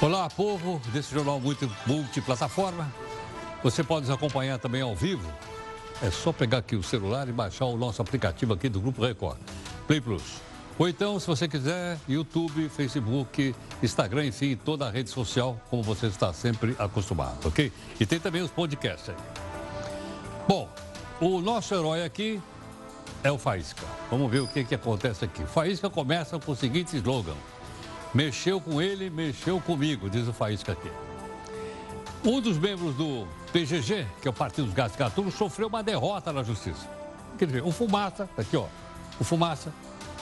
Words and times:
Olá, 0.00 0.30
povo 0.30 0.80
desse 0.92 1.12
jornal 1.12 1.40
muito 1.40 1.68
multiplataforma. 1.84 2.88
Você 3.64 3.82
pode 3.82 4.06
nos 4.06 4.14
acompanhar 4.14 4.56
também 4.56 4.80
ao 4.80 4.94
vivo. 4.94 5.28
É 6.00 6.08
só 6.08 6.32
pegar 6.32 6.58
aqui 6.58 6.76
o 6.76 6.84
celular 6.84 7.28
e 7.28 7.32
baixar 7.32 7.64
o 7.64 7.76
nosso 7.76 8.00
aplicativo 8.00 8.54
aqui 8.54 8.68
do 8.68 8.80
Grupo 8.80 9.04
Record, 9.04 9.38
Play 9.88 10.00
Plus. 10.00 10.22
Ou 10.78 10.88
então, 10.88 11.18
se 11.18 11.26
você 11.26 11.48
quiser, 11.48 11.98
YouTube, 12.08 12.68
Facebook, 12.68 13.52
Instagram, 13.82 14.26
enfim, 14.26 14.54
toda 14.54 14.86
a 14.86 14.90
rede 14.90 15.10
social, 15.10 15.60
como 15.68 15.82
você 15.82 16.06
está 16.06 16.32
sempre 16.32 16.76
acostumado, 16.78 17.48
ok? 17.48 17.72
E 17.98 18.06
tem 18.06 18.20
também 18.20 18.40
os 18.40 18.52
podcasts 18.52 19.08
aí. 19.08 19.16
Bom, 20.46 20.68
o 21.20 21.40
nosso 21.40 21.74
herói 21.74 22.04
aqui 22.04 22.40
é 23.24 23.32
o 23.32 23.36
Faísca. 23.36 23.84
Vamos 24.08 24.30
ver 24.30 24.42
o 24.42 24.46
que, 24.46 24.62
que 24.62 24.76
acontece 24.76 25.24
aqui. 25.24 25.44
Faísca 25.44 25.90
começa 25.90 26.38
com 26.38 26.52
o 26.52 26.56
seguinte 26.56 26.96
slogan. 26.96 27.34
Mexeu 28.14 28.60
com 28.60 28.80
ele, 28.80 29.10
mexeu 29.10 29.60
comigo, 29.60 30.08
diz 30.08 30.26
o 30.26 30.32
Faísca 30.32 30.72
aqui. 30.72 30.90
Um 32.24 32.40
dos 32.40 32.58
membros 32.58 32.94
do 32.94 33.28
PGG, 33.52 34.06
que 34.20 34.26
é 34.26 34.30
o 34.30 34.34
Partido 34.34 34.64
dos 34.64 34.74
Gatos 34.74 34.96
Gatunos, 34.96 35.34
sofreu 35.34 35.68
uma 35.68 35.82
derrota 35.82 36.32
na 36.32 36.42
justiça. 36.42 36.88
Quer 37.38 37.46
dizer, 37.46 37.62
o 37.62 37.70
Fumaça, 37.70 38.28
tá 38.34 38.42
aqui 38.42 38.56
ó, 38.56 38.66
o 39.20 39.24
Fumaça, 39.24 39.72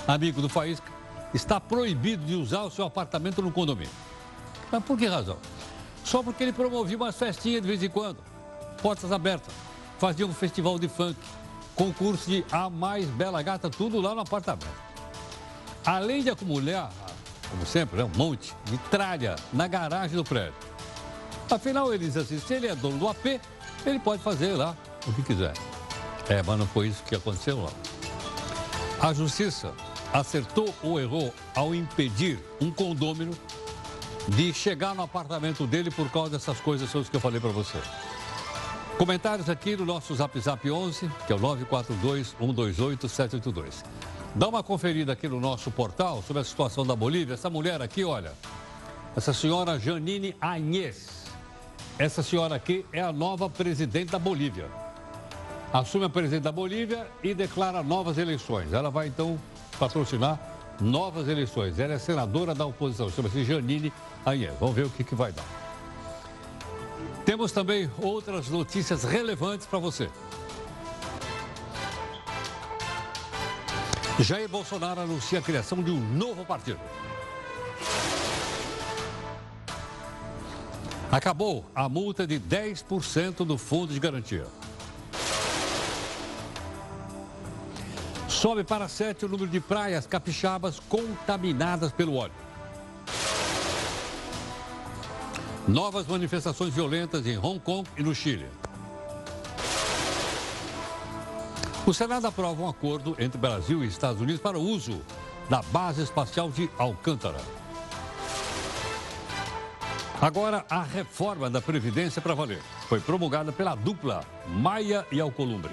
amigo 0.06 0.42
do 0.42 0.48
Faísca, 0.48 0.90
está 1.32 1.60
proibido 1.60 2.24
de 2.24 2.34
usar 2.34 2.62
o 2.62 2.70
seu 2.70 2.84
apartamento 2.84 3.40
no 3.40 3.50
condomínio. 3.52 3.92
Mas 4.70 4.82
por 4.82 4.98
que 4.98 5.06
razão? 5.06 5.38
Só 6.04 6.22
porque 6.22 6.42
ele 6.42 6.52
promovia 6.52 6.96
umas 6.96 7.16
festinhas 7.16 7.62
de 7.62 7.68
vez 7.68 7.82
em 7.82 7.88
quando, 7.88 8.18
portas 8.82 9.12
abertas, 9.12 9.54
fazia 9.98 10.26
um 10.26 10.34
festival 10.34 10.78
de 10.78 10.88
funk, 10.88 11.18
concurso 11.74 12.28
de 12.28 12.44
A 12.50 12.68
Mais 12.68 13.06
Bela 13.06 13.42
Gata, 13.42 13.70
tudo 13.70 14.00
lá 14.00 14.14
no 14.14 14.20
apartamento. 14.20 14.86
Além 15.84 16.22
de 16.22 16.30
acumular, 16.30 16.90
como 17.50 17.66
sempre, 17.66 17.98
né, 17.98 18.04
um 18.04 18.16
monte 18.16 18.54
de 18.64 18.78
tralha 18.90 19.36
na 19.52 19.66
garagem 19.66 20.16
do 20.16 20.24
prédio. 20.24 20.54
Afinal, 21.50 21.92
ele 21.94 22.06
diz 22.06 22.16
assim, 22.16 22.40
se 22.40 22.54
ele 22.54 22.66
é 22.66 22.74
dono 22.74 22.98
do 22.98 23.08
AP, 23.08 23.40
ele 23.84 23.98
pode 23.98 24.22
fazer 24.22 24.54
lá 24.54 24.74
o 25.06 25.12
que 25.12 25.22
quiser. 25.22 25.52
É, 26.28 26.42
mas 26.42 26.58
não 26.58 26.66
foi 26.66 26.88
isso 26.88 27.02
que 27.04 27.14
aconteceu 27.14 27.62
lá. 27.62 27.70
A 29.00 29.12
justiça 29.12 29.72
acertou 30.12 30.74
ou 30.82 31.00
errou 31.00 31.32
ao 31.54 31.74
impedir 31.74 32.38
um 32.60 32.70
condômino 32.70 33.32
de 34.28 34.52
chegar 34.52 34.94
no 34.94 35.02
apartamento 35.02 35.66
dele 35.66 35.90
por 35.90 36.10
causa 36.10 36.30
dessas 36.30 36.60
coisas 36.60 36.90
que 37.08 37.16
eu 37.16 37.20
falei 37.20 37.40
para 37.40 37.50
você. 37.50 37.78
Comentários 38.98 39.50
aqui 39.50 39.76
no 39.76 39.84
nosso 39.84 40.14
Zap 40.14 40.38
Zap 40.40 40.68
11, 40.68 41.10
que 41.26 41.32
é 41.32 41.36
o 41.36 41.38
942-128-782. 41.38 43.84
Dá 44.36 44.48
uma 44.48 44.62
conferida 44.62 45.14
aqui 45.14 45.26
no 45.26 45.40
nosso 45.40 45.70
portal 45.70 46.22
sobre 46.22 46.42
a 46.42 46.44
situação 46.44 46.84
da 46.84 46.94
Bolívia. 46.94 47.32
Essa 47.32 47.48
mulher 47.48 47.80
aqui, 47.80 48.04
olha, 48.04 48.34
essa 49.16 49.32
senhora 49.32 49.80
Janine 49.80 50.36
Anhes. 50.42 51.24
Essa 51.98 52.22
senhora 52.22 52.54
aqui 52.54 52.84
é 52.92 53.00
a 53.00 53.10
nova 53.10 53.48
presidente 53.48 54.12
da 54.12 54.18
Bolívia. 54.18 54.66
Assume 55.72 56.04
a 56.04 56.10
presidente 56.10 56.42
da 56.42 56.52
Bolívia 56.52 57.06
e 57.22 57.32
declara 57.32 57.82
novas 57.82 58.18
eleições. 58.18 58.74
Ela 58.74 58.90
vai 58.90 59.06
então 59.06 59.38
patrocinar 59.78 60.38
novas 60.82 61.28
eleições. 61.28 61.78
Ela 61.78 61.94
é 61.94 61.98
senadora 61.98 62.54
da 62.54 62.66
oposição, 62.66 63.08
chama-se 63.08 63.42
Janine 63.42 63.90
Anhes. 64.26 64.52
Vamos 64.60 64.76
ver 64.76 64.84
o 64.84 64.90
que, 64.90 65.02
que 65.02 65.14
vai 65.14 65.32
dar. 65.32 65.46
Temos 67.24 67.52
também 67.52 67.90
outras 67.96 68.50
notícias 68.50 69.02
relevantes 69.02 69.66
para 69.66 69.78
você. 69.78 70.10
Jair 74.18 74.48
Bolsonaro 74.48 75.02
anuncia 75.02 75.40
a 75.40 75.42
criação 75.42 75.82
de 75.82 75.90
um 75.90 76.00
novo 76.00 76.44
partido. 76.44 76.80
Acabou 81.12 81.66
a 81.74 81.86
multa 81.88 82.26
de 82.26 82.40
10% 82.40 83.44
do 83.44 83.58
fundo 83.58 83.92
de 83.92 84.00
garantia. 84.00 84.46
Sobe 88.26 88.64
para 88.64 88.88
7 88.88 89.26
o 89.26 89.28
número 89.28 89.50
de 89.50 89.60
praias 89.60 90.06
capixabas 90.06 90.80
contaminadas 90.80 91.92
pelo 91.92 92.14
óleo. 92.14 92.32
Novas 95.68 96.06
manifestações 96.06 96.72
violentas 96.72 97.26
em 97.26 97.36
Hong 97.36 97.60
Kong 97.60 97.88
e 97.96 98.02
no 98.02 98.14
Chile. 98.14 98.46
O 101.86 101.94
Senado 101.94 102.26
aprova 102.26 102.64
um 102.64 102.68
acordo 102.68 103.14
entre 103.16 103.38
Brasil 103.38 103.84
e 103.84 103.86
Estados 103.86 104.20
Unidos 104.20 104.40
para 104.40 104.58
o 104.58 104.60
uso 104.60 105.00
da 105.48 105.62
base 105.62 106.02
espacial 106.02 106.50
de 106.50 106.68
Alcântara. 106.76 107.38
Agora, 110.20 110.66
a 110.68 110.82
reforma 110.82 111.48
da 111.48 111.62
Previdência 111.62 112.20
para 112.20 112.34
valer. 112.34 112.60
Foi 112.88 112.98
promulgada 112.98 113.52
pela 113.52 113.76
dupla 113.76 114.24
Maia 114.48 115.06
e 115.12 115.20
Alcolumbre. 115.20 115.70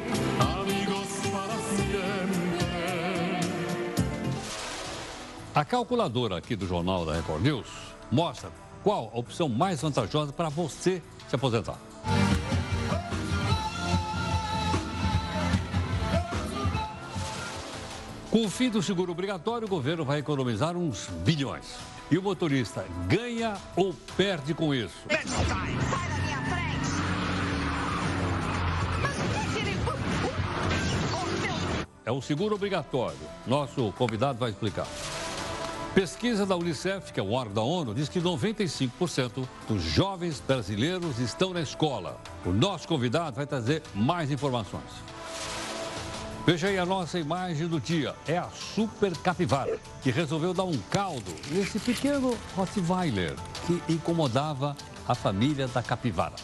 A 5.55 5.65
calculadora 5.65 6.37
aqui 6.37 6.55
do 6.55 6.67
Jornal 6.67 7.07
da 7.07 7.13
Record 7.15 7.41
News 7.41 7.67
mostra 8.11 8.51
qual 8.83 9.09
a 9.11 9.17
opção 9.17 9.49
mais 9.49 9.81
vantajosa 9.81 10.31
para 10.31 10.49
você 10.49 11.01
se 11.27 11.35
aposentar. 11.35 11.92
Com 18.33 18.45
o 18.45 18.49
fim 18.49 18.67
do 18.67 18.81
seguro 18.81 19.11
obrigatório, 19.11 19.67
o 19.67 19.69
governo 19.69 20.03
vai 20.03 20.17
economizar 20.17 20.75
uns 20.75 21.07
bilhões. 21.23 21.75
E 22.09 22.17
o 22.17 22.23
motorista 22.23 22.83
ganha 23.07 23.55
ou 23.75 23.93
perde 24.17 24.55
com 24.55 24.73
isso? 24.73 24.95
É 32.03 32.11
o 32.11 32.19
seguro 32.23 32.55
obrigatório. 32.55 33.19
Nosso 33.45 33.93
convidado 33.99 34.39
vai 34.39 34.49
explicar. 34.49 34.87
Pesquisa 35.93 36.43
da 36.43 36.55
Unicef, 36.55 37.13
que 37.13 37.19
é 37.19 37.23
o 37.23 37.33
órgão 37.33 37.53
da 37.53 37.61
ONU, 37.61 37.93
diz 37.93 38.09
que 38.09 38.19
95% 38.19 39.47
dos 39.67 39.83
jovens 39.83 40.39
brasileiros 40.39 41.19
estão 41.19 41.53
na 41.53 41.61
escola. 41.61 42.19
O 42.43 42.49
nosso 42.49 42.87
convidado 42.87 43.35
vai 43.35 43.45
trazer 43.45 43.83
mais 43.93 44.31
informações. 44.31 45.12
Veja 46.45 46.67
aí 46.67 46.77
a 46.77 46.85
nossa 46.85 47.17
imagem 47.17 47.67
do 47.67 47.79
dia. 47.79 48.13
É 48.27 48.37
a 48.37 48.49
Super 48.49 49.15
Capivara, 49.17 49.79
que 50.01 50.11
resolveu 50.11 50.53
dar 50.53 50.65
um 50.65 50.77
caldo 50.89 51.33
nesse 51.49 51.79
pequeno 51.79 52.37
Rottweiler 52.53 53.33
que 53.65 53.81
incomodava 53.93 54.75
a 55.07 55.15
família 55.15 55.69
da 55.69 55.81
capivara. 55.81 56.35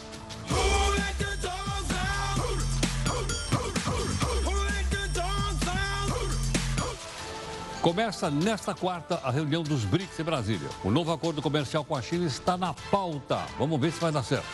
Começa 7.82 8.30
nesta 8.30 8.74
quarta 8.74 9.20
a 9.22 9.30
reunião 9.30 9.62
dos 9.62 9.84
BRICS 9.84 10.20
em 10.20 10.24
Brasília. 10.24 10.68
O 10.82 10.90
novo 10.90 11.12
acordo 11.12 11.42
comercial 11.42 11.84
com 11.84 11.94
a 11.94 12.00
China 12.00 12.26
está 12.26 12.56
na 12.56 12.72
pauta. 12.90 13.42
Vamos 13.58 13.78
ver 13.78 13.92
se 13.92 14.00
vai 14.00 14.12
dar 14.12 14.22
certo. 14.22 14.46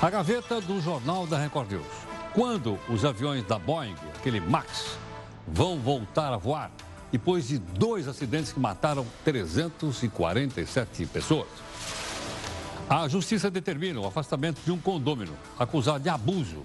A 0.00 0.10
gaveta 0.10 0.60
do 0.60 0.80
Jornal 0.80 1.26
da 1.26 1.38
Record 1.38 1.70
News. 1.70 2.11
Quando 2.34 2.78
os 2.88 3.04
aviões 3.04 3.44
da 3.44 3.58
Boeing, 3.58 3.94
aquele 4.16 4.40
Max, 4.40 4.96
vão 5.46 5.78
voltar 5.78 6.32
a 6.32 6.36
voar, 6.36 6.70
depois 7.10 7.48
de 7.48 7.58
dois 7.58 8.08
acidentes 8.08 8.52
que 8.52 8.60
mataram 8.60 9.06
347 9.24 11.06
pessoas? 11.06 11.48
A 12.88 13.06
justiça 13.08 13.50
determina 13.50 14.00
o 14.00 14.06
afastamento 14.06 14.60
de 14.64 14.72
um 14.72 14.78
condômino 14.78 15.32
acusado 15.58 16.00
de 16.00 16.08
abuso, 16.08 16.64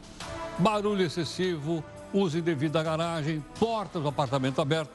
barulho 0.57 1.03
excessivo, 1.03 1.83
uso 2.13 2.37
indevido 2.37 2.73
da 2.73 2.83
garagem, 2.83 3.43
portas 3.59 4.01
do 4.01 4.07
apartamento 4.07 4.61
aberto 4.61 4.91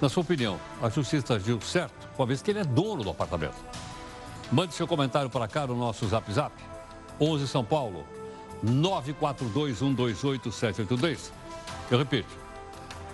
na 0.00 0.08
sua 0.08 0.22
opinião, 0.22 0.58
a 0.82 0.88
justiça 0.88 1.34
agiu 1.34 1.60
certo, 1.60 2.08
uma 2.16 2.26
vez 2.26 2.40
que 2.40 2.50
ele 2.50 2.60
é 2.60 2.64
dono 2.64 3.04
do 3.04 3.10
apartamento? 3.10 3.56
Mande 4.50 4.72
seu 4.72 4.86
comentário 4.86 5.28
para 5.28 5.46
cá 5.46 5.66
no 5.66 5.76
nosso 5.76 6.08
Zap 6.08 6.32
Zap. 6.32 6.54
11 7.20 7.46
São 7.46 7.62
Paulo, 7.62 8.06
942-128-782. 8.64 11.30
Eu 11.90 11.98
repito, 11.98 12.28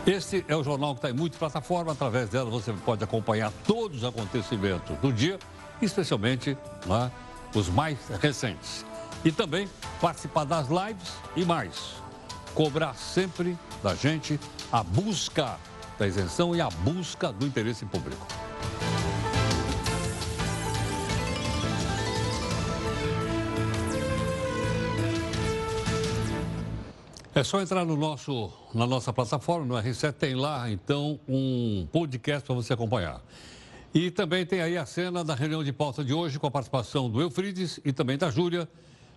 Este 0.05 0.45
é 0.47 0.55
o 0.55 0.63
jornal 0.63 0.93
que 0.95 0.99
está 0.99 1.09
em 1.11 1.13
muitas 1.13 1.37
plataformas. 1.37 1.93
Através 1.93 2.29
dela 2.29 2.49
você 2.49 2.73
pode 2.73 3.03
acompanhar 3.03 3.51
todos 3.67 3.97
os 3.97 4.03
acontecimentos 4.03 4.97
do 4.97 5.13
dia, 5.13 5.37
especialmente 5.81 6.57
né, 6.85 7.11
os 7.53 7.69
mais 7.69 7.97
recentes. 8.19 8.83
E 9.23 9.31
também 9.31 9.69
participar 9.99 10.45
das 10.45 10.67
lives 10.69 11.13
e 11.35 11.45
mais. 11.45 12.01
Cobrar 12.55 12.95
sempre 12.95 13.55
da 13.83 13.93
gente 13.93 14.39
a 14.71 14.81
busca 14.83 15.59
da 15.99 16.07
isenção 16.07 16.55
e 16.55 16.61
a 16.61 16.69
busca 16.69 17.31
do 17.31 17.45
interesse 17.45 17.85
público. 17.85 18.25
É 27.41 27.43
só 27.43 27.59
entrar 27.59 27.83
no 27.83 27.97
nosso, 27.97 28.53
na 28.71 28.85
nossa 28.85 29.11
plataforma, 29.11 29.65
no 29.65 29.73
R7, 29.73 30.13
tem 30.13 30.35
lá 30.35 30.69
então 30.69 31.19
um 31.27 31.87
podcast 31.91 32.45
para 32.45 32.53
você 32.53 32.71
acompanhar. 32.71 33.19
E 33.91 34.11
também 34.11 34.45
tem 34.45 34.61
aí 34.61 34.77
a 34.77 34.85
cena 34.85 35.23
da 35.23 35.33
reunião 35.33 35.63
de 35.63 35.73
pauta 35.73 36.03
de 36.03 36.13
hoje 36.13 36.37
com 36.37 36.45
a 36.45 36.51
participação 36.51 37.09
do 37.09 37.19
Eufrides 37.19 37.79
e 37.83 37.91
também 37.91 38.15
da 38.15 38.29
Júlia. 38.29 38.69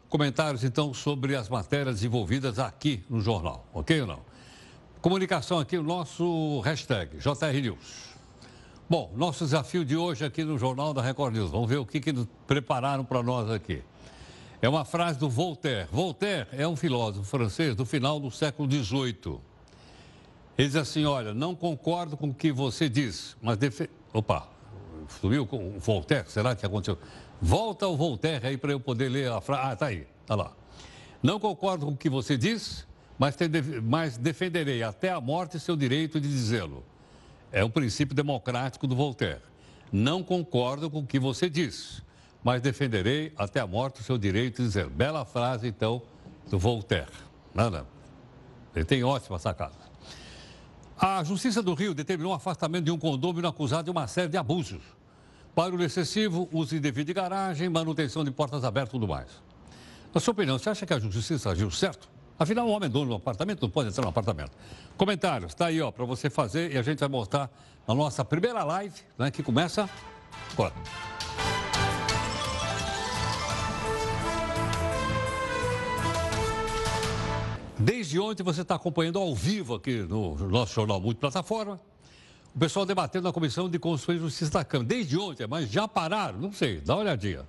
Comentários 0.08 0.64
então 0.64 0.94
sobre 0.94 1.36
as 1.36 1.50
matérias 1.50 2.02
envolvidas 2.02 2.58
aqui 2.58 3.04
no 3.10 3.20
jornal, 3.20 3.68
ok 3.74 4.00
ou 4.00 4.06
não? 4.06 4.20
Comunicação 5.02 5.58
aqui, 5.58 5.76
o 5.76 5.82
nosso 5.82 6.60
hashtag 6.60 7.18
JR 7.18 7.60
News. 7.60 8.14
Bom, 8.88 9.12
nosso 9.14 9.44
desafio 9.44 9.84
de 9.84 9.98
hoje 9.98 10.24
aqui 10.24 10.44
no 10.44 10.56
Jornal 10.58 10.94
da 10.94 11.02
Record 11.02 11.34
News. 11.34 11.50
Vamos 11.50 11.68
ver 11.68 11.76
o 11.76 11.84
que, 11.84 12.00
que 12.00 12.26
prepararam 12.46 13.04
para 13.04 13.22
nós 13.22 13.50
aqui. 13.50 13.82
É 14.64 14.68
uma 14.68 14.82
frase 14.82 15.18
do 15.18 15.28
Voltaire. 15.28 15.86
Voltaire 15.92 16.48
é 16.52 16.66
um 16.66 16.74
filósofo 16.74 17.22
francês 17.28 17.76
do 17.76 17.84
final 17.84 18.18
do 18.18 18.30
século 18.30 18.66
XVIII. 18.66 19.38
Ele 20.56 20.68
diz 20.68 20.74
assim: 20.74 21.04
Olha, 21.04 21.34
não 21.34 21.54
concordo 21.54 22.16
com 22.16 22.28
o 22.28 22.34
que 22.34 22.50
você 22.50 22.88
diz, 22.88 23.36
mas. 23.42 23.58
Defe... 23.58 23.90
Opa, 24.10 24.48
subiu 25.20 25.46
com 25.46 25.76
o 25.76 25.78
Voltaire? 25.78 26.30
Será 26.30 26.56
que 26.56 26.64
aconteceu? 26.64 26.96
Volta 27.42 27.86
o 27.86 27.94
Voltaire 27.94 28.46
aí 28.46 28.56
para 28.56 28.72
eu 28.72 28.80
poder 28.80 29.10
ler 29.10 29.30
a 29.30 29.38
frase. 29.38 29.62
Ah, 29.70 29.76
tá 29.76 29.84
aí, 29.84 30.06
tá 30.26 30.34
lá. 30.34 30.50
Não 31.22 31.38
concordo 31.38 31.84
com 31.84 31.92
o 31.92 31.96
que 31.96 32.08
você 32.08 32.34
diz, 32.34 32.86
mas, 33.18 33.36
te... 33.36 33.46
mas 33.82 34.16
defenderei 34.16 34.82
até 34.82 35.10
a 35.10 35.20
morte 35.20 35.60
seu 35.60 35.76
direito 35.76 36.18
de 36.18 36.26
dizê-lo. 36.26 36.82
É 37.52 37.62
o 37.62 37.68
princípio 37.68 38.14
democrático 38.14 38.86
do 38.86 38.96
Voltaire. 38.96 39.42
Não 39.92 40.22
concordo 40.22 40.88
com 40.88 41.00
o 41.00 41.06
que 41.06 41.18
você 41.18 41.50
diz, 41.50 42.02
mas 42.44 42.60
defenderei 42.60 43.32
até 43.38 43.58
a 43.58 43.66
morte 43.66 44.02
o 44.02 44.04
seu 44.04 44.18
direito 44.18 44.58
de 44.58 44.68
dizer. 44.68 44.86
Bela 44.88 45.24
frase, 45.24 45.66
então, 45.66 46.02
do 46.50 46.58
Voltaire. 46.58 47.10
Nada. 47.54 47.86
Ele 48.76 48.84
tem 48.84 49.02
ótima 49.02 49.38
sacada. 49.38 49.72
A 50.98 51.24
Justiça 51.24 51.62
do 51.62 51.72
Rio 51.72 51.94
determinou 51.94 52.32
o 52.32 52.34
afastamento 52.34 52.84
de 52.84 52.90
um 52.90 52.98
condômino 52.98 53.48
acusado 53.48 53.84
de 53.84 53.90
uma 53.90 54.06
série 54.06 54.28
de 54.28 54.36
abusos. 54.36 54.82
Barulho 55.56 55.84
excessivo, 55.84 56.48
uso 56.52 56.76
indevido 56.76 57.06
de 57.06 57.14
garagem, 57.14 57.68
manutenção 57.68 58.22
de 58.22 58.30
portas 58.30 58.62
abertas 58.62 58.90
e 58.90 58.92
tudo 58.92 59.08
mais. 59.08 59.28
Na 60.12 60.20
sua 60.20 60.32
opinião, 60.32 60.58
você 60.58 60.68
acha 60.68 60.84
que 60.84 60.92
a 60.92 60.98
Justiça 60.98 61.50
agiu 61.50 61.70
certo? 61.70 62.08
Afinal, 62.38 62.66
o 62.66 62.70
homem 62.70 62.86
é 62.86 62.90
dono 62.90 63.10
do 63.10 63.14
apartamento, 63.14 63.62
não 63.62 63.70
pode 63.70 63.88
entrar 63.88 64.02
no 64.02 64.08
apartamento. 64.08 64.50
Comentários, 64.96 65.52
está 65.52 65.66
aí, 65.66 65.80
ó, 65.80 65.90
para 65.90 66.04
você 66.04 66.28
fazer 66.28 66.72
e 66.72 66.78
a 66.78 66.82
gente 66.82 66.98
vai 66.98 67.08
mostrar 67.08 67.48
na 67.86 67.94
nossa 67.94 68.24
primeira 68.24 68.64
live, 68.64 69.00
né, 69.16 69.30
que 69.30 69.42
começa 69.42 69.88
agora. 70.52 70.74
Desde 77.84 78.18
ontem 78.18 78.42
você 78.42 78.62
está 78.62 78.76
acompanhando 78.76 79.18
ao 79.18 79.34
vivo 79.34 79.74
aqui 79.74 79.98
no 79.98 80.36
nosso 80.48 80.72
jornal 80.72 80.98
Multiplataforma. 80.98 81.78
O 82.54 82.58
pessoal 82.58 82.86
debatendo 82.86 83.24
na 83.24 83.32
Comissão 83.32 83.68
de 83.68 83.78
Constituição 83.78 84.14
e 84.14 84.18
Justiça 84.26 84.52
da 84.52 84.64
Câmara. 84.64 84.88
Desde 84.88 85.18
ontem, 85.18 85.46
mas 85.46 85.70
já 85.70 85.86
pararam? 85.86 86.38
Não 86.38 86.50
sei, 86.50 86.80
dá 86.80 86.94
uma 86.94 87.02
olhadinha. 87.02 87.46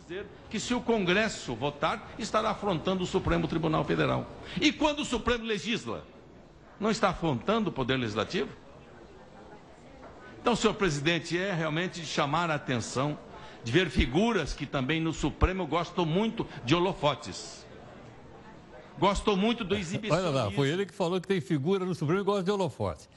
Dizer 0.00 0.26
que 0.48 0.58
se 0.58 0.72
o 0.72 0.80
Congresso 0.80 1.54
votar, 1.54 2.10
estará 2.18 2.52
afrontando 2.52 3.04
o 3.04 3.06
Supremo 3.06 3.46
Tribunal 3.46 3.84
Federal. 3.84 4.26
E 4.58 4.72
quando 4.72 5.00
o 5.00 5.04
Supremo 5.04 5.44
legisla, 5.44 6.02
não 6.80 6.90
está 6.90 7.10
afrontando 7.10 7.68
o 7.68 7.72
Poder 7.72 7.98
Legislativo? 7.98 8.48
Então, 10.40 10.56
senhor 10.56 10.72
presidente, 10.72 11.36
é 11.36 11.52
realmente 11.52 12.00
de 12.00 12.06
chamar 12.06 12.50
a 12.50 12.54
atenção 12.54 13.18
de 13.62 13.70
ver 13.70 13.90
figuras 13.90 14.54
que 14.54 14.64
também 14.64 15.02
no 15.02 15.12
Supremo 15.12 15.66
gostam 15.66 16.06
muito 16.06 16.46
de 16.64 16.74
holofotes. 16.74 17.68
Gostou 19.00 19.36
muito 19.36 19.64
do 19.64 19.74
exibicionismo. 19.74 20.28
Olha 20.30 20.44
lá, 20.44 20.50
foi 20.50 20.68
ele 20.68 20.84
que 20.84 20.94
falou 20.94 21.20
que 21.20 21.26
tem 21.26 21.40
figura 21.40 21.84
no 21.84 21.94
Supremo 21.94 22.20
e 22.20 22.24
gosta 22.24 22.44
de 22.44 22.50
holofote. 22.50 23.08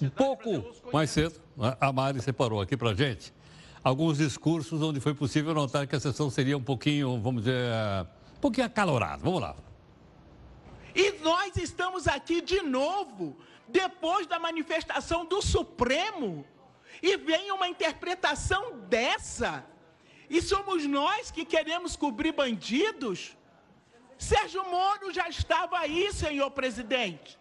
Um 0.00 0.08
pouco 0.08 0.64
mais 0.92 1.10
cedo, 1.10 1.40
né, 1.56 1.76
a 1.80 1.92
Mari 1.92 2.22
separou 2.22 2.60
aqui 2.60 2.76
para 2.76 2.94
gente 2.94 3.34
alguns 3.82 4.18
discursos 4.18 4.80
onde 4.80 5.00
foi 5.00 5.14
possível 5.14 5.52
notar 5.52 5.86
que 5.86 5.96
a 5.96 6.00
sessão 6.00 6.30
seria 6.30 6.56
um 6.56 6.62
pouquinho, 6.62 7.20
vamos 7.20 7.42
dizer, 7.42 7.72
um 8.36 8.40
pouquinho 8.40 8.66
acalorada. 8.66 9.22
Vamos 9.22 9.40
lá. 9.40 9.56
E 10.94 11.12
nós 11.22 11.56
estamos 11.56 12.06
aqui 12.06 12.40
de 12.40 12.62
novo, 12.62 13.36
depois 13.66 14.26
da 14.26 14.38
manifestação 14.38 15.24
do 15.24 15.42
Supremo, 15.42 16.44
e 17.02 17.16
vem 17.16 17.50
uma 17.50 17.66
interpretação 17.66 18.78
dessa. 18.88 19.64
E 20.30 20.40
somos 20.40 20.86
nós 20.86 21.30
que 21.30 21.44
queremos 21.44 21.96
cobrir 21.96 22.32
bandidos? 22.32 23.36
Sérgio 24.22 24.64
Moro 24.70 25.12
já 25.12 25.28
estava 25.28 25.80
aí, 25.80 26.12
senhor 26.12 26.48
presidente, 26.52 27.36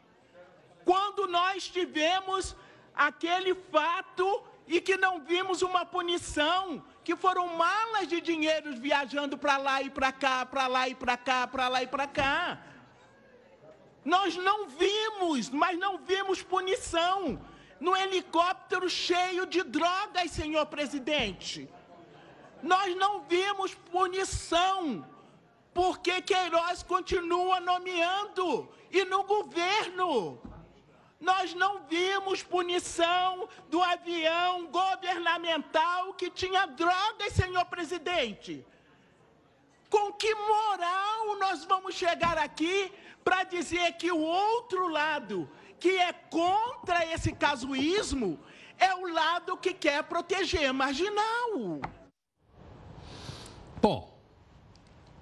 quando 0.84 1.28
nós 1.28 1.70
tivemos 1.70 2.56
aquele 2.96 3.54
fato 3.54 4.44
e 4.66 4.82
que 4.82 4.98
não 4.98 5.20
vimos 5.20 5.62
uma 5.62 5.86
punição, 5.86 6.84
que 7.04 7.16
foram 7.16 7.46
malas 7.56 8.08
de 8.08 8.20
dinheiro 8.20 8.76
viajando 8.76 9.38
para 9.38 9.58
lá 9.58 9.80
e 9.84 9.92
para 9.92 10.12
cá, 10.12 10.44
para 10.44 10.66
lá 10.66 10.90
e 10.90 10.96
para 10.96 11.16
cá, 11.16 11.46
para 11.46 11.68
lá 11.68 11.84
e 11.84 11.88
para 11.88 12.08
cá. 12.08 12.60
Nós 14.04 14.36
não 14.36 14.68
vimos, 14.68 15.52
mas 15.52 15.78
não 15.78 16.00
vimos 16.00 16.42
punição 16.42 17.40
no 17.80 17.96
helicóptero 17.96 18.90
cheio 18.90 19.46
de 19.46 19.62
drogas, 19.62 20.32
senhor 20.32 20.66
presidente. 20.66 21.70
Nós 22.64 22.96
não 22.96 23.22
vimos 23.22 23.76
punição 23.76 25.06
porque 25.74 26.22
Queiroz 26.22 26.84
continua 26.84 27.60
nomeando 27.60 28.70
e 28.92 29.06
no 29.06 29.24
governo. 29.24 30.42
Nós 31.20 31.54
não 31.54 31.84
vimos 31.84 32.42
punição 32.42 33.48
do 33.70 33.82
avião 33.82 34.68
governamental 34.68 36.14
que 36.16 36.30
tinha 36.30 36.66
drogas, 36.66 37.34
senhor 37.34 37.66
presidente. 37.66 38.66
Com 39.90 40.12
que 40.14 40.34
moral 40.34 41.38
nós 41.38 41.64
vamos 41.64 41.96
chegar 41.96 42.38
aqui 42.38 42.92
para 43.24 43.44
dizer 43.44 43.94
que 43.94 44.12
o 44.12 44.20
outro 44.20 44.88
lado, 44.88 45.50
que 45.80 45.90
é 45.98 46.12
contra 46.12 47.06
esse 47.06 47.32
casuísmo, 47.34 48.40
é 48.80 48.96
o 48.96 49.08
lado 49.14 49.58
que 49.58 49.74
quer 49.74 50.04
proteger 50.04 50.74
marginal? 50.74 51.82
Bom, 53.80 54.11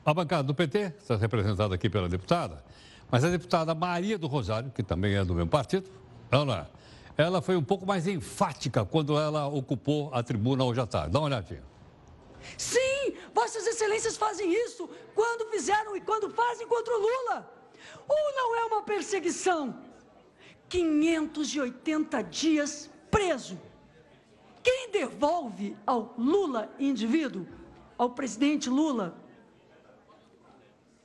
a 0.10 0.14
bancada 0.14 0.44
do 0.44 0.56
PT 0.56 0.94
está 1.00 1.16
representada 1.16 1.76
aqui 1.76 1.90
pela 1.90 2.10
deputada, 2.10 2.64
mas 3.12 3.24
a 3.24 3.30
deputada 3.30 3.76
Maria 3.76 4.18
do 4.18 4.28
Rosário, 4.28 4.72
que 4.72 4.82
também 4.82 5.16
é 5.16 5.24
do 5.24 5.36
mesmo 5.36 5.50
partido, 5.50 5.90
ela, 6.32 6.70
ela 7.18 7.42
foi 7.42 7.56
um 7.56 7.64
pouco 7.64 7.86
mais 7.86 8.08
enfática 8.08 8.84
quando 8.84 9.18
ela 9.18 9.48
ocupou 9.48 10.14
a 10.14 10.24
tribuna 10.24 10.64
hoje 10.64 10.80
à 10.80 10.88
tarde. 10.88 11.12
Dá 11.12 11.20
uma 11.20 11.28
olhadinha. 11.28 11.64
Sim, 12.58 13.14
Vossas 13.34 13.68
Excelências 13.68 14.18
fazem 14.18 14.52
isso 14.52 14.90
quando 15.14 15.50
fizeram 15.52 15.96
e 15.96 16.02
quando 16.02 16.30
fazem 16.32 16.68
contra 16.68 16.94
o 16.94 17.00
Lula. 17.00 17.54
Ou 18.08 18.36
não 18.36 18.56
é 18.56 18.66
uma 18.66 18.82
perseguição? 18.82 19.76
580 20.68 22.24
dias 22.24 22.90
preso. 23.12 23.60
Quem 24.64 24.92
devolve 24.92 25.76
ao 25.86 26.14
Lula 26.18 26.70
indivíduo, 26.80 27.48
ao 27.98 28.12
presidente 28.12 28.70
Lula, 28.70 29.16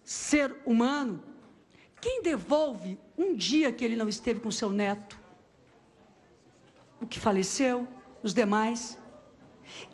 ser 0.05 0.55
humano, 0.67 1.23
quem 2.01 2.23
devolve 2.23 2.99
um 3.17 3.35
dia 3.35 3.73
que 3.73 3.85
ele 3.85 3.97
não 3.97 4.09
esteve 4.09 4.39
com 4.41 4.51
seu 4.51 4.69
neto? 4.69 5.19
O 7.01 7.07
que 7.07 7.19
faleceu, 7.19 7.89
os 8.23 8.35
demais? 8.35 8.99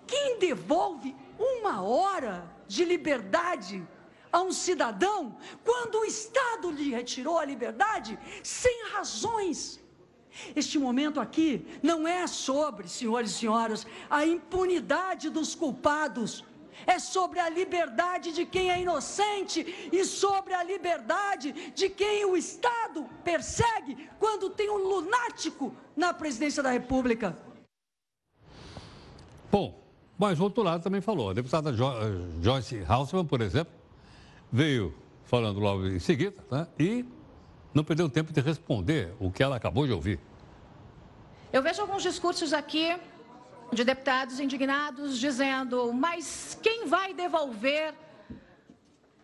Quem 0.07 0.39
devolve 0.39 1.15
uma 1.39 1.83
hora 1.83 2.53
de 2.67 2.85
liberdade 2.85 3.87
a 4.33 4.43
um 4.43 4.53
cidadão 4.53 5.37
quando 5.65 6.01
o 6.01 6.05
Estado 6.05 6.71
lhe 6.71 6.91
retirou 6.91 7.39
a 7.39 7.45
liberdade 7.45 8.19
sem 8.43 8.89
razões? 8.91 9.81
Este 10.55 10.79
momento 10.79 11.21
aqui 11.21 11.67
não 11.83 12.07
é 12.07 12.27
sobre, 12.27 12.89
senhores 12.89 13.31
e 13.31 13.35
senhoras, 13.35 13.87
a 14.09 14.25
impunidade 14.25 15.29
dos 15.29 15.55
culpados, 15.55 16.45
é 16.87 16.99
sobre 16.99 17.39
a 17.39 17.49
liberdade 17.49 18.33
de 18.33 18.45
quem 18.47 18.71
é 18.71 18.81
inocente 18.81 19.91
e 19.93 20.05
sobre 20.05 20.55
a 20.55 20.63
liberdade 20.63 21.53
de 21.75 21.89
quem 21.89 22.25
o 22.25 22.37
Estado 22.37 23.09
persegue 23.25 24.09
quando 24.19 24.51
tem 24.51 24.71
um 24.71 24.79
lunático 24.79 25.75
na 25.97 26.13
presidência 26.13 26.63
da 26.63 26.71
República. 26.71 27.37
Bom, 29.51 29.83
mas 30.19 30.39
o 30.39 30.45
outro 30.45 30.63
lado 30.63 30.83
também 30.83 31.01
falou. 31.01 31.31
A 31.31 31.33
deputada 31.33 31.73
jo 31.73 31.85
eh, 31.85 32.43
Joyce 32.43 32.85
Hausmann, 32.87 33.25
por 33.25 33.41
exemplo, 33.41 33.73
veio 34.53 34.95
falando 35.25 35.61
logo 35.61 35.87
em 35.87 35.99
seguida 35.99 36.37
né, 36.51 36.67
e 36.79 37.05
não 37.73 37.85
perdeu 37.85 38.09
tempo 38.09 38.33
de 38.33 38.41
responder 38.41 39.15
o 39.21 39.31
que 39.31 39.43
ela 39.43 39.57
acabou 39.57 39.87
de 39.87 39.93
ouvir. 39.93 40.19
Eu 41.53 41.63
vejo 41.63 41.81
alguns 41.81 42.03
discursos 42.03 42.53
aqui 42.53 42.97
de 43.73 43.85
deputados 43.85 44.41
indignados 44.41 45.19
dizendo: 45.19 45.93
mas 45.93 46.59
quem 46.63 46.87
vai 46.87 47.15
devolver 47.15 47.95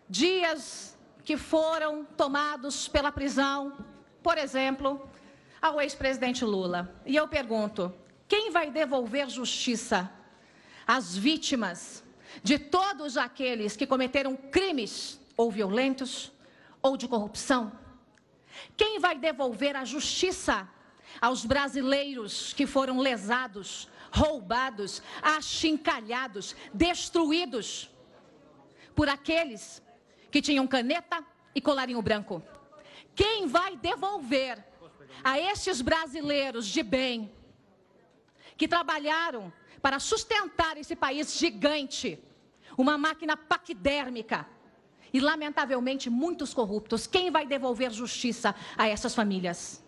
dias 0.09 0.97
que 1.23 1.35
foram 1.35 2.05
tomados 2.05 2.87
pela 2.87 3.11
prisão, 3.11 3.77
por 4.23 4.37
exemplo, 4.37 5.09
ao 5.61 5.81
ex-presidente 5.81 6.45
Lula. 6.45 6.95
E 7.05 7.15
eu 7.15 7.27
pergunto: 7.27 7.93
quem 8.27 8.51
vai 8.51 8.71
devolver 8.71 9.29
justiça 9.29 10.11
às 10.85 11.17
vítimas 11.17 12.03
de 12.43 12.57
todos 12.57 13.17
aqueles 13.17 13.75
que 13.75 13.85
cometeram 13.85 14.35
crimes 14.35 15.19
ou 15.35 15.51
violentos 15.51 16.31
ou 16.81 16.95
de 16.95 17.07
corrupção? 17.07 17.71
Quem 18.75 18.99
vai 18.99 19.17
devolver 19.17 19.75
a 19.75 19.85
justiça 19.85 20.67
aos 21.21 21.45
brasileiros 21.45 22.53
que 22.53 22.65
foram 22.65 22.99
lesados, 22.99 23.87
roubados, 24.11 25.01
achincalhados, 25.21 26.55
destruídos 26.73 27.89
por 28.95 29.09
aqueles 29.09 29.81
que 30.31 30.41
tinham 30.41 30.67
caneta 30.67 31.23
e 31.53 31.61
colarinho 31.61 32.01
branco? 32.01 32.41
Quem 33.15 33.47
vai 33.47 33.75
devolver 33.75 34.63
a 35.23 35.39
estes 35.39 35.81
brasileiros 35.81 36.67
de 36.67 36.83
bem 36.83 37.31
que 38.55 38.67
trabalharam 38.67 39.51
para 39.81 39.99
sustentar 39.99 40.77
esse 40.77 40.95
país 40.95 41.37
gigante, 41.37 42.19
uma 42.77 42.97
máquina 42.97 43.37
paquidérmica 43.37 44.47
e, 45.13 45.19
lamentavelmente, 45.19 46.09
muitos 46.09 46.53
corruptos. 46.53 47.07
Quem 47.07 47.31
vai 47.31 47.45
devolver 47.45 47.91
justiça 47.91 48.55
a 48.77 48.87
essas 48.87 49.15
famílias? 49.15 49.83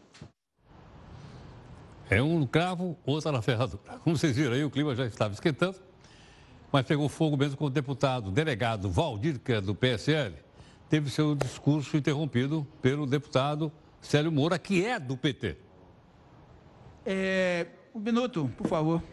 É 2.09 2.21
um 2.21 2.45
cravo, 2.47 2.97
outra 3.05 3.31
na 3.31 3.41
ferradura. 3.41 3.83
Como 4.03 4.17
vocês 4.17 4.35
viram 4.35 4.53
aí, 4.53 4.63
o 4.63 4.69
clima 4.71 4.95
já 4.95 5.05
estava 5.05 5.33
esquentando, 5.33 5.77
mas 6.71 6.83
pegou 6.85 7.07
fogo 7.07 7.37
mesmo 7.37 7.55
com 7.55 7.65
o 7.65 7.69
deputado, 7.69 8.31
delegado 8.31 8.89
Valdir, 8.89 9.39
que 9.39 9.53
é 9.53 9.61
do 9.61 9.75
PSL, 9.75 10.33
teve 10.89 11.11
seu 11.11 11.35
discurso 11.35 11.95
interrompido 11.95 12.65
pelo 12.81 13.05
deputado 13.05 13.71
Célio 14.01 14.31
Moura, 14.31 14.57
que 14.57 14.83
é 14.83 14.99
do 14.99 15.15
PT. 15.15 15.55
É, 17.05 17.67
um 17.93 17.99
minuto, 17.99 18.51
por 18.57 18.67
favor. 18.67 19.03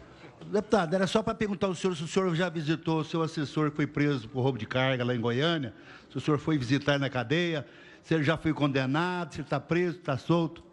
Deputado, 0.51 0.95
era 0.95 1.05
só 1.05 1.21
para 1.21 1.35
perguntar 1.35 1.67
ao 1.67 1.75
senhor 1.75 1.95
se 1.95 2.03
o 2.03 2.07
senhor 2.07 2.33
já 2.35 2.49
visitou 2.49 3.01
o 3.01 3.03
seu 3.03 3.21
assessor 3.21 3.69
que 3.69 3.75
foi 3.75 3.87
preso 3.87 4.27
por 4.29 4.41
roubo 4.41 4.57
de 4.57 4.65
carga 4.65 5.03
lá 5.03 5.15
em 5.15 5.19
Goiânia, 5.19 5.73
se 6.09 6.17
o 6.17 6.21
senhor 6.21 6.39
foi 6.39 6.57
visitar 6.57 6.97
na 6.97 7.09
cadeia, 7.09 7.65
se 8.03 8.13
ele 8.13 8.23
já 8.23 8.37
foi 8.37 8.53
condenado, 8.53 9.33
se 9.33 9.39
ele 9.39 9.45
está 9.45 9.59
preso, 9.59 9.97
está 9.97 10.17
solto. 10.17 10.63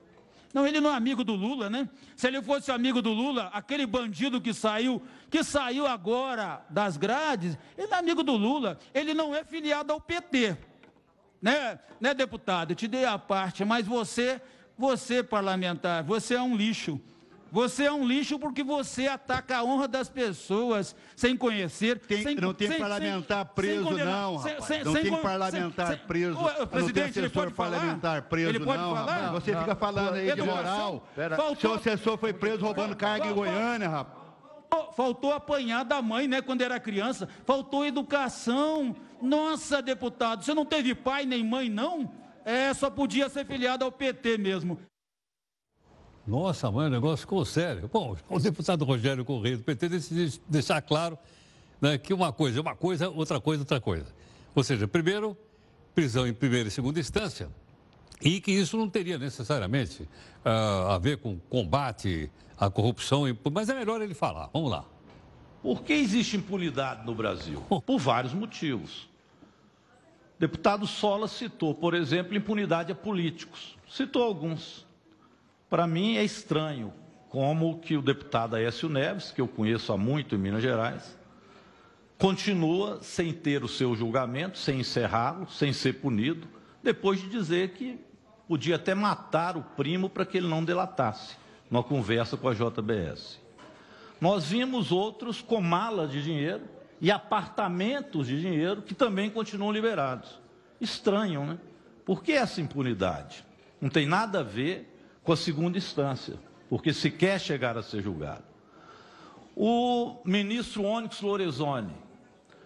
Não, 0.55 0.65
ele 0.65 0.81
não 0.81 0.91
é 0.91 0.95
amigo 0.95 1.25
do 1.25 1.35
Lula, 1.35 1.69
né? 1.69 1.89
Se 2.15 2.29
ele 2.29 2.41
fosse 2.41 2.71
amigo 2.71 3.03
do 3.03 3.13
Lula, 3.13 3.51
aquele 3.53 3.85
bandido 3.85 4.41
que 4.41 4.55
saiu, 4.55 5.03
que 5.29 5.43
saiu 5.43 5.85
agora 5.85 6.65
das 6.71 6.97
grades, 6.97 7.59
ele 7.77 7.93
é 7.93 7.97
amigo 7.97 8.23
do 8.23 8.37
Lula. 8.37 8.79
Ele 8.95 9.13
não 9.13 9.35
é 9.35 9.43
filiado 9.43 9.93
ao 9.93 10.01
PT. 10.01 10.57
Né, 11.43 11.81
né 12.01 12.15
deputado? 12.15 12.71
Eu 12.71 12.77
te 12.77 12.87
dei 12.87 13.05
a 13.05 13.19
parte, 13.19 13.65
mas 13.65 13.85
você, 13.85 14.41
você 14.79 15.25
parlamentar, 15.25 16.05
você 16.05 16.35
é 16.35 16.41
um 16.41 16.57
lixo. 16.57 17.01
Você 17.55 17.85
é 17.85 17.93
um 17.93 18.05
lixo 18.05 18.37
porque 18.37 18.65
você 18.65 19.07
ataca 19.07 19.59
a 19.59 19.63
honra 19.63 19.87
das 19.87 20.09
pessoas 20.09 20.97
sem 21.15 21.37
conhecer. 21.37 22.01
Tem, 22.01 22.21
sem, 22.21 22.35
não 22.35 22.53
tem 22.53 22.67
sem, 22.67 22.81
parlamentar 22.81 23.47
sem, 23.47 23.55
preso, 23.55 23.91
não, 23.93 24.37
rapaz. 24.39 24.85
Não 24.85 24.93
tem 24.93 25.23
parlamentar 25.23 25.99
preso. 25.99 26.37
O, 26.37 26.67
presidente, 26.67 27.21
não 27.21 27.29
tem 27.29 27.33
assessor 27.33 27.53
parlamentar 27.53 28.23
preso, 28.23 28.49
ele 28.49 28.59
pode 28.59 28.83
não, 28.83 28.93
falar? 28.97 29.15
rapaz. 29.15 29.31
Você 29.31 29.53
não, 29.53 29.61
fica 29.61 29.77
falando 29.77 30.15
aí 30.15 30.35
de 30.35 30.43
moral. 30.43 31.07
Faltou, 31.37 31.57
Seu 31.57 31.75
assessor 31.75 32.19
foi 32.19 32.33
preso 32.33 32.65
roubando 32.65 32.97
carga 32.97 33.29
em 33.29 33.33
Goiânia, 33.33 33.89
rapaz. 33.89 34.25
Faltou 34.97 35.33
apanhar 35.33 35.85
da 35.85 36.03
mãe, 36.03 36.27
né, 36.27 36.43
quando 36.43 36.61
era 36.61 36.81
criança. 36.81 37.29
Faltou 37.47 37.87
educação. 37.87 38.97
Nossa, 39.23 39.81
deputado, 39.81 40.43
você 40.43 40.53
não 40.53 40.65
teve 40.65 40.93
pai 40.93 41.25
nem 41.25 41.45
mãe, 41.45 41.71
não? 41.71 42.11
É, 42.45 42.75
só 42.75 42.91
podia 42.91 43.29
ser 43.29 43.47
filiado 43.47 43.85
ao 43.85 43.93
PT 43.93 44.39
mesmo. 44.39 44.77
Nossa, 46.27 46.71
mãe, 46.71 46.87
o 46.87 46.91
negócio 46.91 47.19
ficou 47.19 47.45
sério. 47.45 47.89
Bom, 47.93 48.17
o 48.31 48.39
deputado 48.39 48.85
Rogério 48.85 49.25
Correia 49.25 49.59
do 49.59 49.63
PT 49.63 49.89
decidiu 49.89 50.41
deixar 50.49 50.81
claro 50.81 51.19
né, 51.81 51.99
que 51.99 52.15
uma 52.15 52.33
coisa 52.33 52.59
é 52.59 52.63
uma 52.63 52.75
coisa, 52.75 53.11
outra 53.11 53.41
coisa 53.41 53.61
é 53.61 53.65
outra 53.65 53.81
coisa. 53.81 54.07
Ou 54.55 54.65
seja, 54.65 54.89
primeiro, 54.89 55.37
prisão 55.95 56.27
em 56.27 56.33
primeira 56.33 56.69
e 56.69 56.71
segunda 56.71 56.99
instância, 56.99 57.49
e 58.23 58.41
que 58.41 58.53
isso 58.53 58.77
não 58.77 58.89
teria 58.89 59.19
necessariamente 59.19 60.03
uh, 60.03 60.93
a 60.93 60.99
ver 60.99 61.19
com 61.19 61.39
combate 61.51 62.31
à 62.57 62.71
corrupção, 62.71 63.25
mas 63.53 63.69
é 63.69 63.75
melhor 63.75 64.01
ele 64.01 64.15
falar. 64.15 64.49
Vamos 64.53 64.71
lá. 64.71 64.85
Por 65.63 65.83
que 65.83 65.93
existe 65.93 66.37
impunidade 66.37 67.05
no 67.05 67.15
Brasil? 67.15 67.61
Por 67.85 67.99
vários 67.99 68.33
motivos. 68.33 69.09
O 70.37 70.41
deputado 70.41 70.87
Sola 70.87 71.29
citou, 71.29 71.75
por 71.75 71.95
exemplo, 71.95 72.37
impunidade 72.37 72.93
a 72.93 72.95
políticos. 72.95 73.77
Citou 73.89 74.23
alguns. 74.23 74.87
Para 75.75 75.89
mim 75.89 76.17
é 76.17 76.23
estranho 76.23 76.93
como 77.29 77.81
que 77.81 77.97
o 77.97 78.01
deputado 78.01 78.55
Aécio 78.55 78.89
Neves, 78.89 79.33
que 79.33 79.41
eu 79.41 79.49
conheço 79.49 79.93
há 79.93 79.99
muito 79.99 80.37
em 80.37 80.39
Minas 80.39 80.63
Gerais, 80.63 81.19
continua 82.17 83.03
sem 83.03 83.33
ter 83.33 83.65
o 83.65 83.67
seu 83.67 83.97
julgamento, 83.97 84.57
sem 84.57 84.79
encerrá-lo, 84.79 85.51
sem 85.51 85.73
ser 85.73 85.95
punido, 85.95 86.47
depois 86.81 87.21
de 87.21 87.29
dizer 87.29 87.71
que 87.71 87.99
podia 88.47 88.77
até 88.77 88.95
matar 88.95 89.57
o 89.57 89.63
primo 89.63 90.09
para 90.09 90.25
que 90.25 90.37
ele 90.37 90.47
não 90.47 90.65
delatasse, 90.65 91.35
numa 91.69 91.83
conversa 91.83 92.37
com 92.37 92.49
a 92.49 92.55
JBS. 92.55 93.41
Nós 94.21 94.45
vimos 94.45 94.93
outros 94.93 95.43
com 95.43 95.61
malas 95.61 96.13
de 96.13 96.23
dinheiro 96.23 96.63
e 97.01 97.11
apartamentos 97.11 98.29
de 98.29 98.41
dinheiro 98.41 98.81
que 98.81 98.95
também 98.95 99.29
continuam 99.29 99.73
liberados. 99.73 100.39
Estranho, 100.81 101.45
né? 101.45 101.59
Por 102.05 102.23
que 102.23 102.31
essa 102.31 102.61
impunidade? 102.61 103.45
Não 103.81 103.91
tem 103.91 104.07
nada 104.07 104.39
a 104.39 104.45
ver 104.45 104.94
com 105.25 105.33
a 105.33 105.37
segunda 105.37 105.79
instância, 105.79 106.39
porque 106.69 106.93
se 106.93 107.11
quer 107.11 107.41
chegar 107.41 107.77
a 107.77 107.83
ser 107.83 108.03
julgado. 108.03 108.45
O 109.57 110.21
ministro 110.25 110.85
Onyx 110.85 111.21
Lorenzoni 111.23 111.95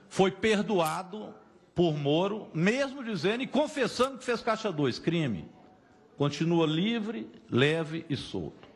foi 0.09 0.31
perdoado 0.31 1.35
por 1.75 1.97
Moro, 1.97 2.49
mesmo 2.53 3.05
dizendo 3.05 3.43
e 3.45 3.47
confessando 3.47 4.19
que 4.19 4.25
fez 4.25 4.41
caixa 4.41 4.73
2, 4.73 4.99
crime. 4.99 5.49
Continua 6.17 6.67
livre, 6.67 7.31
leve 7.49 8.05
e 8.11 8.17
solto. 8.17 8.67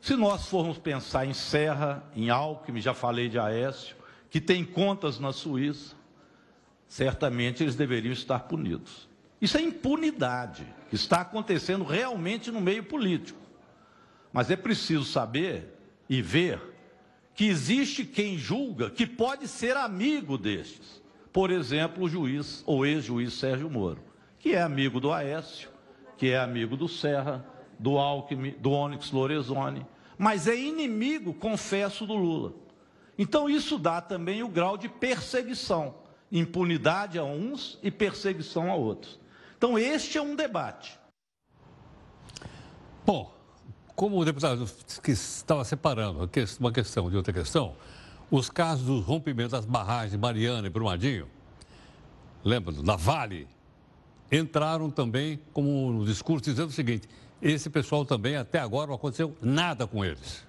Se 0.00 0.16
nós 0.16 0.46
formos 0.46 0.78
pensar 0.78 1.26
em 1.26 1.34
Serra, 1.34 2.02
em 2.16 2.30
Alckmin, 2.30 2.80
já 2.80 2.94
falei 2.94 3.28
de 3.28 3.38
Aécio, 3.38 3.94
que 4.30 4.40
tem 4.40 4.64
contas 4.64 5.18
na 5.18 5.30
Suíça, 5.30 5.94
certamente 6.88 7.62
eles 7.62 7.74
deveriam 7.74 8.12
estar 8.12 8.38
punidos. 8.40 9.09
Isso 9.40 9.56
é 9.56 9.62
impunidade 9.62 10.66
que 10.88 10.96
está 10.96 11.20
acontecendo 11.20 11.84
realmente 11.84 12.50
no 12.50 12.60
meio 12.60 12.84
político. 12.84 13.40
Mas 14.32 14.50
é 14.50 14.56
preciso 14.56 15.04
saber 15.04 15.76
e 16.08 16.20
ver 16.20 16.60
que 17.34 17.46
existe 17.46 18.04
quem 18.04 18.36
julga 18.36 18.90
que 18.90 19.06
pode 19.06 19.48
ser 19.48 19.76
amigo 19.76 20.36
destes. 20.36 21.00
Por 21.32 21.50
exemplo, 21.50 22.04
o 22.04 22.08
juiz 22.08 22.62
ou 22.66 22.84
ex-juiz 22.84 23.34
Sérgio 23.34 23.70
Moro, 23.70 24.02
que 24.38 24.54
é 24.54 24.60
amigo 24.60 25.00
do 25.00 25.12
Aécio, 25.12 25.70
que 26.16 26.30
é 26.30 26.38
amigo 26.38 26.76
do 26.76 26.88
Serra, 26.88 27.46
do 27.78 27.96
Alckmin, 27.96 28.50
do 28.58 28.72
Onyx 28.72 29.12
Lorenzoni, 29.12 29.86
mas 30.18 30.48
é 30.48 30.56
inimigo, 30.56 31.32
confesso, 31.32 32.04
do 32.04 32.14
Lula. 32.14 32.52
Então 33.16 33.48
isso 33.48 33.78
dá 33.78 34.00
também 34.00 34.42
o 34.42 34.48
grau 34.48 34.76
de 34.76 34.88
perseguição, 34.88 35.94
impunidade 36.32 37.18
a 37.18 37.24
uns 37.24 37.78
e 37.82 37.90
perseguição 37.90 38.70
a 38.70 38.74
outros. 38.74 39.19
Então, 39.60 39.78
este 39.78 40.16
é 40.16 40.22
um 40.22 40.34
debate. 40.34 40.98
Bom, 43.04 43.30
como 43.94 44.18
o 44.18 44.24
deputado 44.24 44.66
que 45.02 45.10
estava 45.10 45.62
separando 45.66 46.30
uma 46.58 46.72
questão 46.72 47.10
de 47.10 47.16
outra 47.18 47.30
questão, 47.30 47.76
os 48.30 48.48
casos 48.48 48.86
do 48.86 49.00
rompimento 49.00 49.50
das 49.50 49.66
barragens 49.66 50.12
de 50.12 50.16
Mariana 50.16 50.66
e 50.66 50.70
Brumadinho, 50.70 51.28
lembra, 52.42 52.72
da 52.72 52.96
Vale, 52.96 53.46
entraram 54.32 54.90
também 54.90 55.38
como 55.52 55.92
no 55.92 56.06
discurso 56.06 56.42
dizendo 56.42 56.70
o 56.70 56.72
seguinte: 56.72 57.06
esse 57.42 57.68
pessoal 57.68 58.06
também 58.06 58.36
até 58.36 58.60
agora 58.60 58.86
não 58.86 58.94
aconteceu 58.94 59.36
nada 59.42 59.86
com 59.86 60.02
eles. 60.02 60.42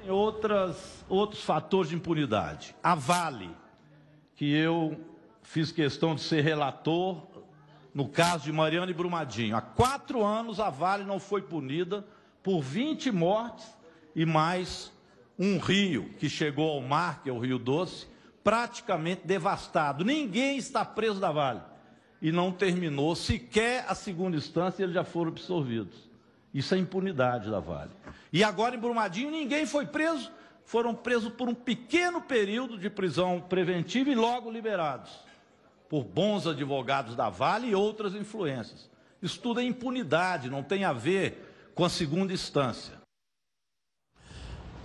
Tem 0.00 0.10
outras, 0.10 1.04
outros 1.08 1.44
fatores 1.44 1.90
de 1.90 1.94
impunidade. 1.94 2.74
A 2.82 2.96
Vale, 2.96 3.54
que 4.34 4.52
eu 4.52 5.13
fiz 5.44 5.70
questão 5.70 6.14
de 6.14 6.22
ser 6.22 6.40
relator 6.40 7.22
no 7.94 8.08
caso 8.08 8.44
de 8.44 8.52
Mariana 8.52 8.90
e 8.90 8.94
Brumadinho. 8.94 9.56
Há 9.56 9.60
quatro 9.60 10.24
anos 10.24 10.58
a 10.58 10.68
Vale 10.68 11.04
não 11.04 11.20
foi 11.20 11.42
punida 11.42 12.04
por 12.42 12.60
20 12.60 13.12
mortes 13.12 13.64
e 14.16 14.26
mais 14.26 14.92
um 15.38 15.58
rio 15.58 16.10
que 16.18 16.28
chegou 16.28 16.70
ao 16.70 16.80
mar, 16.80 17.22
que 17.22 17.30
é 17.30 17.32
o 17.32 17.38
Rio 17.38 17.58
Doce, 17.58 18.06
praticamente 18.42 19.22
devastado. 19.24 20.04
Ninguém 20.04 20.56
está 20.56 20.84
preso 20.84 21.20
da 21.20 21.30
Vale. 21.30 21.60
E 22.20 22.32
não 22.32 22.50
terminou 22.50 23.14
sequer 23.14 23.84
a 23.86 23.94
segunda 23.94 24.36
instância, 24.36 24.82
eles 24.82 24.94
já 24.94 25.04
foram 25.04 25.30
absolvidos. 25.30 26.08
Isso 26.52 26.74
é 26.74 26.78
impunidade 26.78 27.50
da 27.50 27.60
Vale. 27.60 27.90
E 28.32 28.42
agora 28.42 28.74
em 28.74 28.78
Brumadinho 28.78 29.30
ninguém 29.30 29.66
foi 29.66 29.86
preso, 29.86 30.32
foram 30.64 30.94
presos 30.94 31.32
por 31.32 31.48
um 31.48 31.54
pequeno 31.54 32.20
período 32.20 32.78
de 32.78 32.88
prisão 32.88 33.40
preventiva 33.40 34.10
e 34.10 34.14
logo 34.14 34.50
liberados 34.50 35.24
por 35.88 36.04
bons 36.04 36.46
advogados 36.46 37.14
da 37.14 37.28
Vale 37.28 37.68
e 37.68 37.74
outras 37.74 38.14
influências. 38.14 38.90
Isso 39.22 39.40
tudo 39.40 39.60
é 39.60 39.64
impunidade, 39.64 40.50
não 40.50 40.62
tem 40.62 40.84
a 40.84 40.92
ver 40.92 41.70
com 41.74 41.84
a 41.84 41.88
segunda 41.88 42.32
instância. 42.32 42.94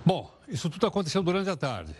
Bom, 0.05 0.31
isso 0.47 0.69
tudo 0.69 0.87
aconteceu 0.87 1.21
durante 1.21 1.49
a 1.49 1.55
tarde. 1.55 1.95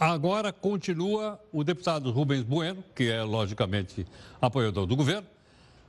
Agora 0.00 0.52
continua 0.52 1.40
o 1.52 1.62
deputado 1.62 2.10
Rubens 2.10 2.42
Bueno, 2.42 2.82
que 2.94 3.10
é 3.10 3.22
logicamente 3.22 4.06
apoiador 4.40 4.86
do 4.86 4.96
governo, 4.96 5.28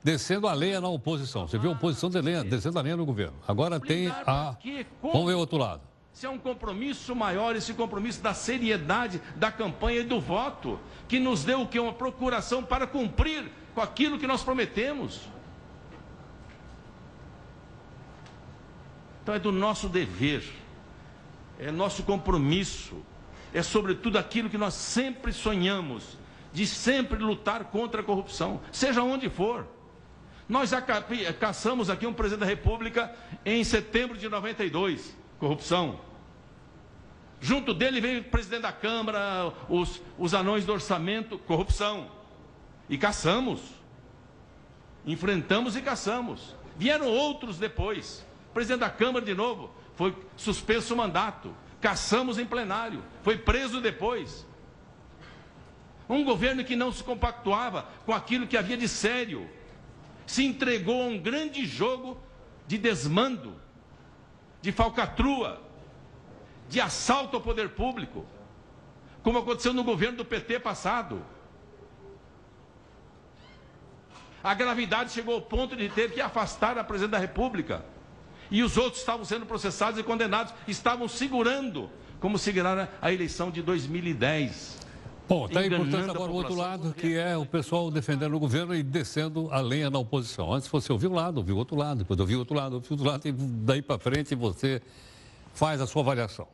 descendo 0.04 0.46
a 0.46 0.52
lenha 0.52 0.80
na 0.80 0.88
oposição. 0.88 1.48
Você 1.48 1.58
viu 1.58 1.70
a 1.70 1.72
oposição 1.72 2.10
de 2.10 2.20
lenha, 2.20 2.44
descendo 2.44 2.78
a 2.78 2.82
lenha 2.82 2.96
no 2.96 3.06
governo. 3.06 3.34
Agora 3.48 3.80
tem 3.80 4.08
a. 4.08 4.56
Vamos 5.02 5.26
ver 5.26 5.34
o 5.34 5.38
outro 5.38 5.56
lado. 5.56 5.93
Se 6.14 6.26
é 6.26 6.30
um 6.30 6.38
compromisso 6.38 7.12
maior, 7.12 7.56
esse 7.56 7.74
compromisso 7.74 8.22
da 8.22 8.32
seriedade 8.32 9.20
da 9.34 9.50
campanha 9.50 9.98
e 9.98 10.04
do 10.04 10.20
voto, 10.20 10.78
que 11.08 11.18
nos 11.18 11.42
deu 11.42 11.62
o 11.62 11.66
que? 11.66 11.80
Uma 11.80 11.92
procuração 11.92 12.62
para 12.62 12.86
cumprir 12.86 13.50
com 13.74 13.80
aquilo 13.80 14.16
que 14.16 14.26
nós 14.26 14.40
prometemos. 14.40 15.28
Então 19.20 19.34
é 19.34 19.40
do 19.40 19.50
nosso 19.50 19.88
dever, 19.88 20.44
é 21.58 21.72
nosso 21.72 22.04
compromisso, 22.04 23.04
é 23.52 23.60
sobretudo 23.60 24.16
aquilo 24.16 24.48
que 24.48 24.58
nós 24.58 24.74
sempre 24.74 25.32
sonhamos, 25.32 26.16
de 26.52 26.64
sempre 26.64 27.18
lutar 27.18 27.64
contra 27.64 28.02
a 28.02 28.04
corrupção, 28.04 28.60
seja 28.70 29.02
onde 29.02 29.28
for. 29.28 29.66
Nós 30.48 30.70
caçamos 31.40 31.90
aqui 31.90 32.06
um 32.06 32.12
presidente 32.12 32.40
da 32.40 32.46
República 32.46 33.12
em 33.44 33.64
setembro 33.64 34.16
de 34.16 34.28
92, 34.28 35.23
corrupção. 35.38 36.00
Junto 37.40 37.74
dele 37.74 38.00
veio 38.00 38.20
o 38.20 38.24
presidente 38.24 38.62
da 38.62 38.72
Câmara, 38.72 39.52
os, 39.68 40.00
os 40.18 40.32
anões 40.32 40.64
do 40.64 40.72
orçamento, 40.72 41.38
corrupção. 41.38 42.10
E 42.88 42.96
caçamos. 42.96 43.60
Enfrentamos 45.06 45.76
e 45.76 45.82
caçamos. 45.82 46.54
Vieram 46.76 47.06
outros 47.06 47.58
depois. 47.58 48.24
O 48.50 48.54
presidente 48.54 48.80
da 48.80 48.90
Câmara, 48.90 49.24
de 49.24 49.34
novo, 49.34 49.70
foi 49.94 50.16
suspenso 50.36 50.94
o 50.94 50.96
mandato. 50.96 51.54
Caçamos 51.80 52.38
em 52.38 52.46
plenário. 52.46 53.02
Foi 53.22 53.36
preso 53.36 53.80
depois. 53.80 54.46
Um 56.08 56.24
governo 56.24 56.64
que 56.64 56.76
não 56.76 56.92
se 56.92 57.02
compactuava 57.02 57.88
com 58.04 58.12
aquilo 58.12 58.46
que 58.46 58.56
havia 58.56 58.76
de 58.76 58.88
sério 58.88 59.48
se 60.26 60.44
entregou 60.44 61.02
a 61.02 61.06
um 61.06 61.18
grande 61.18 61.66
jogo 61.66 62.18
de 62.66 62.78
desmando, 62.78 63.54
de 64.64 64.72
falcatrua, 64.72 65.60
de 66.70 66.80
assalto 66.80 67.36
ao 67.36 67.42
poder 67.42 67.68
público, 67.68 68.24
como 69.22 69.38
aconteceu 69.38 69.74
no 69.74 69.84
governo 69.84 70.16
do 70.16 70.24
PT 70.24 70.58
passado. 70.58 71.22
A 74.42 74.54
gravidade 74.54 75.12
chegou 75.12 75.34
ao 75.34 75.42
ponto 75.42 75.76
de 75.76 75.90
ter 75.90 76.12
que 76.12 76.20
afastar 76.20 76.78
a 76.78 76.84
presidente 76.84 77.10
da 77.10 77.18
República. 77.18 77.84
E 78.50 78.62
os 78.62 78.78
outros 78.78 79.00
estavam 79.00 79.26
sendo 79.26 79.44
processados 79.44 80.00
e 80.00 80.02
condenados, 80.02 80.54
estavam 80.66 81.08
segurando, 81.08 81.90
como 82.18 82.38
seguraram 82.38 82.88
a 83.02 83.12
eleição 83.12 83.50
de 83.50 83.60
2010. 83.60 84.83
Bom, 85.26 85.46
está 85.46 85.60
aí, 85.60 85.70
portanto, 85.70 86.10
agora 86.10 86.30
o 86.30 86.34
outro 86.34 86.54
lado, 86.54 86.92
que 86.92 87.16
é 87.16 87.34
o 87.34 87.46
pessoal 87.46 87.90
defendendo 87.90 88.34
o 88.34 88.38
governo 88.38 88.74
e 88.74 88.82
descendo 88.82 89.48
a 89.50 89.58
lenha 89.58 89.88
na 89.88 89.98
oposição. 89.98 90.52
Antes 90.52 90.68
você 90.68 90.92
ouviu 90.92 91.10
um 91.10 91.14
lado, 91.14 91.38
ouviu 91.38 91.56
outro 91.56 91.74
lado, 91.76 91.98
depois 91.98 92.20
ouviu 92.20 92.40
outro 92.40 92.54
lado, 92.54 92.74
ouviu 92.74 92.90
outro 92.90 93.06
lado, 93.06 93.26
e 93.26 93.32
daí 93.32 93.80
para 93.80 93.98
frente 93.98 94.34
você 94.34 94.82
faz 95.54 95.80
a 95.80 95.86
sua 95.86 96.02
avaliação. 96.02 96.46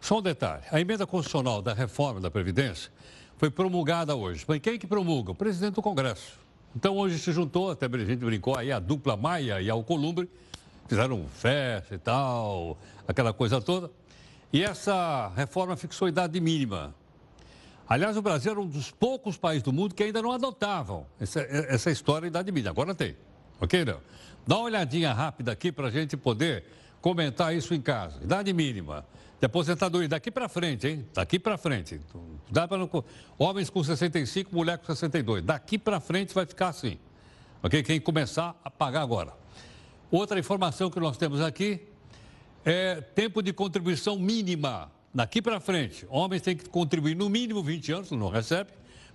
Só 0.00 0.18
um 0.18 0.22
detalhe: 0.22 0.62
a 0.70 0.80
emenda 0.80 1.08
constitucional 1.08 1.60
da 1.60 1.74
reforma 1.74 2.20
da 2.20 2.30
Previdência 2.30 2.88
foi 3.36 3.50
promulgada 3.50 4.14
hoje. 4.14 4.44
Mas 4.46 4.60
quem 4.60 4.78
que 4.78 4.86
promulga? 4.86 5.32
O 5.32 5.34
presidente 5.34 5.74
do 5.74 5.82
Congresso. 5.82 6.38
Então 6.76 6.96
hoje 6.96 7.18
se 7.18 7.32
juntou, 7.32 7.72
até 7.72 7.86
a 7.86 7.98
gente 8.04 8.24
brincou 8.24 8.56
aí, 8.56 8.70
a 8.70 8.78
dupla 8.78 9.16
Maia 9.16 9.60
e 9.60 9.68
Alcolumbre, 9.68 10.30
fizeram 10.86 11.26
festa 11.34 11.96
e 11.96 11.98
tal, 11.98 12.78
aquela 13.08 13.32
coisa 13.32 13.60
toda. 13.60 13.90
E 14.52 14.62
essa 14.62 15.32
reforma 15.34 15.76
fixou 15.76 16.06
a 16.06 16.08
idade 16.08 16.40
mínima 16.40 16.94
Aliás, 17.88 18.16
o 18.16 18.22
Brasil 18.22 18.52
era 18.52 18.60
um 18.60 18.66
dos 18.66 18.90
poucos 18.90 19.38
países 19.38 19.62
do 19.62 19.72
mundo 19.72 19.94
que 19.94 20.02
ainda 20.02 20.20
não 20.20 20.30
adotavam 20.30 21.06
essa, 21.18 21.40
essa 21.40 21.90
história 21.90 22.22
da 22.22 22.40
idade 22.40 22.52
mínima. 22.52 22.70
Agora 22.70 22.94
tem. 22.94 23.16
Ok, 23.60 23.84
não? 23.84 24.00
Dá 24.46 24.56
uma 24.56 24.64
olhadinha 24.64 25.12
rápida 25.12 25.52
aqui 25.52 25.72
para 25.72 25.88
a 25.88 25.90
gente 25.90 26.16
poder 26.16 26.64
comentar 27.00 27.54
isso 27.54 27.72
em 27.72 27.80
casa. 27.80 28.22
Idade 28.22 28.52
mínima 28.52 29.06
de 29.40 29.46
aposentadoria 29.46 30.08
daqui 30.08 30.30
para 30.30 30.48
frente, 30.48 30.86
hein? 30.86 31.06
Daqui 31.14 31.38
para 31.38 31.56
frente. 31.56 32.00
Dá 32.50 32.68
para 32.68 32.88
homens 33.38 33.70
com 33.70 33.82
65, 33.82 34.54
mulher 34.54 34.78
com 34.78 34.86
62. 34.86 35.44
Daqui 35.44 35.78
para 35.78 35.98
frente 35.98 36.34
vai 36.34 36.44
ficar 36.44 36.68
assim. 36.68 36.98
Ok? 37.62 37.82
Quem 37.82 38.00
começar 38.00 38.54
a 38.62 38.70
pagar 38.70 39.02
agora. 39.02 39.32
Outra 40.10 40.38
informação 40.38 40.90
que 40.90 41.00
nós 41.00 41.16
temos 41.16 41.40
aqui 41.40 41.86
é 42.64 43.00
tempo 43.00 43.42
de 43.42 43.52
contribuição 43.52 44.18
mínima 44.18 44.90
Daqui 45.18 45.42
para 45.42 45.58
frente, 45.58 46.06
homens 46.08 46.42
têm 46.42 46.56
que 46.56 46.68
contribuir 46.68 47.16
no 47.16 47.28
mínimo 47.28 47.60
20 47.60 47.90
anos, 47.90 48.10
não 48.12 48.28
recebe. 48.28 48.70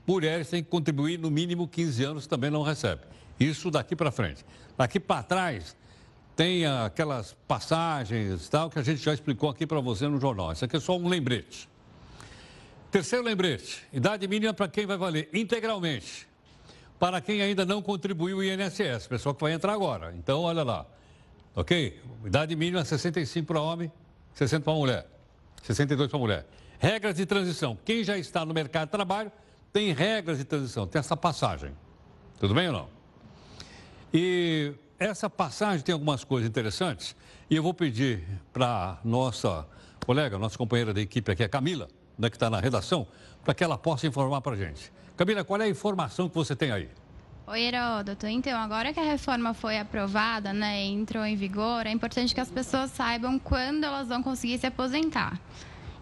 Mulheres 0.05 0.49
têm 0.49 0.61
que 0.61 0.69
contribuir 0.69 1.17
no 1.17 1.31
mínimo 1.31 1.65
15 1.65 2.03
anos, 2.03 2.27
também 2.27 2.51
não 2.51 2.61
recebe. 2.61 3.03
Isso 3.39 3.71
daqui 3.71 3.95
para 3.95 4.11
frente. 4.11 4.43
Daqui 4.77 4.99
para 4.99 5.23
trás, 5.23 5.77
tem 6.35 6.65
aquelas 6.65 7.37
passagens 7.47 8.49
tal 8.49 8.69
que 8.69 8.77
a 8.77 8.83
gente 8.83 9.01
já 9.01 9.13
explicou 9.13 9.49
aqui 9.49 9.65
para 9.65 9.79
você 9.79 10.05
no 10.05 10.19
jornal. 10.19 10.51
Isso 10.51 10.65
aqui 10.65 10.75
é 10.75 10.79
só 10.81 10.97
um 10.97 11.07
lembrete. 11.07 11.69
Terceiro 12.91 13.23
lembrete: 13.23 13.81
idade 13.93 14.27
mínima 14.27 14.53
para 14.53 14.67
quem 14.67 14.85
vai 14.85 14.97
valer 14.97 15.29
integralmente. 15.33 16.27
Para 16.99 17.21
quem 17.21 17.41
ainda 17.41 17.65
não 17.65 17.81
contribuiu 17.81 18.39
o 18.39 18.43
INSS, 18.43 19.07
pessoal 19.07 19.33
que 19.33 19.41
vai 19.41 19.53
entrar 19.53 19.71
agora. 19.71 20.13
Então, 20.17 20.41
olha 20.41 20.63
lá. 20.63 20.85
Ok? 21.55 21.97
Idade 22.25 22.57
mínima 22.57 22.83
65 22.83 23.47
para 23.47 23.61
homem, 23.61 23.89
60 24.33 24.65
para 24.65 24.73
mulher. 24.73 25.12
62 25.63 26.09
para 26.09 26.19
mulher. 26.19 26.45
Regras 26.77 27.15
de 27.15 27.25
transição. 27.25 27.77
Quem 27.83 28.03
já 28.03 28.17
está 28.17 28.45
no 28.45 28.53
mercado 28.53 28.87
de 28.87 28.91
trabalho 28.91 29.31
tem 29.71 29.91
regras 29.91 30.37
de 30.37 30.43
transição, 30.43 30.85
tem 30.85 30.99
essa 30.99 31.17
passagem. 31.17 31.71
Tudo 32.39 32.53
bem 32.53 32.67
ou 32.67 32.73
não? 32.73 32.89
E 34.13 34.73
essa 34.99 35.29
passagem 35.29 35.83
tem 35.83 35.93
algumas 35.93 36.23
coisas 36.23 36.47
interessantes 36.47 37.15
e 37.49 37.55
eu 37.55 37.63
vou 37.63 37.73
pedir 37.73 38.23
para 38.51 38.99
nossa 39.03 39.65
colega, 40.05 40.37
nossa 40.37 40.57
companheira 40.57 40.93
da 40.93 41.01
equipe 41.01 41.31
aqui, 41.31 41.43
a 41.43 41.49
Camila, 41.49 41.87
né, 42.17 42.29
que 42.29 42.35
está 42.35 42.49
na 42.49 42.59
redação, 42.59 43.07
para 43.43 43.53
que 43.53 43.63
ela 43.63 43.77
possa 43.77 44.05
informar 44.05 44.41
para 44.41 44.53
a 44.53 44.57
gente. 44.57 44.91
Camila, 45.17 45.43
qual 45.43 45.59
é 45.61 45.65
a 45.65 45.69
informação 45.69 46.29
que 46.29 46.35
você 46.35 46.55
tem 46.55 46.71
aí? 46.71 46.89
Oi, 47.45 47.61
Heródoto. 47.61 48.25
Então, 48.25 48.57
agora 48.57 48.93
que 48.93 48.99
a 49.01 49.03
reforma 49.03 49.53
foi 49.53 49.77
aprovada, 49.77 50.53
né, 50.53 50.85
entrou 50.85 51.25
em 51.25 51.35
vigor, 51.35 51.85
é 51.85 51.91
importante 51.91 52.33
que 52.33 52.39
as 52.39 52.49
pessoas 52.49 52.89
saibam 52.91 53.37
quando 53.37 53.83
elas 53.83 54.07
vão 54.07 54.23
conseguir 54.23 54.57
se 54.59 54.65
aposentar. 54.65 55.37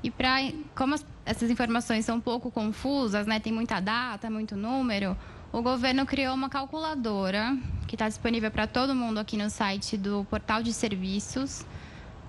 E 0.03 0.11
para, 0.11 0.37
como 0.75 0.93
as, 0.93 1.03
essas 1.25 1.49
informações 1.49 2.05
são 2.05 2.17
um 2.17 2.21
pouco 2.21 2.51
confusas, 2.51 3.25
né, 3.25 3.39
tem 3.39 3.51
muita 3.51 3.79
data, 3.79 4.29
muito 4.29 4.55
número, 4.55 5.17
o 5.51 5.63
governo 5.63 6.05
criou 6.05 6.35
uma 6.35 6.47
calculadora 6.47 7.57
que 7.87 7.95
está 7.95 8.07
disponível 8.07 8.51
para 8.51 8.67
todo 8.67 8.93
mundo 8.93 9.19
aqui 9.19 9.35
no 9.35 9.49
site 9.49 9.97
do 9.97 10.23
Portal 10.25 10.61
de 10.61 10.71
Serviços 10.71 11.65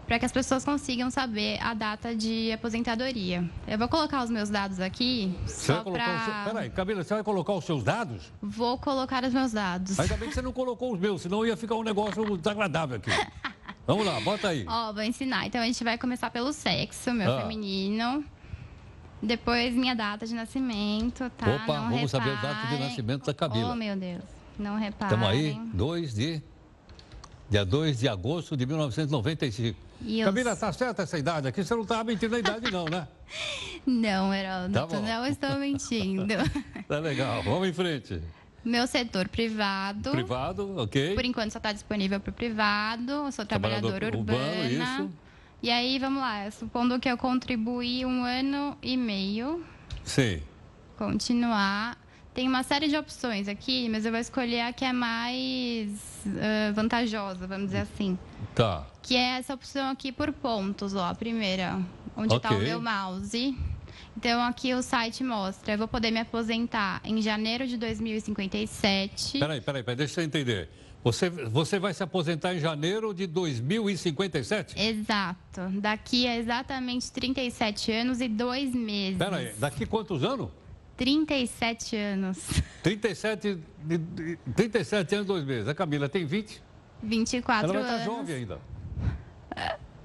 para 0.07 0.19
que 0.19 0.25
as 0.25 0.33
pessoas 0.33 0.65
consigam 0.65 1.11
saber 1.11 1.59
a 1.63 1.75
data 1.75 2.15
de 2.15 2.53
aposentadoria. 2.53 3.45
Eu 3.67 3.79
vou 3.79 3.89
colocar 3.89 4.23
os 4.23 4.31
meus 4.31 4.51
dados 4.51 4.81
aqui. 4.81 5.35
Você 5.47 5.73
só 5.73 5.83
para. 5.83 6.25
Seu... 6.25 6.53
Peraí, 6.53 6.71
Camila, 6.71 7.05
você 7.05 7.15
vai 7.15 7.23
colocar 7.23 7.53
os 7.53 7.65
seus 7.65 7.83
dados? 7.83 8.33
Vou 8.41 8.79
colocar 8.79 9.25
os 9.25 9.33
meus 9.33 9.53
dados. 9.53 9.99
Ainda 9.99 10.17
bem 10.17 10.29
que 10.29 10.35
você 10.35 10.43
não 10.43 10.53
colocou 10.53 10.93
os 10.93 11.01
meus, 11.01 11.23
senão 11.23 11.47
ia 11.47 11.57
ficar 11.57 11.77
um 11.77 11.83
negócio 11.83 12.37
desagradável 12.37 12.97
aqui. 12.97 13.11
Vamos 13.87 14.07
lá, 14.07 14.21
bota 14.21 14.49
aí. 14.49 14.65
Ó, 14.69 14.93
vou 14.93 15.03
ensinar. 15.03 15.47
Então 15.47 15.61
a 15.61 15.65
gente 15.65 15.83
vai 15.83 15.99
começar 15.99 16.31
pelo 16.31 16.53
sexo, 16.53 17.13
meu 17.13 17.33
ah. 17.33 17.41
feminino. 17.41 18.25
Depois 19.21 19.73
minha 19.75 19.95
data 19.95 20.27
de 20.27 20.35
nascimento, 20.35 21.31
tá? 21.31 21.47
Opa, 21.47 21.77
não 21.77 21.91
vamos 21.91 22.01
reparem. 22.01 22.09
saber 22.09 22.31
a 22.31 22.41
data 22.41 22.67
de 22.67 22.79
nascimento 22.81 23.27
da 23.27 23.35
Camila. 23.35 23.73
Oh, 23.73 23.77
meu 23.77 23.97
Deus. 23.97 24.23
Não 24.59 24.77
reparem. 24.77 25.15
Estamos 25.15 25.29
aí, 25.29 25.61
2 25.73 26.15
de... 26.15 26.43
Dia 27.53 27.67
2 27.67 27.99
de 27.99 28.09
agosto 28.09 28.57
de 28.57 28.65
1995. 28.65 29.79
E 30.07 30.25
Camila, 30.25 30.57
tá 30.57 30.73
certa 30.73 31.03
essa 31.03 31.19
idade 31.19 31.49
aqui? 31.49 31.63
Você 31.63 31.75
não 31.75 31.83
estava 31.83 32.03
mentindo 32.03 32.35
a 32.35 32.39
idade, 32.39 32.71
não, 32.71 32.87
né? 32.87 33.07
não, 33.85 34.33
Heraldo, 34.33 34.73
tá 34.73 34.87
não 34.99 35.27
estou 35.27 35.59
mentindo. 35.59 36.35
tá 36.89 36.99
legal, 36.99 37.43
vamos 37.43 37.69
em 37.69 37.73
frente. 37.75 38.23
Meu 38.65 38.87
setor 38.87 39.29
privado. 39.29 40.13
Privado, 40.13 40.79
ok. 40.79 41.15
Por 41.15 41.27
enquanto 41.27 41.51
só 41.51 41.59
está 41.59 41.73
disponível 41.73 42.19
para 42.19 42.31
o 42.31 42.33
privado. 42.33 43.13
Eu 43.13 43.33
sou 43.33 43.45
trabalhadora 43.45 43.99
Trabalhador 43.99 44.19
urbana. 44.19 44.65
Urbano, 44.65 45.11
isso. 45.11 45.11
E 45.63 45.71
aí, 45.71 45.99
vamos 45.99 46.23
lá, 46.23 46.51
supondo 46.51 46.99
que 46.99 47.09
eu 47.11 47.19
contribuí 47.19 48.07
um 48.07 48.25
ano 48.25 48.79
e 48.81 48.97
meio. 48.97 49.63
Sim. 50.03 50.41
Continuar. 50.97 52.02
Tem 52.35 52.49
uma 52.49 52.63
série 52.63 52.89
de 52.89 52.97
opções 52.97 53.47
aqui, 53.47 53.89
mas 53.91 54.07
eu 54.07 54.11
vou 54.11 54.21
escolher 54.21 54.63
a 54.63 54.73
que 54.73 54.85
é 54.85 54.93
mais 54.93 55.91
uh, 56.27 56.73
vantajosa, 56.73 57.47
vamos 57.47 57.67
dizer 57.67 57.81
assim. 57.81 58.19
Tá. 58.55 58.87
Que 59.03 59.17
é 59.17 59.39
essa 59.39 59.53
opção 59.53 59.91
aqui 59.91 60.11
por 60.11 60.33
pontos, 60.33 60.95
ó. 60.95 61.05
A 61.05 61.15
primeira, 61.15 61.79
onde 62.17 62.35
está 62.35 62.49
okay. 62.49 62.63
o 62.63 62.63
meu 62.63 62.81
mouse. 62.81 63.55
Então, 64.17 64.43
aqui 64.43 64.73
o 64.73 64.83
site 64.83 65.23
mostra, 65.23 65.75
eu 65.75 65.79
vou 65.79 65.89
poder 65.89 66.11
me 66.11 66.21
aposentar 66.21 67.03
em 67.05 67.21
janeiro 67.21 67.67
de 67.67 67.77
2057. 67.77 69.39
Peraí, 69.39 69.61
peraí, 69.61 69.83
peraí 69.83 69.97
deixa 69.97 70.21
eu 70.21 70.25
entender. 70.25 70.71
Você, 71.05 71.29
você 71.29 71.79
vai 71.79 71.93
se 71.93 72.03
aposentar 72.03 72.55
em 72.55 72.61
janeiro 72.61 73.13
de 73.13 73.27
2057? 73.27 74.81
Exato. 74.81 75.61
Daqui 75.81 76.27
a 76.27 76.37
exatamente 76.37 77.11
37 77.11 77.91
anos 77.91 78.21
e 78.21 78.29
dois 78.29 78.73
meses. 78.75 79.19
Peraí, 79.19 79.53
daqui 79.59 79.85
quantos 79.85 80.23
anos? 80.23 80.49
37 81.03 81.97
anos. 81.97 82.39
37, 82.81 83.59
37 84.55 85.15
anos 85.17 85.25
e 85.25 85.29
dois 85.29 85.45
meses. 85.45 85.67
A 85.67 85.75
Camila 85.75 86.09
tem 86.09 86.25
20? 86.25 86.63
24 87.03 87.65
Ela 87.65 87.73
vai 87.73 87.83
anos. 87.83 88.01
estar 88.03 88.05
jovem 88.05 88.37
ainda. 88.37 88.61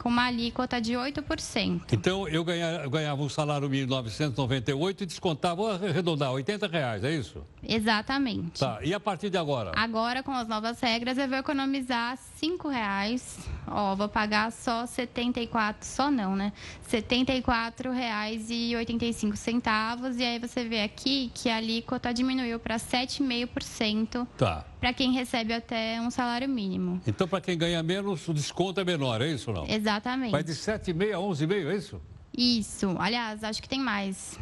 com 0.04 0.10
uma 0.10 0.26
alíquota 0.26 0.78
de 0.82 0.92
8%. 0.92 1.80
Então, 1.90 2.28
eu 2.28 2.44
ganha- 2.44 2.82
eu 2.84 2.90
ganhava 2.90 3.22
um 3.22 3.28
salário 3.30 3.66
mínimo 3.70 3.86
de 3.88 3.94
998 3.94 5.02
e 5.02 5.06
descontava, 5.06 5.54
vou 5.54 5.70
arredondar, 5.72 6.30
80 6.30 6.66
reais, 6.66 7.02
é 7.02 7.10
isso? 7.10 7.42
Exatamente. 7.66 8.60
Tá. 8.60 8.80
E 8.84 8.92
a 8.92 9.00
partir 9.00 9.30
de 9.30 9.38
agora? 9.38 9.72
Agora, 9.74 10.22
com 10.22 10.32
as 10.32 10.46
novas 10.46 10.78
regras, 10.78 11.16
eu 11.16 11.26
vou 11.26 11.38
economizar 11.38 12.18
5 12.36 12.68
reais. 12.68 13.48
Ó, 13.66 13.94
vou 13.94 14.06
pagar 14.06 14.52
só 14.52 14.84
74, 14.84 15.86
só 15.88 16.10
não, 16.10 16.36
né? 16.36 16.52
R$ 16.92 17.00
74,85 17.00 19.36
centavos. 19.36 20.18
E 20.18 20.24
aí 20.24 20.38
você 20.38 20.64
vê 20.64 20.82
aqui 20.82 21.30
que 21.34 21.48
a 21.48 21.56
alíquota 21.56 22.12
diminuiu 22.12 22.58
para 22.60 22.78
7,5% 22.78 24.26
Tá. 24.36 24.64
para 24.78 24.92
quem 24.92 25.12
recebe 25.12 25.54
até 25.54 25.98
um 26.00 26.10
salário 26.10 26.48
mínimo. 26.48 27.00
Então, 27.06 27.26
para 27.26 27.40
quem 27.40 27.56
ganha 27.56 27.82
menos, 27.82 28.28
o 28.28 28.34
desconto 28.34 28.78
é 28.80 28.84
menor, 28.84 29.22
é 29.22 29.28
isso 29.28 29.50
ou 29.50 29.56
não? 29.56 29.66
Exatamente. 29.94 30.33
Vai 30.33 30.42
de 30.42 30.52
7,5 30.52 31.14
a 31.14 31.18
11,5, 31.18 31.66
é 31.70 31.76
isso? 31.76 32.00
Isso. 32.37 32.96
Aliás, 32.98 33.44
acho 33.44 33.62
que 33.62 33.68
tem 33.68 33.80
mais. 33.80 34.38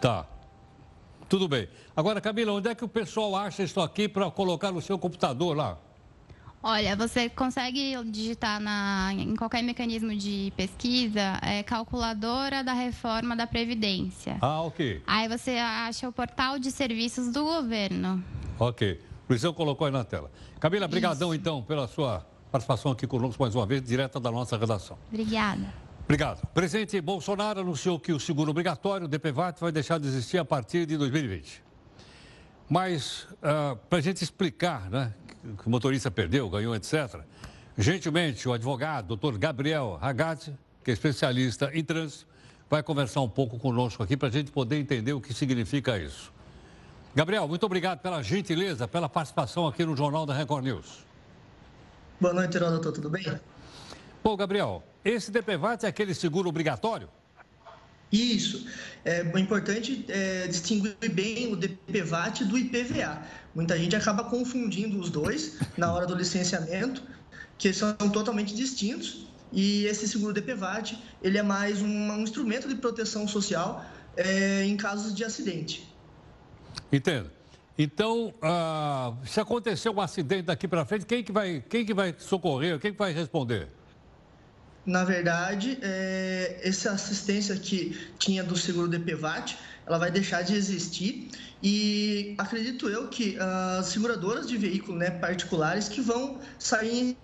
Tá. 0.00 0.26
Tudo 1.28 1.46
bem. 1.46 1.68
Agora, 1.94 2.20
Camila, 2.20 2.52
onde 2.52 2.68
é 2.68 2.74
que 2.74 2.84
o 2.84 2.88
pessoal 2.88 3.36
acha 3.36 3.62
isso 3.62 3.80
aqui 3.80 4.08
para 4.08 4.30
colocar 4.30 4.72
no 4.72 4.80
seu 4.80 4.98
computador 4.98 5.54
lá? 5.54 5.78
Olha, 6.62 6.96
você 6.96 7.28
consegue 7.28 7.94
digitar 8.10 8.58
na, 8.58 9.10
em 9.12 9.36
qualquer 9.36 9.62
mecanismo 9.62 10.16
de 10.16 10.52
pesquisa 10.56 11.38
é, 11.42 11.62
calculadora 11.62 12.64
da 12.64 12.72
reforma 12.72 13.36
da 13.36 13.46
Previdência. 13.46 14.38
Ah, 14.40 14.62
ok. 14.62 15.02
Aí 15.06 15.28
você 15.28 15.52
acha 15.52 16.08
o 16.08 16.12
portal 16.12 16.58
de 16.58 16.70
serviços 16.70 17.32
do 17.32 17.44
governo. 17.44 18.24
Ok. 18.58 19.00
Luizão 19.28 19.52
colocou 19.52 19.86
aí 19.86 19.92
na 19.92 20.02
tela. 20.02 20.32
Camila, 20.58 20.88
brigadão 20.88 21.32
então 21.34 21.62
pela 21.62 21.86
sua 21.86 22.26
participação 22.48 22.92
aqui 22.92 23.06
conosco 23.06 23.42
mais 23.42 23.54
uma 23.54 23.66
vez, 23.66 23.82
direta 23.82 24.18
da 24.18 24.30
nossa 24.30 24.56
redação. 24.56 24.98
Obrigada. 25.08 25.72
Obrigado. 26.04 26.42
O 26.42 26.46
presidente 26.48 27.00
Bolsonaro 27.00 27.60
anunciou 27.60 28.00
que 28.00 28.12
o 28.12 28.18
seguro 28.18 28.50
obrigatório, 28.50 29.04
o 29.04 29.08
DPVAT, 29.08 29.60
vai 29.60 29.70
deixar 29.70 29.98
de 30.00 30.06
existir 30.08 30.38
a 30.38 30.44
partir 30.44 30.86
de 30.86 30.96
2020. 30.96 31.62
Mas, 32.68 33.26
para 33.88 33.98
a 33.98 34.00
gente 34.00 34.22
explicar, 34.22 34.90
né, 34.90 35.12
que 35.60 35.66
o 35.66 35.70
motorista 35.70 36.10
perdeu, 36.10 36.48
ganhou, 36.48 36.74
etc., 36.74 37.20
gentilmente, 37.76 38.48
o 38.48 38.52
advogado, 38.52 39.06
doutor 39.06 39.36
Gabriel 39.38 39.98
Ragazzi, 40.00 40.54
que 40.82 40.90
é 40.90 40.94
especialista 40.94 41.70
em 41.74 41.84
trânsito, 41.84 42.26
vai 42.70 42.82
conversar 42.82 43.20
um 43.20 43.28
pouco 43.28 43.58
conosco 43.58 44.02
aqui 44.02 44.16
para 44.16 44.28
a 44.28 44.30
gente 44.30 44.50
poder 44.50 44.78
entender 44.78 45.12
o 45.12 45.20
que 45.20 45.34
significa 45.34 45.98
isso. 45.98 46.32
Gabriel, 47.14 47.46
muito 47.48 47.64
obrigado 47.64 48.00
pela 48.00 48.22
gentileza, 48.22 48.86
pela 48.86 49.08
participação 49.08 49.66
aqui 49.66 49.84
no 49.84 49.96
Jornal 49.96 50.24
da 50.24 50.34
Record 50.34 50.64
News. 50.64 51.06
Boa 52.20 52.34
noite, 52.34 52.56
Heródoto, 52.56 52.90
tudo 52.90 53.08
bem? 53.08 53.24
Bom, 54.24 54.36
Gabriel, 54.36 54.82
esse 55.04 55.30
DPVAT 55.30 55.84
é 55.84 55.86
aquele 55.86 56.12
seguro 56.12 56.48
obrigatório? 56.48 57.08
Isso. 58.10 58.66
É 59.04 59.22
importante 59.38 60.04
é, 60.08 60.48
distinguir 60.48 60.96
bem 61.12 61.52
o 61.52 61.56
DPVAT 61.56 62.44
do 62.44 62.58
IPVA. 62.58 63.22
Muita 63.54 63.78
gente 63.78 63.94
acaba 63.94 64.24
confundindo 64.24 64.98
os 64.98 65.10
dois 65.10 65.60
na 65.76 65.92
hora 65.92 66.06
do 66.06 66.14
licenciamento, 66.16 67.04
que 67.56 67.72
são 67.72 67.94
totalmente 67.94 68.52
distintos. 68.52 69.28
E 69.52 69.84
esse 69.84 70.08
seguro 70.08 70.32
DPVAT, 70.32 70.98
ele 71.22 71.38
é 71.38 71.42
mais 71.42 71.80
um, 71.80 71.86
um 71.86 72.20
instrumento 72.20 72.66
de 72.68 72.74
proteção 72.74 73.28
social 73.28 73.86
é, 74.16 74.64
em 74.64 74.76
casos 74.76 75.14
de 75.14 75.24
acidente. 75.24 75.88
Entendo. 76.92 77.37
Então, 77.78 78.34
ah, 78.42 79.14
se 79.24 79.40
acontecer 79.40 79.88
um 79.88 80.00
acidente 80.00 80.42
daqui 80.42 80.66
para 80.66 80.84
frente, 80.84 81.06
quem 81.06 81.22
que 81.22 81.30
vai, 81.30 81.64
quem 81.68 81.86
que 81.86 81.94
vai 81.94 82.12
socorrer, 82.18 82.76
quem 82.80 82.90
que 82.90 82.98
vai 82.98 83.12
responder? 83.12 83.68
Na 84.84 85.04
verdade, 85.04 85.78
é, 85.80 86.60
essa 86.64 86.90
assistência 86.90 87.54
que 87.54 87.96
tinha 88.18 88.42
do 88.42 88.56
seguro 88.56 88.88
DPVAT, 88.88 89.56
ela 89.86 89.96
vai 89.96 90.10
deixar 90.10 90.42
de 90.42 90.54
existir 90.54 91.30
e 91.62 92.34
acredito 92.36 92.88
eu 92.88 93.06
que 93.08 93.36
as 93.38 93.86
seguradoras 93.86 94.48
de 94.48 94.56
veículo 94.56 94.98
né, 94.98 95.10
particulares 95.10 95.88
que 95.88 96.00
vão 96.00 96.40
sair 96.58 97.16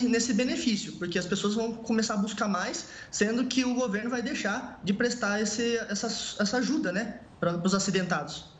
nesse 0.00 0.34
benefício, 0.34 0.92
porque 0.94 1.18
as 1.18 1.26
pessoas 1.26 1.54
vão 1.54 1.72
começar 1.72 2.14
a 2.14 2.16
buscar 2.18 2.48
mais, 2.48 2.88
sendo 3.10 3.46
que 3.46 3.64
o 3.64 3.74
governo 3.74 4.10
vai 4.10 4.20
deixar 4.20 4.78
de 4.84 4.92
prestar 4.92 5.40
esse, 5.40 5.78
essa, 5.88 6.06
essa 6.42 6.58
ajuda 6.58 6.92
né, 6.92 7.20
para 7.40 7.56
os 7.64 7.72
acidentados. 7.72 8.51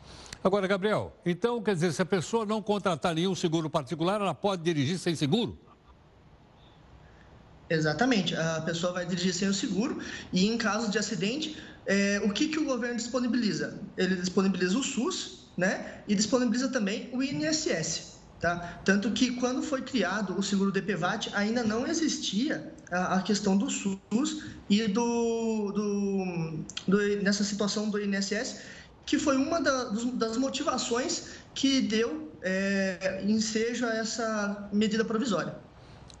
Agora, 0.43 0.67
Gabriel, 0.67 1.15
então 1.25 1.61
quer 1.61 1.73
dizer, 1.73 1.93
se 1.93 2.01
a 2.01 2.05
pessoa 2.05 2.45
não 2.45 2.61
contratar 2.61 3.15
nenhum 3.15 3.33
seguro 3.33 3.69
particular, 3.69 4.19
ela 4.19 4.33
pode 4.33 4.61
dirigir 4.61 4.99
sem 4.99 5.15
seguro? 5.15 5.57
Exatamente. 7.69 8.35
A 8.35 8.61
pessoa 8.61 8.91
vai 8.91 9.05
dirigir 9.05 9.33
sem 9.33 9.47
o 9.47 9.53
seguro 9.53 9.99
e, 10.33 10.45
em 10.45 10.57
caso 10.57 10.91
de 10.91 10.97
acidente, 10.97 11.57
é, 11.85 12.21
o 12.25 12.29
que, 12.31 12.49
que 12.49 12.59
o 12.59 12.65
governo 12.65 12.97
disponibiliza? 12.97 13.79
Ele 13.97 14.15
disponibiliza 14.15 14.77
o 14.77 14.83
SUS 14.83 15.47
né, 15.57 16.01
e 16.07 16.13
disponibiliza 16.13 16.67
também 16.67 17.09
o 17.13 17.23
INSS. 17.23 18.13
Tá? 18.41 18.81
Tanto 18.83 19.11
que, 19.11 19.37
quando 19.37 19.63
foi 19.63 19.81
criado 19.81 20.37
o 20.37 20.43
seguro 20.43 20.73
DPVAT, 20.73 21.29
ainda 21.33 21.63
não 21.63 21.87
existia 21.87 22.73
a, 22.91 23.15
a 23.15 23.21
questão 23.21 23.57
do 23.57 23.69
SUS 23.69 24.43
e 24.69 24.85
do, 24.89 25.71
do, 25.71 26.65
do, 26.85 27.23
nessa 27.23 27.45
situação 27.45 27.89
do 27.89 27.97
INSS, 27.97 28.59
que 29.05 29.17
foi 29.19 29.37
uma 29.37 29.61
da, 29.61 29.85
das 30.13 30.37
motivações 30.37 31.29
que 31.53 31.81
deu 31.81 32.31
é, 32.41 33.23
ensejo 33.25 33.85
a 33.85 33.95
essa 33.95 34.69
medida 34.71 35.03
provisória. 35.03 35.55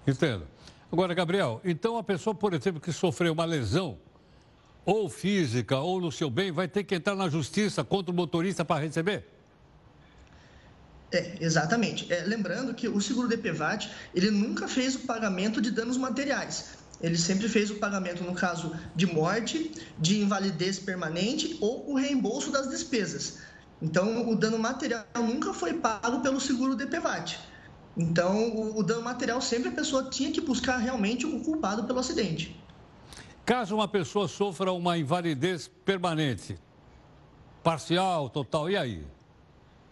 Entendo. 0.05 0.45
Agora, 0.91 1.13
Gabriel, 1.13 1.59
então 1.63 1.97
a 1.97 2.03
pessoa, 2.03 2.35
por 2.35 2.53
exemplo, 2.53 2.79
que 2.79 2.91
sofreu 2.91 3.33
uma 3.33 3.45
lesão, 3.45 3.97
ou 4.85 5.09
física, 5.09 5.79
ou 5.79 5.99
no 5.99 6.11
seu 6.11 6.29
bem, 6.29 6.51
vai 6.51 6.67
ter 6.67 6.83
que 6.83 6.95
entrar 6.95 7.15
na 7.15 7.29
justiça 7.29 7.83
contra 7.83 8.11
o 8.11 8.15
motorista 8.15 8.65
para 8.65 8.81
receber? 8.81 9.25
É, 11.11 11.37
exatamente. 11.39 12.11
É, 12.11 12.23
lembrando 12.23 12.73
que 12.73 12.87
o 12.87 12.99
seguro 12.99 13.27
DPVAT, 13.27 13.89
ele 14.13 14.31
nunca 14.31 14.67
fez 14.67 14.95
o 14.95 14.99
pagamento 14.99 15.61
de 15.61 15.71
danos 15.71 15.95
materiais. 15.95 16.82
Ele 17.03 17.17
sempre 17.17 17.49
fez 17.49 17.69
o 17.69 17.75
pagamento 17.75 18.23
no 18.23 18.33
caso 18.33 18.73
de 18.95 19.05
morte, 19.05 19.69
de 19.99 20.21
invalidez 20.21 20.79
permanente 20.79 21.57
ou 21.59 21.91
o 21.91 21.95
reembolso 21.95 22.49
das 22.49 22.69
despesas. 22.69 23.39
Então, 23.81 24.29
o 24.29 24.35
dano 24.37 24.57
material 24.57 25.03
nunca 25.17 25.53
foi 25.53 25.73
pago 25.73 26.21
pelo 26.21 26.39
seguro 26.39 26.77
DPVAT. 26.77 27.37
Então, 27.97 28.49
o, 28.55 28.79
o 28.79 28.83
dano 28.83 29.01
material 29.01 29.41
sempre 29.41 29.67
a 29.67 29.73
pessoa 29.73 30.09
tinha 30.09 30.31
que 30.31 30.39
buscar 30.39 30.77
realmente 30.77 31.25
o 31.25 31.41
culpado 31.41 31.83
pelo 31.83 31.99
acidente. 31.99 32.57
Caso 33.45 33.75
uma 33.75 33.87
pessoa 33.89 34.29
sofra 34.29 34.71
uma 34.71 34.97
invalidez 34.97 35.69
permanente, 35.83 36.57
parcial, 37.61 38.29
total, 38.29 38.69
e 38.69 38.77
aí? 38.77 39.05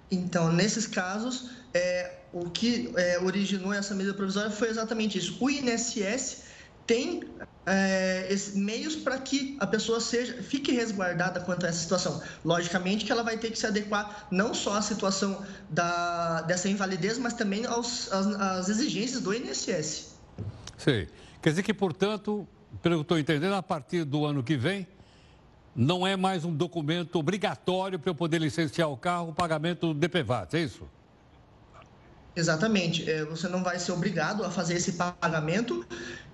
Então, 0.10 0.50
nesses 0.50 0.88
casos, 0.88 1.50
é, 1.74 2.19
o 2.32 2.50
que 2.50 2.93
é, 2.95 3.19
originou 3.19 3.74
essa 3.74 3.93
medida 3.93 4.13
provisória 4.13 4.50
foi 4.50 4.69
exatamente 4.69 5.17
isso. 5.17 5.38
O 5.41 5.50
INSS 5.50 6.51
tem 6.86 7.24
é, 7.65 8.28
esse, 8.30 8.58
meios 8.58 8.96
para 8.96 9.17
que 9.20 9.56
a 9.60 9.67
pessoa 9.67 10.00
seja 10.00 10.41
fique 10.41 10.72
resguardada 10.72 11.39
quanto 11.41 11.65
a 11.65 11.70
essa 11.70 11.80
situação. 11.80 12.22
Logicamente 12.44 13.06
que 13.06 13.12
ela 13.12 13.24
vai 13.24 13.38
ter 13.38 13.52
que 13.52 13.58
se 13.58 13.67
adequar 13.67 14.28
não 14.32 14.54
só 14.54 14.76
à 14.76 14.82
situação 14.82 15.44
da, 15.70 16.41
dessa 16.41 16.67
invalidez, 16.70 17.17
mas 17.17 17.34
também 17.34 17.65
aos, 17.65 18.12
às, 18.12 18.28
às 18.28 18.70
exigências 18.70 19.22
do 19.22 19.34
INSS. 19.34 20.15
Sei. 20.78 21.08
Quer 21.41 21.50
dizer 21.52 21.63
que, 21.63 21.74
portanto, 21.74 22.48
pelo 22.82 22.98
que 22.98 23.02
estou 23.02 23.20
entendendo, 23.20 23.54
a 23.54 23.63
partir 23.63 24.04
do 24.04 24.26
ano 24.26 24.44
que 24.44 24.56
vem, 24.56 24.88
não 25.76 26.06
é 26.06 26.15
mais 26.15 26.44
um 26.44 26.54
documento 26.54 27.15
obrigatório 27.17 27.98
para 27.98 28.10
eu 28.10 28.15
poder 28.15 28.39
licenciar 28.39 28.89
o 28.89 28.98
carro 28.98 29.30
o 29.30 29.34
pagamento 29.34 29.94
do 29.94 29.94
DPVAT, 29.94 30.56
é 30.56 30.60
isso? 30.62 30.88
Exatamente. 32.36 33.10
É, 33.10 33.26
você 33.26 33.48
não 33.48 33.63
vai 33.63 33.80
ser 33.80 33.91
obrigado 33.91 34.44
a 34.44 34.50
fazer 34.50 34.76
esse 34.76 34.94
pagamento 34.94 35.86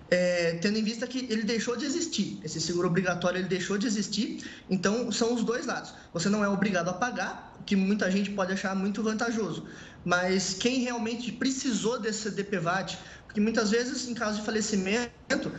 é, 0.10 0.54
tendo 0.62 0.78
em 0.78 0.84
vista 0.84 1.06
que 1.06 1.28
ele 1.30 1.44
deixou 1.44 1.76
de 1.76 1.86
existir. 1.86 2.40
Esse 2.44 2.60
seguro 2.62 2.88
obrigatório 2.88 3.40
ele 3.40 3.48
deixou 3.48 3.78
de 3.78 3.88
existir, 3.88 4.44
então 4.70 5.12
são 5.12 5.34
os 5.34 5.44
dois 5.44 5.66
lados. 5.66 5.94
Você 6.14 6.30
não 6.30 6.44
é 6.44 6.48
obrigado 6.50 6.90
a 6.90 6.94
pagar, 6.94 7.56
que 7.66 7.76
muita 7.76 8.10
gente 8.10 8.32
pode 8.32 8.54
achar 8.54 8.76
muito 8.76 9.04
vantajoso, 9.04 9.66
mas 10.06 10.54
quem 10.54 10.80
realmente 10.80 11.32
precisou 11.32 12.00
desse 12.00 12.30
DPVAT, 12.32 12.98
porque 13.26 13.42
muitas 13.42 13.72
vezes 13.72 14.08
em 14.08 14.14
caso 14.14 14.40
de 14.40 14.46
falecimento, 14.46 15.52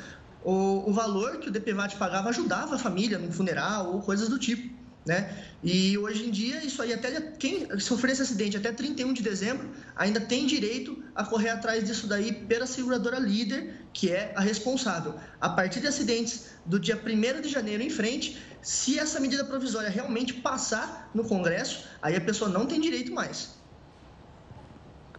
o, 0.42 0.88
o 0.88 0.92
valor 0.92 1.38
que 1.38 1.48
o 1.48 1.52
DPVAT 1.52 1.96
pagava 1.96 2.30
ajudava 2.30 2.76
a 2.76 2.78
família 2.78 3.18
no 3.18 3.30
funeral 3.30 3.92
ou 3.92 4.00
coisas 4.00 4.28
do 4.28 4.38
tipo. 4.38 4.78
Né? 5.08 5.34
E 5.64 5.96
hoje 5.96 6.26
em 6.26 6.30
dia, 6.30 6.62
isso 6.62 6.82
aí, 6.82 6.92
até 6.92 7.18
quem 7.38 7.66
sofrer 7.80 8.12
esse 8.12 8.20
acidente 8.20 8.58
até 8.58 8.70
31 8.70 9.14
de 9.14 9.22
dezembro, 9.22 9.70
ainda 9.96 10.20
tem 10.20 10.46
direito 10.46 11.02
a 11.14 11.24
correr 11.24 11.48
atrás 11.48 11.82
disso 11.82 12.06
daí 12.06 12.30
pela 12.30 12.66
seguradora 12.66 13.18
líder, 13.18 13.77
que 13.98 14.12
é 14.12 14.32
a 14.36 14.40
responsável. 14.40 15.12
A 15.40 15.48
partir 15.48 15.80
de 15.80 15.88
acidentes 15.88 16.50
do 16.64 16.78
dia 16.78 16.96
1 16.96 17.40
de 17.40 17.48
janeiro 17.48 17.82
em 17.82 17.90
frente, 17.90 18.40
se 18.62 18.96
essa 18.96 19.18
medida 19.18 19.44
provisória 19.44 19.90
realmente 19.90 20.34
passar 20.34 21.10
no 21.12 21.24
Congresso, 21.24 21.84
aí 22.00 22.14
a 22.14 22.20
pessoa 22.20 22.48
não 22.48 22.64
tem 22.64 22.80
direito 22.80 23.12
mais. 23.12 23.56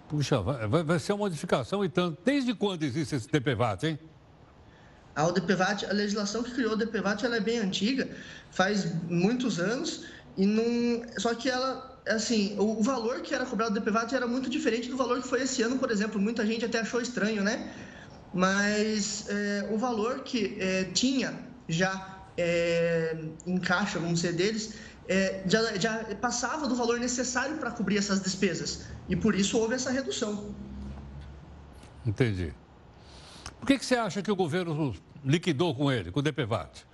Puxa, 0.08 0.40
vai, 0.42 0.82
vai 0.82 0.98
ser 0.98 1.12
uma 1.12 1.26
modificação, 1.26 1.84
então. 1.84 2.18
Desde 2.24 2.54
quando 2.56 2.84
existe 2.84 3.16
esse 3.16 3.28
DPVAT, 3.30 3.84
hein? 3.86 4.00
A 5.14 5.30
DPVAT, 5.30 5.86
a 5.86 5.92
legislação 5.92 6.42
que 6.42 6.52
criou 6.52 6.72
o 6.72 6.78
DPVAT, 6.78 7.26
ela 7.26 7.36
é 7.36 7.42
bem 7.42 7.60
antiga, 7.60 8.08
faz 8.50 8.88
muitos 9.10 9.60
anos, 9.60 10.06
e 10.38 10.46
não... 10.46 11.04
só 11.18 11.36
que 11.36 11.50
ela, 11.50 12.02
assim, 12.08 12.56
o, 12.58 12.82
valor 12.82 13.20
que 13.20 13.36
era 13.36 13.46
cobrado 13.46 13.74
do 13.74 13.82
DPVAT 13.82 14.16
era 14.16 14.26
muito 14.26 14.50
diferente 14.50 14.88
do 14.88 14.96
valor 14.96 15.22
que 15.22 15.28
foi 15.28 15.42
esse 15.42 15.62
ano, 15.62 15.78
por 15.78 15.92
exemplo. 15.92 16.22
Muita 16.22 16.46
gente 16.46 16.64
até 16.64 16.80
achou 16.80 17.02
estranho, 17.02 17.44
né? 17.44 17.70
Mas 18.34 19.26
é, 19.28 19.68
o 19.72 19.78
valor 19.78 20.24
que 20.24 20.58
é, 20.60 20.84
tinha 20.86 21.34
já 21.68 22.20
é, 22.38 23.18
em 23.46 23.58
caixa, 23.58 24.00
vamos 24.00 24.22
dizer, 24.22 24.34
deles, 24.34 24.74
já, 25.48 25.76
já 25.78 26.04
passava 26.22 26.68
do 26.68 26.76
valor 26.76 27.00
necessário 27.00 27.58
para 27.58 27.72
cobrir 27.72 27.98
essas 27.98 28.22
despesas. 28.22 28.86
E 29.08 29.16
por 29.16 29.34
isso 29.34 29.58
houve 29.58 29.74
essa 29.76 29.92
redução. 29.92 30.54
Entendi. 32.06 32.54
Por 33.60 33.68
que, 33.68 33.80
que 33.80 33.86
você 33.86 33.96
acha 33.96 34.22
que 34.22 34.32
o 34.32 34.36
governo 34.36 34.96
liquidou 35.26 35.76
com 35.76 35.92
ele, 35.92 36.12
com 36.12 36.20
o 36.20 36.24
DPVAT? 36.24 36.86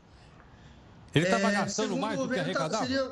Ele 1.13 1.25
estava 1.25 1.51
gastando 1.51 1.97
mais 1.97 2.17
do 2.17 2.27
que 2.27 2.35
tá- 2.35 2.41
arrecadava? 2.41 2.85
Seria 2.85 3.11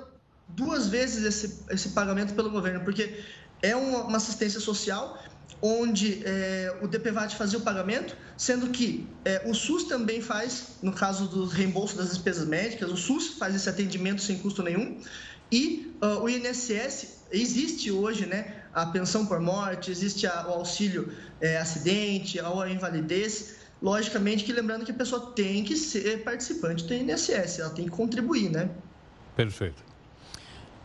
duas 0.49 0.87
vezes 0.87 1.23
esse, 1.23 1.63
esse 1.69 1.89
pagamento 1.89 2.33
pelo 2.33 2.49
governo, 2.49 2.83
porque 2.83 3.23
é 3.61 3.75
uma, 3.75 4.03
uma 4.03 4.17
assistência 4.17 4.59
social 4.59 5.17
onde 5.61 6.21
é, 6.25 6.77
o 6.81 6.87
DPVAT 6.87 7.35
fazia 7.35 7.59
o 7.59 7.61
pagamento, 7.61 8.15
sendo 8.37 8.67
que 8.69 9.07
é, 9.23 9.41
o 9.45 9.53
SUS 9.53 9.83
também 9.85 10.21
faz, 10.21 10.77
no 10.81 10.91
caso 10.91 11.27
do 11.27 11.45
reembolso 11.45 11.95
das 11.95 12.09
despesas 12.09 12.47
médicas, 12.47 12.91
o 12.91 12.97
SUS 12.97 13.29
faz 13.37 13.55
esse 13.55 13.69
atendimento 13.69 14.21
sem 14.21 14.37
custo 14.39 14.61
nenhum, 14.61 14.99
e 15.51 15.93
uh, 16.01 16.23
o 16.23 16.29
INSS, 16.29 17.25
existe 17.31 17.91
hoje 17.91 18.25
né, 18.25 18.63
a 18.73 18.87
pensão 18.87 19.25
por 19.25 19.39
morte, 19.39 19.91
existe 19.91 20.25
a, 20.25 20.47
o 20.47 20.53
auxílio 20.53 21.13
é, 21.39 21.57
acidente, 21.57 22.39
a 22.39 22.69
invalidez, 22.69 23.57
logicamente 23.81 24.43
que 24.43 24.51
lembrando 24.51 24.83
que 24.83 24.91
a 24.91 24.95
pessoa 24.95 25.31
tem 25.35 25.63
que 25.63 25.75
ser 25.75 26.23
participante 26.23 26.83
do 26.85 26.93
INSS, 26.93 27.59
ela 27.59 27.69
tem 27.69 27.85
que 27.85 27.91
contribuir, 27.91 28.49
né? 28.49 28.69
Perfeito. 29.35 29.83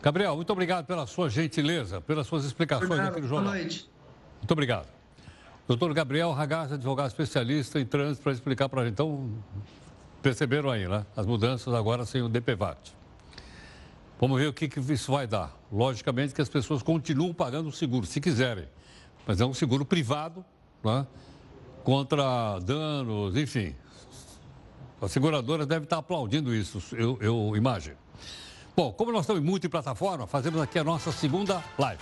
Gabriel, 0.01 0.35
muito 0.35 0.51
obrigado 0.51 0.85
pela 0.85 1.05
sua 1.07 1.29
gentileza, 1.29 1.99
pelas 1.99 2.27
suas 2.27 2.45
explicações 2.45 2.89
nada, 2.89 3.09
aqui 3.09 3.21
no 3.21 3.27
jornal. 3.27 3.51
Boa 3.51 3.63
noite. 3.63 3.89
Muito 4.39 4.51
obrigado. 4.51 4.87
Doutor 5.67 5.93
Gabriel 5.93 6.31
Ragazza, 6.31 6.75
advogado 6.75 7.07
especialista 7.07 7.79
em 7.79 7.85
trânsito, 7.85 8.23
para 8.23 8.31
explicar 8.31 8.67
para 8.67 8.81
a 8.81 8.85
gente. 8.85 8.93
Então, 8.93 9.29
perceberam 10.21 10.69
aí, 10.69 10.87
né? 10.87 11.05
As 11.15 11.25
mudanças 11.25 11.73
agora 11.73 12.05
sem 12.05 12.21
o 12.21 12.27
DPVAT. 12.27 12.95
Vamos 14.19 14.39
ver 14.39 14.47
o 14.47 14.53
que, 14.53 14.67
que 14.67 14.79
isso 14.79 15.11
vai 15.11 15.27
dar. 15.27 15.55
Logicamente 15.71 16.33
que 16.33 16.41
as 16.41 16.49
pessoas 16.49 16.81
continuam 16.81 17.33
pagando 17.33 17.69
o 17.69 17.71
seguro, 17.71 18.05
se 18.05 18.19
quiserem. 18.19 18.67
Mas 19.27 19.39
é 19.39 19.45
um 19.45 19.53
seguro 19.53 19.85
privado, 19.85 20.43
né? 20.83 21.05
contra 21.83 22.59
danos, 22.59 23.35
enfim. 23.35 23.75
A 25.01 25.07
seguradora 25.07 25.65
deve 25.65 25.85
estar 25.85 25.99
aplaudindo 25.99 26.53
isso, 26.53 26.81
eu, 26.95 27.17
eu 27.21 27.55
imagino. 27.55 27.97
Bom, 28.75 28.91
como 28.91 29.11
nós 29.11 29.21
estamos 29.21 29.63
em 29.63 29.69
plataforma, 29.69 30.27
fazemos 30.27 30.61
aqui 30.61 30.79
a 30.79 30.83
nossa 30.83 31.11
segunda 31.11 31.63
live. 31.77 32.01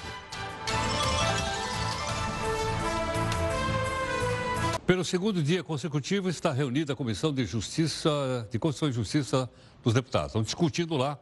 Pelo 4.87 5.03
segundo 5.03 5.43
dia 5.43 5.61
consecutivo, 5.65 6.29
está 6.29 6.53
reunida 6.53 6.93
a 6.93 6.95
Comissão 6.95 7.33
de 7.33 7.45
Justiça, 7.45 8.47
de 8.49 8.57
Constituição 8.57 8.87
e 8.87 8.93
Justiça 8.93 9.49
dos 9.83 9.93
Deputados. 9.93 10.27
Estão 10.27 10.41
discutindo 10.41 10.95
lá 10.95 11.19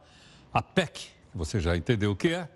a 0.54 0.62
PEC, 0.62 1.08
você 1.34 1.58
já 1.58 1.76
entendeu 1.76 2.12
o 2.12 2.16
que 2.16 2.28
é, 2.28 2.48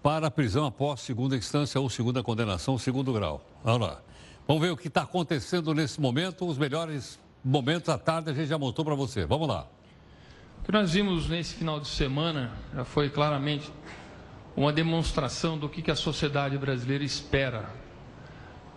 para 0.00 0.28
a 0.28 0.30
prisão 0.30 0.64
após 0.64 1.00
segunda 1.00 1.36
instância 1.36 1.80
ou 1.80 1.90
segunda 1.90 2.22
condenação, 2.22 2.78
segundo 2.78 3.12
grau. 3.12 3.44
Vamos 3.64 3.88
lá. 3.88 4.00
Vamos 4.46 4.62
ver 4.62 4.70
o 4.70 4.76
que 4.76 4.86
está 4.86 5.02
acontecendo 5.02 5.74
nesse 5.74 6.00
momento, 6.00 6.46
os 6.46 6.56
melhores 6.56 7.18
momentos 7.44 7.88
à 7.88 7.98
tarde 7.98 8.30
a 8.30 8.32
gente 8.32 8.46
já 8.46 8.56
mostrou 8.56 8.84
para 8.84 8.94
você. 8.94 9.26
Vamos 9.26 9.48
lá. 9.48 9.66
O 10.60 10.64
que 10.64 10.70
nós 10.70 10.92
vimos 10.92 11.28
nesse 11.28 11.54
final 11.54 11.80
de 11.80 11.88
semana 11.88 12.52
já 12.72 12.84
foi 12.84 13.10
claramente 13.10 13.68
uma 14.56 14.72
demonstração 14.72 15.58
do 15.58 15.68
que 15.68 15.90
a 15.90 15.96
sociedade 15.96 16.56
brasileira 16.56 17.02
espera 17.02 17.68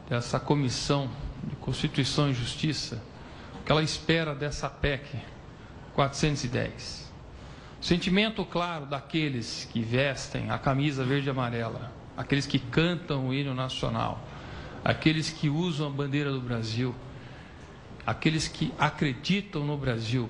dessa 0.10 0.40
comissão 0.40 1.08
de 1.50 1.56
Constituição 1.56 2.30
e 2.30 2.34
Justiça, 2.34 3.02
o 3.60 3.64
que 3.64 3.72
ela 3.72 3.84
espera 3.84 4.34
dessa 4.36 4.70
PEC 4.70 5.18
410. 5.94 7.12
O 7.82 7.86
sentimento 7.86 8.46
claro 8.46 8.86
daqueles 8.86 9.68
que 9.72 9.82
vestem 9.82 10.50
a 10.50 10.58
camisa 10.58 11.04
verde 11.04 11.28
e 11.28 11.32
amarela, 11.32 11.92
aqueles 12.16 12.46
que 12.46 12.60
cantam 12.60 13.28
o 13.28 13.34
hino 13.34 13.54
nacional, 13.54 14.24
aqueles 14.84 15.30
que 15.30 15.50
usam 15.50 15.88
a 15.88 15.90
bandeira 15.90 16.32
do 16.32 16.42
Brasil, 16.42 16.94
aqueles 18.06 18.48
que 18.48 18.74
acreditam 18.78 19.66
no 19.66 19.78
Brasil, 19.78 20.30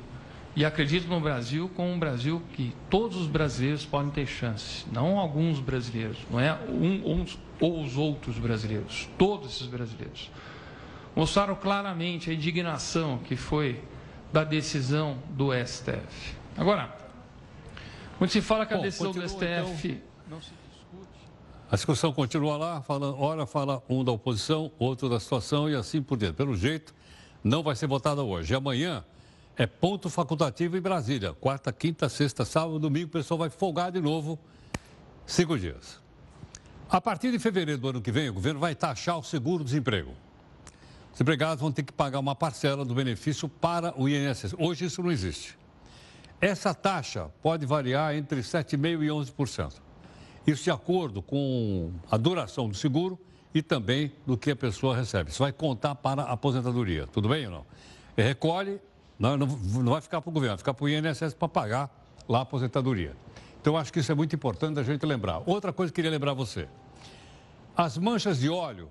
e 0.56 0.66
acreditam 0.66 1.10
no 1.10 1.22
Brasil 1.22 1.70
como 1.76 1.92
um 1.92 2.00
Brasil 2.00 2.42
que 2.54 2.76
todos 2.90 3.18
os 3.18 3.28
brasileiros 3.28 3.86
podem 3.86 4.12
ter 4.12 4.26
chance, 4.26 4.86
não 4.92 5.18
alguns 5.18 5.60
brasileiros, 5.60 6.18
não 6.30 6.40
é 6.40 6.54
um, 6.68 7.22
uns 7.22 7.40
ou 7.60 7.84
os 7.84 7.96
outros 7.98 8.38
brasileiros, 8.38 9.08
todos 9.18 9.56
esses 9.56 9.68
brasileiros 9.68 10.30
mostraram 11.16 11.56
claramente 11.56 12.30
a 12.30 12.34
indignação 12.34 13.18
que 13.20 13.36
foi 13.36 13.82
da 14.32 14.44
decisão 14.44 15.18
do 15.30 15.50
STF. 15.54 16.36
Agora, 16.58 16.96
quando 18.18 18.30
se 18.30 18.42
fala 18.42 18.66
que 18.66 18.74
Bom, 18.74 18.82
a 18.82 18.84
decisão 18.84 19.14
continua, 19.14 19.28
do 19.28 19.32
STF 19.32 19.88
então, 19.88 20.02
não 20.30 20.42
se 20.42 20.52
discute. 20.72 21.20
A 21.72 21.76
discussão 21.76 22.12
continua 22.12 22.58
lá, 22.58 22.82
fala, 22.82 23.16
ora 23.16 23.46
fala 23.46 23.82
um 23.90 24.04
da 24.04 24.12
oposição, 24.12 24.72
outro 24.78 25.10
da 25.10 25.20
situação 25.20 25.70
e 25.70 25.76
assim 25.76 26.02
por 26.02 26.18
diante. 26.18 26.36
Pelo 26.36 26.56
jeito, 26.56 26.94
não 27.44 27.64
vai 27.64 27.76
ser 27.76 27.88
votada 27.88 28.22
hoje. 28.22 28.54
E 28.54 28.56
amanhã 28.56 29.04
é 29.56 29.66
ponto 29.66 30.10
facultativo 30.10 30.78
em 30.78 30.82
Brasília. 30.82 31.34
Quarta, 31.34 31.72
quinta, 31.72 32.08
sexta, 32.10 32.46
sábado, 32.46 32.80
domingo, 32.80 33.08
o 33.08 33.12
pessoal 33.12 33.38
vai 33.38 33.50
folgar 33.50 33.92
de 33.92 34.02
novo. 34.02 34.40
Cinco 35.26 35.58
dias. 35.58 36.00
A 36.90 37.00
partir 37.00 37.32
de 37.32 37.40
fevereiro 37.40 37.80
do 37.80 37.90
ano 37.90 38.02
que 38.02 38.12
vem, 38.12 38.30
o 38.30 38.34
governo 38.34 38.60
vai 38.60 38.74
taxar 38.74 39.18
o 39.18 39.24
seguro-desemprego. 39.24 40.12
Os 41.20 41.22
empregados 41.22 41.60
vão 41.60 41.70
ter 41.70 41.84
que 41.84 41.92
pagar 41.92 42.18
uma 42.18 42.34
parcela 42.34 42.86
do 42.86 42.96
benefício 42.96 43.50
para 43.50 43.94
o 44.02 44.08
INSS. 44.08 44.56
Hoje 44.58 44.86
isso 44.86 45.04
não 45.04 45.12
existe. 45.12 45.60
Essa 46.40 46.74
taxa 46.74 47.30
pode 47.44 47.66
variar 47.66 48.16
entre 48.16 48.40
7,5% 48.40 49.04
e 49.04 49.08
11%. 49.08 49.74
Isso 50.48 50.64
de 50.64 50.72
acordo 50.72 51.22
com 51.22 51.92
a 52.10 52.16
duração 52.16 52.70
do 52.70 52.74
seguro 52.74 53.20
e 53.54 53.62
também 53.62 54.14
do 54.26 54.38
que 54.38 54.52
a 54.52 54.56
pessoa 54.56 54.96
recebe. 54.96 55.30
Isso 55.30 55.44
vai 55.44 55.52
contar 55.52 55.94
para 55.94 56.22
a 56.22 56.32
aposentadoria. 56.32 57.06
Tudo 57.06 57.28
bem 57.28 57.48
ou 57.48 57.52
não? 57.52 57.66
E 58.16 58.22
recolhe, 58.22 58.80
não, 59.20 59.36
não, 59.36 59.46
não 59.46 59.92
vai 59.92 60.00
ficar 60.00 60.22
para 60.22 60.30
o 60.30 60.32
governo, 60.32 60.56
vai 60.56 60.60
ficar 60.60 60.74
para 60.74 60.86
o 60.86 60.88
INSS 60.88 61.34
para 61.34 61.50
pagar 61.50 62.06
lá 62.30 62.40
a 62.40 62.42
aposentadoria. 62.44 63.14
Então, 63.60 63.76
acho 63.76 63.92
que 63.92 64.00
isso 64.00 64.10
é 64.10 64.16
muito 64.16 64.34
importante 64.38 64.80
a 64.80 64.84
gente 64.84 65.06
lembrar. 65.06 65.44
Outra 65.46 65.74
coisa 65.74 65.92
que 65.92 66.00
eu 66.00 66.02
queria 66.02 66.12
lembrar 66.12 66.32
você. 66.32 66.70
As 67.76 67.98
manchas 67.98 68.40
de 68.40 68.50
óleo 68.50 68.90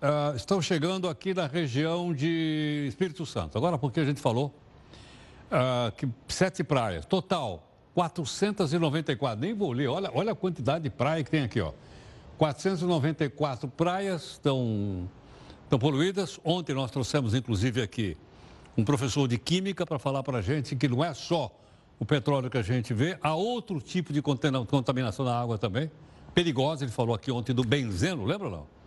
uh, 0.00 0.36
estão 0.36 0.60
chegando 0.60 1.08
aqui 1.08 1.34
na 1.34 1.46
região 1.46 2.12
de 2.12 2.86
Espírito 2.88 3.24
Santo. 3.26 3.56
Agora, 3.56 3.78
porque 3.78 4.00
a 4.00 4.04
gente 4.04 4.20
falou 4.20 4.54
uh, 5.50 5.92
que 5.96 6.08
sete 6.28 6.64
praias, 6.64 7.04
total 7.04 7.66
494. 7.94 9.40
Nem 9.40 9.54
vou 9.54 9.72
ler, 9.72 9.88
olha, 9.88 10.10
olha 10.14 10.32
a 10.32 10.34
quantidade 10.34 10.84
de 10.84 10.90
praia 10.90 11.22
que 11.22 11.30
tem 11.30 11.42
aqui, 11.42 11.60
ó. 11.60 11.72
494 12.38 13.68
praias 13.68 14.32
estão, 14.32 15.08
estão 15.64 15.78
poluídas. 15.78 16.40
Ontem 16.42 16.74
nós 16.74 16.90
trouxemos, 16.90 17.34
inclusive, 17.34 17.82
aqui 17.82 18.16
um 18.76 18.84
professor 18.84 19.28
de 19.28 19.36
química 19.36 19.84
para 19.84 19.98
falar 19.98 20.22
para 20.22 20.38
a 20.38 20.42
gente 20.42 20.74
que 20.74 20.88
não 20.88 21.04
é 21.04 21.12
só 21.12 21.54
o 21.98 22.04
petróleo 22.06 22.48
que 22.48 22.56
a 22.56 22.62
gente 22.62 22.94
vê, 22.94 23.18
há 23.20 23.34
outro 23.34 23.78
tipo 23.78 24.10
de 24.10 24.22
contaminação 24.22 25.22
na 25.22 25.38
água 25.38 25.58
também, 25.58 25.90
perigosa. 26.34 26.82
Ele 26.84 26.90
falou 26.90 27.14
aqui 27.14 27.30
ontem 27.30 27.52
do 27.52 27.62
benzeno, 27.62 28.24
lembra 28.24 28.48
não? 28.48 28.79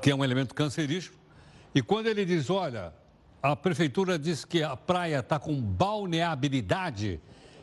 Que 0.00 0.10
é 0.10 0.14
um 0.14 0.24
elemento 0.24 0.54
cancerígeno. 0.54 1.16
E 1.74 1.82
quando 1.82 2.06
ele 2.06 2.24
diz, 2.24 2.48
olha, 2.48 2.92
a 3.42 3.54
prefeitura 3.54 4.18
diz 4.18 4.44
que 4.44 4.62
a 4.62 4.76
praia 4.76 5.20
está 5.20 5.38
com 5.38 5.60
balneabilidade, 5.60 7.20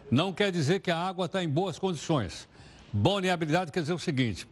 não 0.10 0.32
quer 0.32 0.52
dizer 0.52 0.80
que 0.80 0.92
a 0.92 0.98
água 0.98 1.26
está 1.26 1.44
em 1.44 1.50
boas 1.50 1.80
condições. 1.80 2.48
Balneabilidade 2.92 3.72
quer 3.72 3.82
dizer 3.82 3.94
o 3.94 4.00
seguinte, 4.00 4.48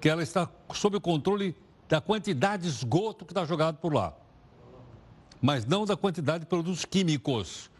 que 0.00 0.08
ela 0.08 0.22
está 0.22 0.48
sob 0.74 0.96
o 0.96 1.00
controle 1.00 1.54
da 1.88 2.00
quantidade 2.00 2.64
de 2.64 2.68
esgoto 2.68 3.24
que 3.24 3.30
está 3.32 3.44
jogado 3.44 3.76
por 3.76 3.94
lá, 3.94 4.12
mas 5.40 5.64
não 5.64 5.84
da 5.84 5.96
quantidade 5.96 6.40
de 6.40 6.46
produtos 6.46 6.84
químicos. 6.84 7.70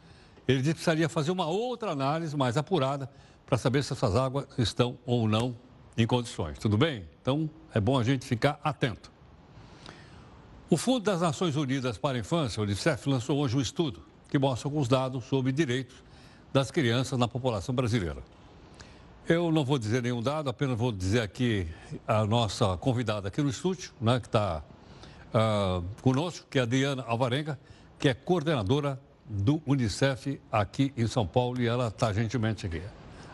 Ele 0.46 0.58
disse 0.58 0.70
que 0.70 0.74
precisaria 0.74 1.08
fazer 1.08 1.32
uma 1.32 1.46
outra 1.46 1.90
análise 1.90 2.36
mais 2.36 2.56
apurada 2.56 3.10
para 3.44 3.58
saber 3.58 3.82
se 3.82 3.92
essas 3.92 4.14
águas 4.14 4.46
estão 4.58 4.96
ou 5.04 5.28
não 5.28 5.56
em 5.98 6.06
condições. 6.06 6.58
Tudo 6.58 6.78
bem? 6.78 7.04
Então 7.20 7.50
é 7.74 7.80
bom 7.80 7.98
a 7.98 8.04
gente 8.04 8.24
ficar 8.24 8.60
atento. 8.62 9.15
O 10.68 10.76
Fundo 10.76 11.04
das 11.04 11.20
Nações 11.20 11.54
Unidas 11.54 11.96
para 11.96 12.16
a 12.16 12.20
Infância, 12.20 12.60
o 12.60 12.64
Unicef, 12.64 13.08
lançou 13.08 13.38
hoje 13.38 13.56
um 13.56 13.60
estudo 13.60 14.02
que 14.28 14.36
mostra 14.36 14.66
alguns 14.66 14.88
dados 14.88 15.24
sobre 15.26 15.52
direitos 15.52 15.94
das 16.52 16.72
crianças 16.72 17.16
na 17.16 17.28
população 17.28 17.72
brasileira. 17.72 18.20
Eu 19.28 19.52
não 19.52 19.64
vou 19.64 19.78
dizer 19.78 20.02
nenhum 20.02 20.20
dado, 20.20 20.50
apenas 20.50 20.76
vou 20.76 20.90
dizer 20.90 21.20
aqui 21.20 21.68
a 22.06 22.26
nossa 22.26 22.76
convidada 22.78 23.28
aqui 23.28 23.40
no 23.40 23.48
estúdio, 23.48 23.92
né, 24.00 24.18
que 24.18 24.26
está 24.26 24.64
uh, 25.32 25.84
conosco, 26.02 26.44
que 26.50 26.58
é 26.58 26.62
a 26.62 26.66
Diana 26.66 27.04
Alvarenga, 27.06 27.56
que 27.96 28.08
é 28.08 28.14
coordenadora 28.14 29.00
do 29.24 29.62
Unicef 29.66 30.40
aqui 30.50 30.92
em 30.96 31.06
São 31.06 31.24
Paulo 31.24 31.60
e 31.60 31.68
ela 31.68 31.86
está 31.88 32.12
gentilmente 32.12 32.66
aqui. 32.66 32.82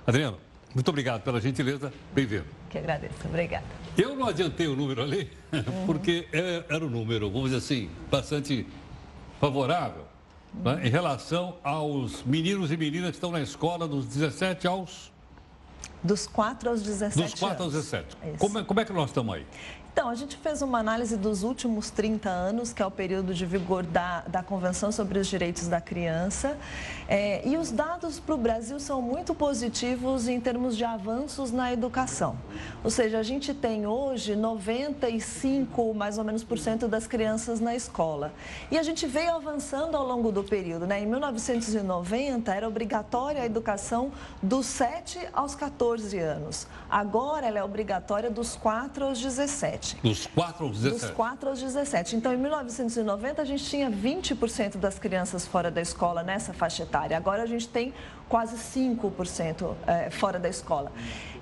Adriano, 0.06 0.36
muito 0.74 0.88
obrigado 0.90 1.22
pela 1.22 1.40
gentileza, 1.40 1.90
bem-vindo. 2.12 2.44
Que 2.68 2.76
agradeço, 2.76 3.26
obrigada. 3.26 3.64
Eu 3.96 4.16
não 4.16 4.28
adiantei 4.28 4.66
o 4.66 4.76
número 4.76 5.02
ali, 5.02 5.30
porque 5.86 6.26
é, 6.32 6.64
era 6.68 6.84
um 6.84 6.90
número, 6.90 7.30
vamos 7.30 7.50
dizer 7.50 7.58
assim, 7.58 7.90
bastante 8.10 8.66
favorável 9.40 10.04
né, 10.54 10.86
em 10.86 10.90
relação 10.90 11.56
aos 11.62 12.22
meninos 12.24 12.70
e 12.70 12.76
meninas 12.76 13.10
que 13.10 13.16
estão 13.16 13.30
na 13.30 13.40
escola 13.40 13.86
dos 13.86 14.06
17 14.06 14.66
aos 14.66 15.12
dos 16.02 16.26
4 16.26 16.68
aos 16.68 16.82
17 16.82 17.30
Dos 17.30 17.40
4 17.40 17.62
aos 17.62 17.72
17. 17.72 18.16
Como 18.38 18.58
é, 18.58 18.64
como 18.64 18.80
é 18.80 18.84
que 18.84 18.92
nós 18.92 19.10
estamos 19.10 19.34
aí? 19.34 19.46
Então, 19.92 20.08
a 20.08 20.14
gente 20.14 20.38
fez 20.38 20.62
uma 20.62 20.78
análise 20.78 21.18
dos 21.18 21.42
últimos 21.42 21.90
30 21.90 22.26
anos, 22.30 22.72
que 22.72 22.82
é 22.82 22.86
o 22.86 22.90
período 22.90 23.34
de 23.34 23.44
vigor 23.44 23.82
da, 23.82 24.22
da 24.22 24.42
Convenção 24.42 24.90
sobre 24.90 25.18
os 25.18 25.26
Direitos 25.26 25.68
da 25.68 25.82
Criança. 25.82 26.56
É, 27.06 27.46
e 27.46 27.58
os 27.58 27.70
dados 27.70 28.18
para 28.18 28.34
o 28.34 28.38
Brasil 28.38 28.80
são 28.80 29.02
muito 29.02 29.34
positivos 29.34 30.28
em 30.28 30.40
termos 30.40 30.78
de 30.78 30.84
avanços 30.84 31.52
na 31.52 31.70
educação. 31.74 32.38
Ou 32.82 32.88
seja, 32.88 33.18
a 33.18 33.22
gente 33.22 33.52
tem 33.52 33.86
hoje 33.86 34.34
95, 34.34 35.92
mais 35.92 36.16
ou 36.16 36.24
menos, 36.24 36.42
por 36.42 36.58
cento 36.58 36.88
das 36.88 37.06
crianças 37.06 37.60
na 37.60 37.76
escola. 37.76 38.32
E 38.70 38.78
a 38.78 38.82
gente 38.82 39.06
veio 39.06 39.34
avançando 39.34 39.94
ao 39.94 40.06
longo 40.06 40.32
do 40.32 40.42
período. 40.42 40.86
Né? 40.86 41.02
Em 41.02 41.06
1990, 41.06 42.54
era 42.54 42.66
obrigatória 42.66 43.42
a 43.42 43.44
educação 43.44 44.10
dos 44.42 44.64
7 44.64 45.18
aos 45.34 45.54
14 45.54 46.18
anos. 46.18 46.66
Agora, 46.88 47.46
ela 47.46 47.58
é 47.58 47.62
obrigatória 47.62 48.30
dos 48.30 48.56
4 48.56 49.04
aos 49.04 49.20
17. 49.20 49.81
17. 49.82 49.96
Dos 50.02 50.26
4 50.26 50.64
aos 50.64 50.78
17? 50.78 51.00
Dos 51.00 51.10
4 51.10 51.48
aos 51.48 51.60
17. 51.60 52.16
Então, 52.16 52.32
em 52.32 52.36
1990, 52.36 53.42
a 53.42 53.44
gente 53.44 53.64
tinha 53.64 53.90
20% 53.90 54.76
das 54.76 54.98
crianças 54.98 55.46
fora 55.46 55.70
da 55.70 55.80
escola 55.80 56.22
nessa 56.22 56.52
faixa 56.52 56.84
etária. 56.84 57.16
Agora, 57.16 57.42
a 57.42 57.46
gente 57.46 57.68
tem 57.68 57.92
quase 58.28 58.56
5% 58.56 59.74
é, 59.86 60.10
fora 60.10 60.38
da 60.38 60.48
escola. 60.48 60.92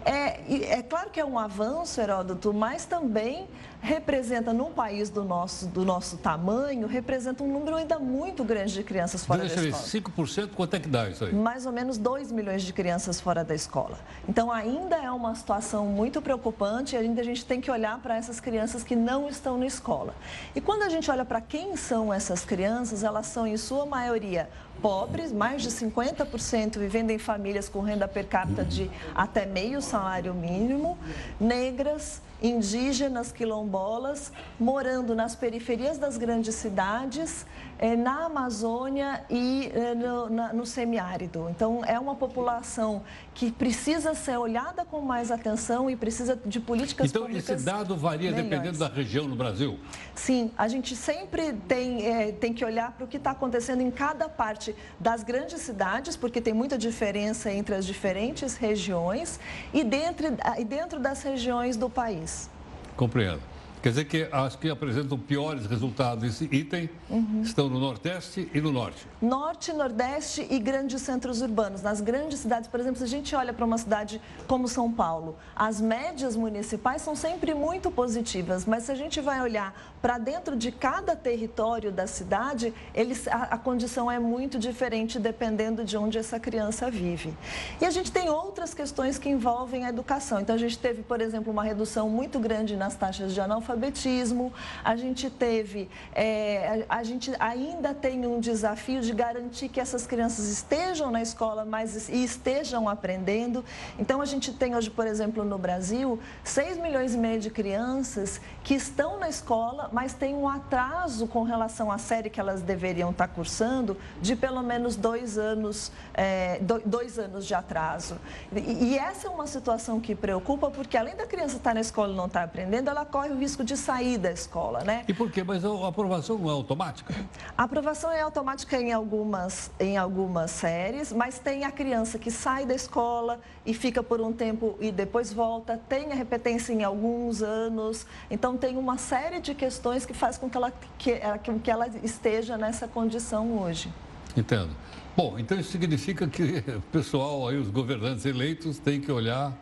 É, 0.05 0.79
é 0.79 0.83
claro 0.83 1.11
que 1.11 1.21
é 1.21 1.25
um 1.25 1.39
avanço, 1.39 2.01
Heródoto, 2.01 2.55
mas 2.55 2.87
também 2.87 3.47
representa, 3.81 4.53
num 4.53 4.71
país 4.71 5.09
do 5.09 5.25
nosso, 5.25 5.67
do 5.67 5.85
nosso 5.85 6.19
tamanho, 6.19 6.87
representa 6.87 7.43
um 7.43 7.51
número 7.51 7.77
ainda 7.77 7.99
muito 7.99 8.45
grande 8.45 8.75
de 8.75 8.83
crianças 8.85 9.25
fora 9.25 9.41
Deixa 9.41 9.57
da 9.57 9.69
escola. 9.69 9.83
Ver, 9.83 10.49
5%, 10.49 10.51
quanto 10.55 10.75
é 10.75 10.81
que 10.81 10.89
dá 10.89 11.09
isso 11.09 11.25
aí? 11.25 11.35
Mais 11.35 11.67
ou 11.67 11.73
menos 11.73 11.97
2 11.97 12.31
milhões 12.31 12.63
de 12.63 12.73
crianças 12.73 13.21
fora 13.21 13.43
da 13.43 13.55
escola. 13.55 13.99
Então, 14.29 14.51
ainda 14.53 14.97
é 14.97 15.11
uma 15.11 15.35
situação 15.35 15.87
muito 15.87 16.21
preocupante 16.21 16.95
e 16.95 16.99
ainda 16.99 17.21
a 17.21 17.25
gente 17.25 17.45
tem 17.45 17.61
que 17.61 17.71
olhar 17.71 17.99
para 17.99 18.17
essas 18.17 18.39
crianças 18.39 18.85
que 18.85 18.95
não 18.95 19.29
estão 19.29 19.57
na 19.57 19.67
escola. 19.67 20.15
E 20.55 20.61
quando 20.61 20.83
a 20.83 20.89
gente 20.89 21.11
olha 21.11 21.25
para 21.25 21.41
quem 21.41 21.77
são 21.77 22.13
essas 22.13 22.45
crianças, 22.45 23.03
elas 23.03 23.27
são, 23.27 23.47
em 23.47 23.57
sua 23.57 23.87
maioria, 23.87 24.49
pobres, 24.83 25.33
mais 25.33 25.63
de 25.63 25.71
50% 25.71 26.79
vivendo 26.79 27.11
em 27.11 27.19
famílias 27.19 27.69
com 27.69 27.81
renda 27.81 28.07
per 28.09 28.27
capita 28.27 28.65
de 28.65 28.91
até 29.15 29.47
meio 29.47 29.81
salário 29.81 30.35
mínimo, 30.35 30.99
negras, 31.39 32.23
indígenas, 32.43 33.33
quilombolas, 33.33 34.33
morando 34.59 35.15
nas 35.15 35.35
periferias 35.35 35.99
das 35.99 36.17
grandes 36.17 36.55
cidades, 36.55 37.47
é, 37.81 37.97
na 37.97 38.27
Amazônia 38.27 39.25
e 39.31 39.73
é, 39.75 39.95
no, 39.95 40.29
na, 40.29 40.53
no 40.53 40.67
semiárido. 40.67 41.49
Então, 41.49 41.83
é 41.83 41.99
uma 41.99 42.15
população 42.15 43.03
que 43.35 43.51
precisa 43.51 44.15
ser 44.15 44.37
olhada 44.37 44.85
com 44.85 45.01
mais 45.01 45.31
atenção 45.31 45.89
e 45.89 45.97
precisa 45.97 46.39
de 46.45 46.61
políticas 46.61 47.09
então, 47.09 47.23
públicas 47.23 47.45
Então, 47.45 47.57
esse 47.57 47.65
dado 47.65 47.97
varia 47.97 48.31
melhores. 48.31 48.51
dependendo 48.51 48.79
da 48.79 48.89
região 48.89 49.27
no 49.27 49.35
Brasil? 49.35 49.79
Sim, 50.15 50.51
a 50.59 50.69
gente 50.69 50.95
sempre 50.95 51.55
tem, 51.55 52.07
é, 52.07 52.33
tem 52.33 52.53
que 52.53 52.63
olhar 52.63 52.93
para 52.93 53.05
o 53.07 53.09
que 53.09 53.17
está 53.17 53.31
acontecendo 53.31 53.81
em 53.81 53.91
cada 53.91 54.29
parte 54.29 54.77
das 54.99 55.23
grandes 55.23 55.63
cidades, 55.63 56.19
porque 56.19 56.39
tem 56.39 56.53
muita 56.53 56.77
diferença 56.77 57.51
entre 57.51 57.75
as 57.75 57.87
diferentes 57.87 58.57
regiões 58.57 59.41
e 59.73 59.83
dentro, 59.83 60.27
e 60.59 60.65
dentro 60.65 61.01
das 61.01 61.23
regiões 61.23 61.79
do 61.79 61.89
país. 61.89 62.51
Compreendo. 62.95 63.50
Quer 63.83 63.89
dizer 63.91 64.05
que 64.05 64.29
as 64.31 64.57
que 64.57 64.69
apresentam 64.69 65.19
piores 65.19 65.67
resultados 65.67 66.23
nesse 66.23 66.45
item 66.53 66.91
uhum. 67.09 67.41
estão 67.43 67.69
no 67.69 67.81
Nordeste 67.81 68.49
e 68.53 68.61
no 68.61 68.71
Norte. 68.71 69.07
Norte, 69.21 69.73
Nordeste 69.73 70.47
e 70.51 70.59
grandes 70.59 71.03
centros 71.03 71.43
urbanos. 71.43 71.83
Nas 71.83 72.01
grandes 72.01 72.41
cidades, 72.41 72.69
por 72.69 72.81
exemplo, 72.81 72.99
se 72.99 73.05
a 73.05 73.09
gente 73.09 73.35
olha 73.35 73.53
para 73.53 73.65
uma 73.65 73.79
cidade 73.79 74.21
como 74.47 74.67
São 74.67 74.91
Paulo, 74.91 75.37
as 75.55 75.81
médias 75.81 76.37
municipais 76.37 77.03
são 77.03 77.15
sempre 77.15 77.55
muito 77.55 77.91
positivas, 77.91 78.65
mas 78.65 78.85
se 78.85 78.93
a 78.93 78.95
gente 78.95 79.21
vai 79.21 79.41
olhar 79.41 79.75
para 80.01 80.17
dentro 80.17 80.57
de 80.57 80.73
cada 80.73 81.15
território 81.15 81.93
da 81.93 82.07
cidade, 82.07 82.73
eles, 82.95 83.29
a, 83.29 83.43
a 83.43 83.59
condição 83.59 84.11
é 84.11 84.19
muito 84.19 84.59
diferente 84.59 85.19
dependendo 85.19 85.85
de 85.85 85.97
onde 85.97 86.19
essa 86.19 86.41
criança 86.41 86.91
vive. 86.91 87.35
E 87.81 87.85
a 87.85 87.91
gente 87.91 88.11
tem 88.11 88.31
outras 88.31 88.73
questões 88.73 89.19
que 89.19 89.29
envolvem 89.29 89.85
a 89.85 89.91
educação. 89.91 90.41
Então, 90.41 90.55
a 90.55 90.59
gente 90.59 90.79
teve, 90.79 91.03
por 91.03 91.21
exemplo, 91.21 91.53
uma 91.53 91.63
redução 91.63 92.09
muito 92.09 92.39
grande 92.39 92.77
nas 92.77 92.97
taxas 92.97 93.35
de 93.35 93.41
analfabetismo 93.41 94.53
a 94.85 94.97
gente 94.97 95.29
teve, 95.29 95.89
é, 96.15 96.85
a 96.89 97.03
gente 97.03 97.33
ainda 97.39 97.93
tem 97.95 98.27
um 98.27 98.41
desafio 98.41 99.01
de 99.01 99.10
garantir 99.13 99.69
que 99.69 99.79
essas 99.79 100.07
crianças 100.07 100.47
estejam 100.47 101.11
na 101.11 101.23
escola 101.23 101.65
mas, 101.65 102.09
e 102.09 102.25
estejam 102.25 102.89
aprendendo. 102.89 103.65
Então, 103.99 104.21
a 104.21 104.25
gente 104.25 104.53
tem 104.53 104.75
hoje, 104.75 104.91
por 104.91 105.07
exemplo, 105.07 105.45
no 105.45 105.59
Brasil, 105.59 106.19
6 106.43 106.79
milhões 106.79 107.15
e 107.15 107.19
meio 107.19 107.41
de 107.41 107.51
crianças 107.51 108.41
que 108.65 108.75
estão 108.75 109.19
na 109.19 109.29
escola, 109.29 109.89
mas 109.93 110.15
têm 110.15 110.35
um 110.35 110.49
atraso 110.49 111.27
com 111.27 111.43
relação 111.43 111.93
à 111.93 111.99
série 111.99 112.31
que 112.31 112.41
elas 112.41 112.63
deveriam 112.63 113.11
estar 113.11 113.29
cursando 113.29 113.97
de 114.21 114.35
pelo 114.35 114.63
menos 114.63 114.97
dois 114.97 115.39
anos, 115.39 115.93
é, 116.15 116.61
dois 116.85 117.19
anos 117.19 117.47
de 117.47 117.55
atraso. 117.55 118.17
E, 118.55 118.91
e 118.91 118.99
essa 118.99 119.29
é 119.29 119.31
uma 119.31 119.47
situação 119.47 120.01
que 120.01 120.15
preocupa, 120.15 120.71
porque 120.71 120.97
além 120.97 121.15
da 121.15 121.27
criança 121.27 121.57
estar 121.57 121.75
na 121.75 121.81
escola 121.81 122.13
e 122.13 122.17
não 122.17 122.27
estar 122.27 122.43
aprendendo, 122.43 122.89
ela 122.89 123.05
corre 123.05 123.31
o 123.31 123.37
risco 123.37 123.51
risco 123.61 123.65
de 123.65 123.77
sair 123.77 124.19
da 124.19 124.31
escola, 124.31 124.83
né? 124.85 125.05
E 125.09 125.15
por 125.15 125.31
quê? 125.31 125.43
Mas 125.43 125.65
a 125.65 125.89
aprovação 125.89 126.39
não 126.39 126.49
é 126.49 126.53
automática? 126.53 127.15
A 127.57 127.65
aprovação 127.65 128.11
é 128.11 128.21
automática 128.21 128.77
em 128.81 128.93
algumas, 129.01 129.71
em 129.81 129.97
algumas 129.97 130.51
séries, 130.51 131.13
mas 131.13 131.39
tem 131.39 131.65
a 131.65 131.71
criança 131.71 132.19
que 132.19 132.31
sai 132.31 132.67
da 132.67 132.75
escola 132.75 133.41
e 133.65 133.73
fica 133.73 134.03
por 134.03 134.21
um 134.21 134.33
tempo 134.33 134.77
e 134.81 134.93
depois 134.93 135.33
volta, 135.33 135.81
tem 135.89 136.13
a 136.13 136.15
repetência 136.15 136.73
em 136.73 136.85
alguns 136.85 137.43
anos, 137.43 138.07
então 138.31 138.57
tem 138.57 138.77
uma 138.77 138.99
série 138.99 139.41
de 139.41 139.55
questões 139.55 140.05
que 140.05 140.13
faz 140.13 140.37
com 140.37 140.49
que 140.49 140.57
ela, 140.57 140.73
que, 140.99 141.21
que 141.63 141.71
ela 141.71 141.89
esteja 142.03 142.57
nessa 142.57 142.87
condição 142.87 143.59
hoje. 143.59 143.93
Entendo. 144.37 144.71
Bom, 145.17 145.39
então 145.39 145.59
isso 145.59 145.73
significa 145.73 146.27
que 146.29 146.63
o 146.69 146.81
pessoal 146.93 147.49
aí, 147.49 147.57
os 147.57 147.69
governantes 147.69 148.25
eleitos, 148.27 148.79
têm 148.79 149.01
que 149.01 149.11
olhar 149.11 149.53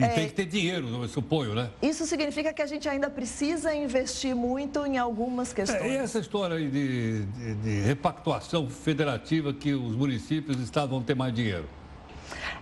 E 0.00 0.04
é, 0.04 0.08
tem 0.08 0.26
que 0.26 0.34
ter 0.34 0.46
dinheiro, 0.46 0.88
eu 0.88 1.08
suponho, 1.08 1.54
né? 1.54 1.70
Isso 1.82 2.06
significa 2.06 2.52
que 2.52 2.62
a 2.62 2.66
gente 2.66 2.88
ainda 2.88 3.10
precisa 3.10 3.74
investir 3.74 4.34
muito 4.34 4.86
em 4.86 4.96
algumas 4.96 5.52
questões. 5.52 5.82
É, 5.82 5.88
e 5.88 5.96
essa 5.96 6.18
história 6.18 6.56
aí 6.56 6.68
de, 6.68 7.24
de, 7.24 7.54
de 7.56 7.80
repactuação 7.82 8.68
federativa 8.68 9.52
que 9.52 9.74
os 9.74 9.94
municípios 9.94 10.58
e 10.58 10.62
estados 10.62 10.90
vão 10.90 11.02
ter 11.02 11.14
mais 11.14 11.34
dinheiro? 11.34 11.66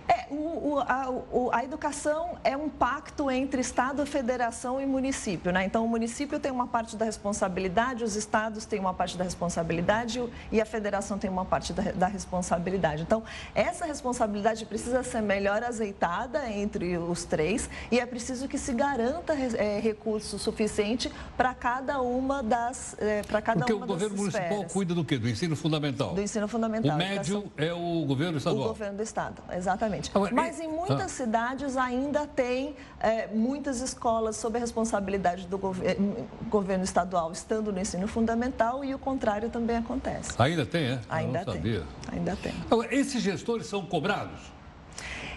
É, 0.09 0.25
o, 0.31 0.73
o, 0.73 0.79
a, 0.79 1.09
o, 1.09 1.49
a, 1.53 1.63
educação 1.63 2.35
é 2.43 2.57
um 2.57 2.67
pacto 2.67 3.29
entre 3.29 3.61
Estado, 3.61 4.03
Federação 4.07 4.81
e 4.81 4.85
município. 4.85 5.51
Né? 5.51 5.65
Então, 5.65 5.85
o 5.85 5.87
município 5.87 6.39
tem 6.39 6.51
uma 6.51 6.65
parte 6.65 6.97
da 6.97 7.05
responsabilidade, 7.05 8.03
os 8.03 8.15
estados 8.15 8.65
têm 8.65 8.79
uma 8.79 8.93
parte 8.93 9.15
da 9.15 9.23
responsabilidade 9.23 10.23
e 10.51 10.59
a 10.59 10.65
federação 10.65 11.19
tem 11.19 11.29
uma 11.29 11.45
parte 11.45 11.73
da, 11.73 11.91
da 11.91 12.07
responsabilidade. 12.07 13.03
Então, 13.03 13.21
essa 13.53 13.85
responsabilidade 13.85 14.65
precisa 14.65 15.03
ser 15.03 15.21
melhor 15.21 15.63
azeitada 15.63 16.49
entre 16.49 16.97
os 16.97 17.23
três 17.23 17.69
e 17.91 17.99
é 17.99 18.05
preciso 18.05 18.47
que 18.47 18.57
se 18.57 18.73
garanta 18.73 19.33
é, 19.33 19.79
recurso 19.79 20.39
suficiente 20.39 21.11
para 21.37 21.53
cada 21.53 22.01
uma 22.01 22.41
das 22.41 22.95
é, 22.97 23.21
para 23.21 23.41
cada 23.43 23.59
Porque 23.59 23.73
uma 23.73 23.85
o 23.85 23.87
governo 23.87 24.17
municipal 24.17 24.47
esferas. 24.47 24.73
cuida 24.73 24.95
do 24.95 25.05
quê? 25.05 25.19
Do 25.19 25.29
ensino 25.29 25.55
fundamental. 25.55 26.15
Do 26.15 26.21
ensino 26.21 26.47
fundamental. 26.47 26.95
O 26.95 26.97
médio 26.97 27.51
é 27.57 27.71
o 27.71 28.05
governo 28.05 28.39
estadual. 28.39 28.65
O 28.65 28.67
governo 28.69 28.97
do 28.97 29.03
estado, 29.03 29.41
exatamente. 29.55 29.98
Mas 30.31 30.59
em 30.59 30.67
muitas 30.67 31.01
ah. 31.01 31.09
cidades 31.09 31.77
ainda 31.77 32.25
tem 32.27 32.75
é, 32.99 33.27
muitas 33.27 33.81
escolas 33.81 34.35
sob 34.35 34.57
a 34.57 34.61
responsabilidade 34.61 35.47
do 35.47 35.57
governo, 35.57 36.27
governo 36.49 36.83
estadual 36.83 37.31
estando 37.31 37.71
no 37.71 37.79
ensino 37.79 38.07
fundamental 38.07 38.83
e 38.83 38.93
o 38.93 38.99
contrário 38.99 39.49
também 39.49 39.77
acontece. 39.77 40.31
Ainda 40.37 40.65
tem, 40.65 40.85
é? 40.85 40.99
Ainda 41.09 41.45
tem. 41.45 41.53
Sabia. 41.53 41.83
Ainda 42.11 42.35
tem. 42.35 42.53
Agora, 42.69 42.93
esses 42.93 43.21
gestores 43.21 43.67
são 43.67 43.85
cobrados? 43.85 44.39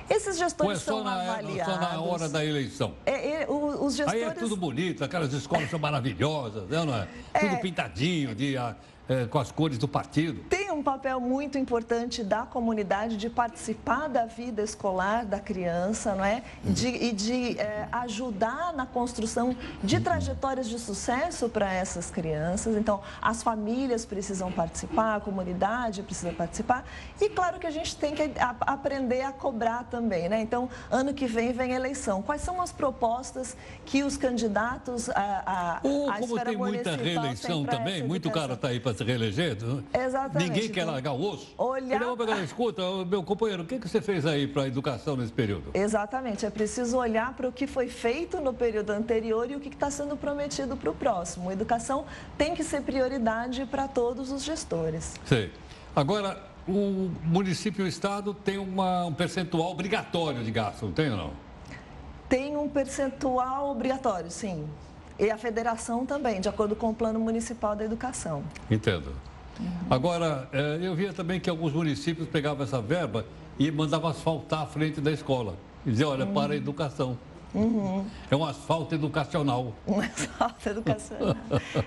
Esses 0.09 0.37
gestores 0.37 0.79
é 0.79 0.85
são 0.85 1.03
na, 1.03 1.15
avaliados. 1.15 1.75
Só 1.75 1.81
na 1.81 2.01
hora 2.01 2.29
da 2.29 2.45
eleição. 2.45 2.95
É, 3.07 3.43
é, 3.43 3.47
os 3.49 3.97
gestores... 3.97 4.23
Aí 4.23 4.29
é 4.29 4.35
tudo 4.35 4.57
bonito, 4.57 5.03
aquelas 5.05 5.33
escolas 5.33 5.71
são 5.71 5.79
maravilhosas, 5.79 6.69
não 6.69 6.95
é? 6.95 7.09
Tudo 7.39 7.55
é. 7.55 7.57
pintadinho, 7.57 8.35
de, 8.35 8.57
é, 8.57 9.27
com 9.31 9.39
as 9.39 9.51
cores 9.51 9.79
do 9.79 9.89
partido. 9.89 10.43
Tem 10.49 10.62
um 10.73 10.83
papel 10.83 11.21
muito 11.21 11.59
importante 11.59 12.23
da 12.23 12.43
comunidade 12.43 13.17
de 13.17 13.29
participar 13.29 14.09
da 14.09 14.27
vida 14.27 14.63
escolar 14.63 15.25
da 15.25 15.39
criança, 15.39 16.15
não 16.15 16.25
é? 16.25 16.43
De, 16.65 16.89
e 16.89 17.13
de 17.13 17.59
é, 17.59 17.89
ajudar 17.93 18.73
na 18.73 18.87
construção 18.87 19.57
de 19.83 20.01
trajetórias 20.01 20.69
de 20.69 20.79
sucesso 20.79 21.49
para 21.49 21.73
essas 21.73 22.11
crianças. 22.11 22.77
Então, 22.77 23.01
as 23.21 23.43
famílias 23.43 24.05
precisam 24.05 24.51
participar, 24.51 25.17
a 25.17 25.21
comunidade 25.21 26.03
precisa 26.03 26.33
participar. 26.33 26.85
E 27.21 27.29
claro 27.29 27.59
que 27.59 27.67
a 27.67 27.71
gente 27.71 27.97
tem 27.97 28.15
que 28.15 28.23
a, 28.39 28.55
aprender 28.61 29.23
a 29.23 29.33
cobrar 29.33 29.85
também, 29.85 30.29
né? 30.29 30.41
Então, 30.41 30.69
ano 30.91 31.15
que 31.15 31.27
vem 31.27 31.53
vem 31.53 31.73
eleição. 31.73 32.23
Quais 32.23 32.43
são 32.43 32.61
as 32.61 32.73
propostas 32.73 33.57
que 33.85 34.03
os 34.03 34.17
candidatos 34.17 35.09
a, 35.11 35.43
a, 35.47 35.81
Ou, 35.83 36.13
como 36.13 36.45
tem 36.45 36.57
muita 36.57 36.97
reeleição 36.97 37.65
também, 37.65 38.03
muito 38.03 38.31
cara 38.31 38.55
está 38.55 38.69
aí 38.69 38.81
para 38.81 38.95
se 38.95 39.05
reeleger. 39.05 39.57
Exatamente. 39.93 40.51
Ninguém 40.51 40.62
quer 40.69 40.85
largar 40.85 41.13
o 41.13 41.23
osso. 41.23 41.55
Olhar... 41.57 41.97
Então, 41.97 42.17
pegar, 42.17 42.43
escuta, 42.43 42.83
meu 43.05 43.23
companheiro, 43.23 43.63
o 43.63 43.67
que, 43.67 43.79
que 43.79 43.89
você 43.89 44.01
fez 44.01 44.27
aí 44.27 44.47
para 44.47 44.63
a 44.63 44.67
educação 44.67 45.17
nesse 45.17 45.33
período? 45.33 45.71
Exatamente. 45.75 46.45
É 46.45 46.51
preciso 46.51 46.97
olhar 46.97 47.35
para 47.35 47.49
o 47.49 47.53
que 47.53 47.67
foi 47.67 47.89
feito 47.89 48.41
no 48.41 48.53
período 48.53 48.91
anterior 48.91 49.51
e 49.51 49.57
o 49.57 49.61
que 49.61 49.69
está 49.69 49.91
sendo 49.91 50.17
prometido 50.17 50.77
para 50.77 50.91
o 50.91 50.95
próximo. 50.95 51.51
A 51.51 51.53
educação 51.53 52.05
tem 52.37 52.55
que 52.55 52.65
ser 52.65 52.83
prioridade 52.83 53.65
para 53.67 53.89
todos 53.89 54.31
os 54.31 54.43
gestores. 54.43 55.15
Sim. 55.25 55.51
Agora, 55.95 56.41
o 56.67 57.11
município 57.25 57.83
e 57.83 57.87
o 57.87 57.89
estado 57.89 58.33
tem 58.33 58.59
uma, 58.59 59.07
um 59.07 59.13
percentual 59.13 59.71
obrigatório 59.71 60.43
de 60.43 60.51
gasto, 60.51 60.87
não 60.87 60.93
tem 60.93 61.11
ou 61.11 61.17
não? 61.17 61.31
Tem 62.29 62.57
um 62.57 62.69
percentual 62.69 63.71
obrigatório, 63.71 64.31
sim. 64.31 64.67
E 65.19 65.31
a 65.31 65.37
federação 65.37 66.07
também, 66.07 66.41
de 66.41 66.49
acordo 66.49 66.75
com 66.75 66.91
o 66.91 66.95
Plano 66.95 67.21
Municipal 67.21 67.77
da 67.77 67.85
Educação. 67.85 68.43
Entendo. 68.71 69.13
Agora, 69.91 70.49
eh, 70.53 70.79
eu 70.83 70.95
via 70.95 71.13
também 71.13 71.39
que 71.39 71.51
alguns 71.51 71.73
municípios 71.73 72.29
pegavam 72.29 72.65
essa 72.65 72.81
verba 72.81 73.27
e 73.59 73.71
mandavam 73.71 74.11
asfaltar 74.11 74.63
a 74.63 74.67
frente 74.67 75.01
da 75.01 75.11
escola. 75.11 75.57
E 75.85 75.91
diziam, 75.91 76.11
olha, 76.11 76.27
para 76.27 76.55
a 76.55 76.57
educação. 76.57 77.19
Uhum. 77.55 78.07
É 78.31 78.37
um 78.37 78.45
asfalto 78.45 78.95
educacional. 78.95 79.73
Um 79.87 80.01
asfalto 80.01 80.69
educacional. 80.69 81.37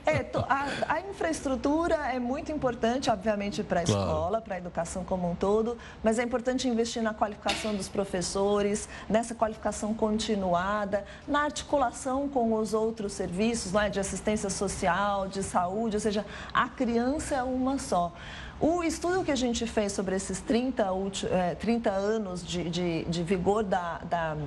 é, 0.05 0.25
a, 0.47 0.93
a, 0.93 1.01
infraestrutura 1.01 1.95
é 1.95 2.19
muito 2.19 2.51
importante, 2.51 3.09
obviamente, 3.09 3.63
para 3.63 3.81
a 3.81 3.83
claro. 3.83 4.01
escola, 4.01 4.41
para 4.41 4.55
a 4.55 4.57
educação 4.59 5.03
como 5.03 5.29
um 5.31 5.35
todo, 5.35 5.77
mas 6.03 6.19
é 6.19 6.23
importante 6.23 6.67
investir 6.67 7.01
na 7.01 7.13
qualificação 7.13 7.73
dos 7.75 7.87
professores, 7.87 8.87
nessa 9.09 9.33
qualificação 9.33 9.93
continuada, 9.93 11.03
na 11.27 11.43
articulação 11.43 12.29
com 12.29 12.53
os 12.53 12.73
outros 12.73 13.13
serviços 13.13 13.73
é, 13.73 13.89
de 13.89 13.99
assistência 13.99 14.49
social, 14.49 15.27
de 15.27 15.41
saúde, 15.41 15.95
ou 15.95 16.01
seja, 16.01 16.25
a 16.53 16.67
criança 16.69 17.35
é 17.35 17.43
uma 17.43 17.79
só. 17.79 18.13
O 18.59 18.83
estudo 18.83 19.23
que 19.23 19.31
a 19.31 19.35
gente 19.35 19.65
fez 19.67 19.91
sobre 19.91 20.15
esses 20.15 20.39
30, 20.39 20.87
30 21.59 21.89
anos 21.89 22.45
de, 22.45 22.69
de, 22.69 23.03
de 23.05 23.23
vigor 23.23 23.63
da, 23.63 23.97
da 23.99 24.37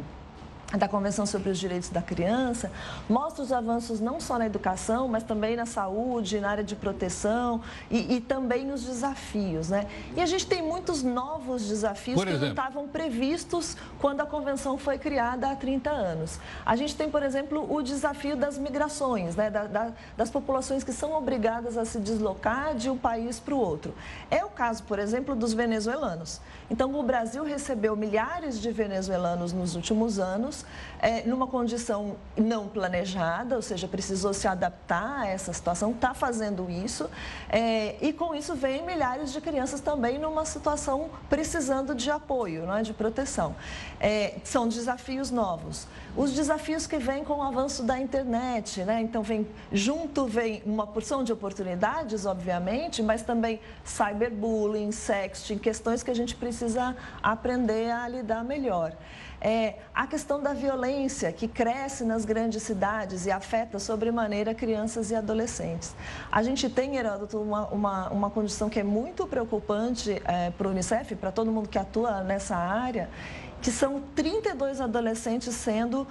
da 0.76 0.86
Convenção 0.86 1.24
sobre 1.24 1.48
os 1.48 1.58
Direitos 1.58 1.88
da 1.88 2.02
Criança, 2.02 2.70
mostra 3.08 3.42
os 3.42 3.52
avanços 3.52 4.00
não 4.00 4.20
só 4.20 4.38
na 4.38 4.44
educação, 4.44 5.08
mas 5.08 5.22
também 5.22 5.56
na 5.56 5.64
saúde, 5.64 6.40
na 6.40 6.50
área 6.50 6.64
de 6.64 6.76
proteção 6.76 7.62
e, 7.90 8.16
e 8.16 8.20
também 8.20 8.70
os 8.70 8.84
desafios. 8.84 9.70
Né? 9.70 9.86
E 10.14 10.20
a 10.20 10.26
gente 10.26 10.46
tem 10.46 10.60
muitos 10.60 11.02
novos 11.02 11.66
desafios 11.66 12.22
que 12.22 12.32
não 12.32 12.48
estavam 12.48 12.86
previstos 12.86 13.76
quando 13.98 14.20
a 14.20 14.26
Convenção 14.26 14.76
foi 14.76 14.98
criada 14.98 15.50
há 15.50 15.56
30 15.56 15.90
anos. 15.90 16.38
A 16.66 16.76
gente 16.76 16.94
tem, 16.94 17.10
por 17.10 17.22
exemplo, 17.22 17.66
o 17.72 17.82
desafio 17.82 18.36
das 18.36 18.58
migrações, 18.58 19.34
né? 19.36 19.50
Da, 19.50 19.66
da, 19.66 19.92
das 20.16 20.30
populações 20.30 20.84
que 20.84 20.92
são 20.92 21.12
obrigadas 21.12 21.78
a 21.78 21.84
se 21.84 21.98
deslocar 21.98 22.74
de 22.74 22.90
um 22.90 22.98
país 22.98 23.40
para 23.40 23.54
o 23.54 23.58
outro. 23.58 23.94
É 24.30 24.44
o 24.44 24.48
caso, 24.48 24.82
por 24.82 24.98
exemplo, 24.98 25.34
dos 25.34 25.52
venezuelanos. 25.52 26.40
Então, 26.70 26.94
o 26.94 27.02
Brasil 27.02 27.42
recebeu 27.44 27.96
milhares 27.96 28.60
de 28.60 28.70
venezuelanos 28.70 29.52
nos 29.52 29.74
últimos 29.74 30.18
anos, 30.18 30.57
é, 31.00 31.22
numa 31.22 31.46
condição 31.46 32.16
não 32.36 32.68
planejada, 32.68 33.56
ou 33.56 33.62
seja, 33.62 33.86
precisou 33.86 34.32
se 34.34 34.48
adaptar 34.48 35.20
a 35.20 35.26
essa 35.28 35.52
situação, 35.52 35.92
está 35.92 36.14
fazendo 36.14 36.70
isso, 36.70 37.08
é, 37.48 37.96
e 38.00 38.12
com 38.12 38.34
isso 38.34 38.54
vem 38.54 38.84
milhares 38.84 39.32
de 39.32 39.40
crianças 39.40 39.80
também 39.80 40.18
numa 40.18 40.44
situação 40.44 41.10
precisando 41.28 41.94
de 41.94 42.10
apoio, 42.10 42.66
não 42.66 42.76
é, 42.76 42.82
de 42.82 42.92
proteção. 42.92 43.54
É, 44.00 44.36
são 44.44 44.68
desafios 44.68 45.30
novos. 45.30 45.86
Os 46.16 46.32
desafios 46.32 46.86
que 46.86 46.98
vêm 46.98 47.22
com 47.22 47.34
o 47.34 47.42
avanço 47.42 47.82
da 47.82 47.98
internet, 47.98 48.82
né? 48.82 49.00
Então, 49.00 49.22
vem, 49.22 49.46
junto 49.72 50.26
vem 50.26 50.62
uma 50.64 50.86
porção 50.86 51.22
de 51.22 51.32
oportunidades, 51.32 52.26
obviamente, 52.26 53.02
mas 53.02 53.22
também 53.22 53.60
cyberbullying, 53.84 54.90
sexting, 54.90 55.58
questões 55.58 56.02
que 56.02 56.10
a 56.10 56.14
gente 56.14 56.34
precisa 56.34 56.96
aprender 57.22 57.90
a 57.90 58.08
lidar 58.08 58.42
melhor. 58.44 58.94
É, 59.40 59.76
a 59.94 60.06
questão 60.06 60.42
da 60.42 60.52
violência 60.52 61.32
que 61.32 61.46
cresce 61.46 62.04
nas 62.04 62.24
grandes 62.24 62.62
cidades 62.62 63.24
e 63.26 63.30
afeta 63.30 63.78
sobremaneira 63.78 64.52
crianças 64.54 65.10
e 65.10 65.14
adolescentes. 65.14 65.94
A 66.30 66.42
gente 66.42 66.68
tem, 66.68 66.96
Heródoto, 66.96 67.40
uma, 67.40 67.66
uma, 67.68 68.08
uma 68.08 68.30
condição 68.30 68.68
que 68.68 68.80
é 68.80 68.82
muito 68.82 69.26
preocupante 69.26 70.20
é, 70.24 70.50
para 70.50 70.66
o 70.66 70.70
Unicef, 70.70 71.14
para 71.14 71.30
todo 71.30 71.52
mundo 71.52 71.68
que 71.68 71.78
atua 71.78 72.22
nessa 72.22 72.56
área, 72.56 73.08
que 73.62 73.70
são 73.70 74.02
32 74.14 74.80
adolescentes 74.80 75.54
sendo 75.54 76.06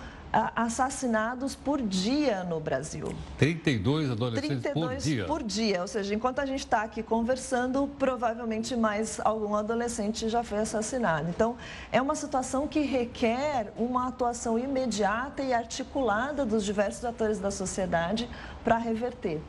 assassinados 0.55 1.55
por 1.55 1.81
dia 1.81 2.43
no 2.43 2.59
Brasil. 2.59 3.13
32 3.37 4.11
adolescentes 4.11 4.61
32 4.61 4.73
por 4.73 4.97
dia? 4.97 5.25
por 5.25 5.43
dia, 5.43 5.81
ou 5.81 5.87
seja, 5.87 6.13
enquanto 6.13 6.39
a 6.39 6.45
gente 6.45 6.59
está 6.59 6.83
aqui 6.83 7.01
conversando, 7.01 7.87
provavelmente 7.97 8.75
mais 8.75 9.19
algum 9.19 9.55
adolescente 9.55 10.29
já 10.29 10.43
foi 10.43 10.59
assassinado. 10.59 11.29
Então, 11.29 11.57
é 11.91 12.01
uma 12.01 12.15
situação 12.15 12.67
que 12.67 12.81
requer 12.81 13.73
uma 13.77 14.07
atuação 14.07 14.59
imediata 14.59 15.41
e 15.41 15.53
articulada 15.53 16.45
dos 16.45 16.63
diversos 16.63 17.03
atores 17.03 17.39
da 17.39 17.51
sociedade 17.51 18.29
para 18.63 18.77
reverter. 18.77 19.41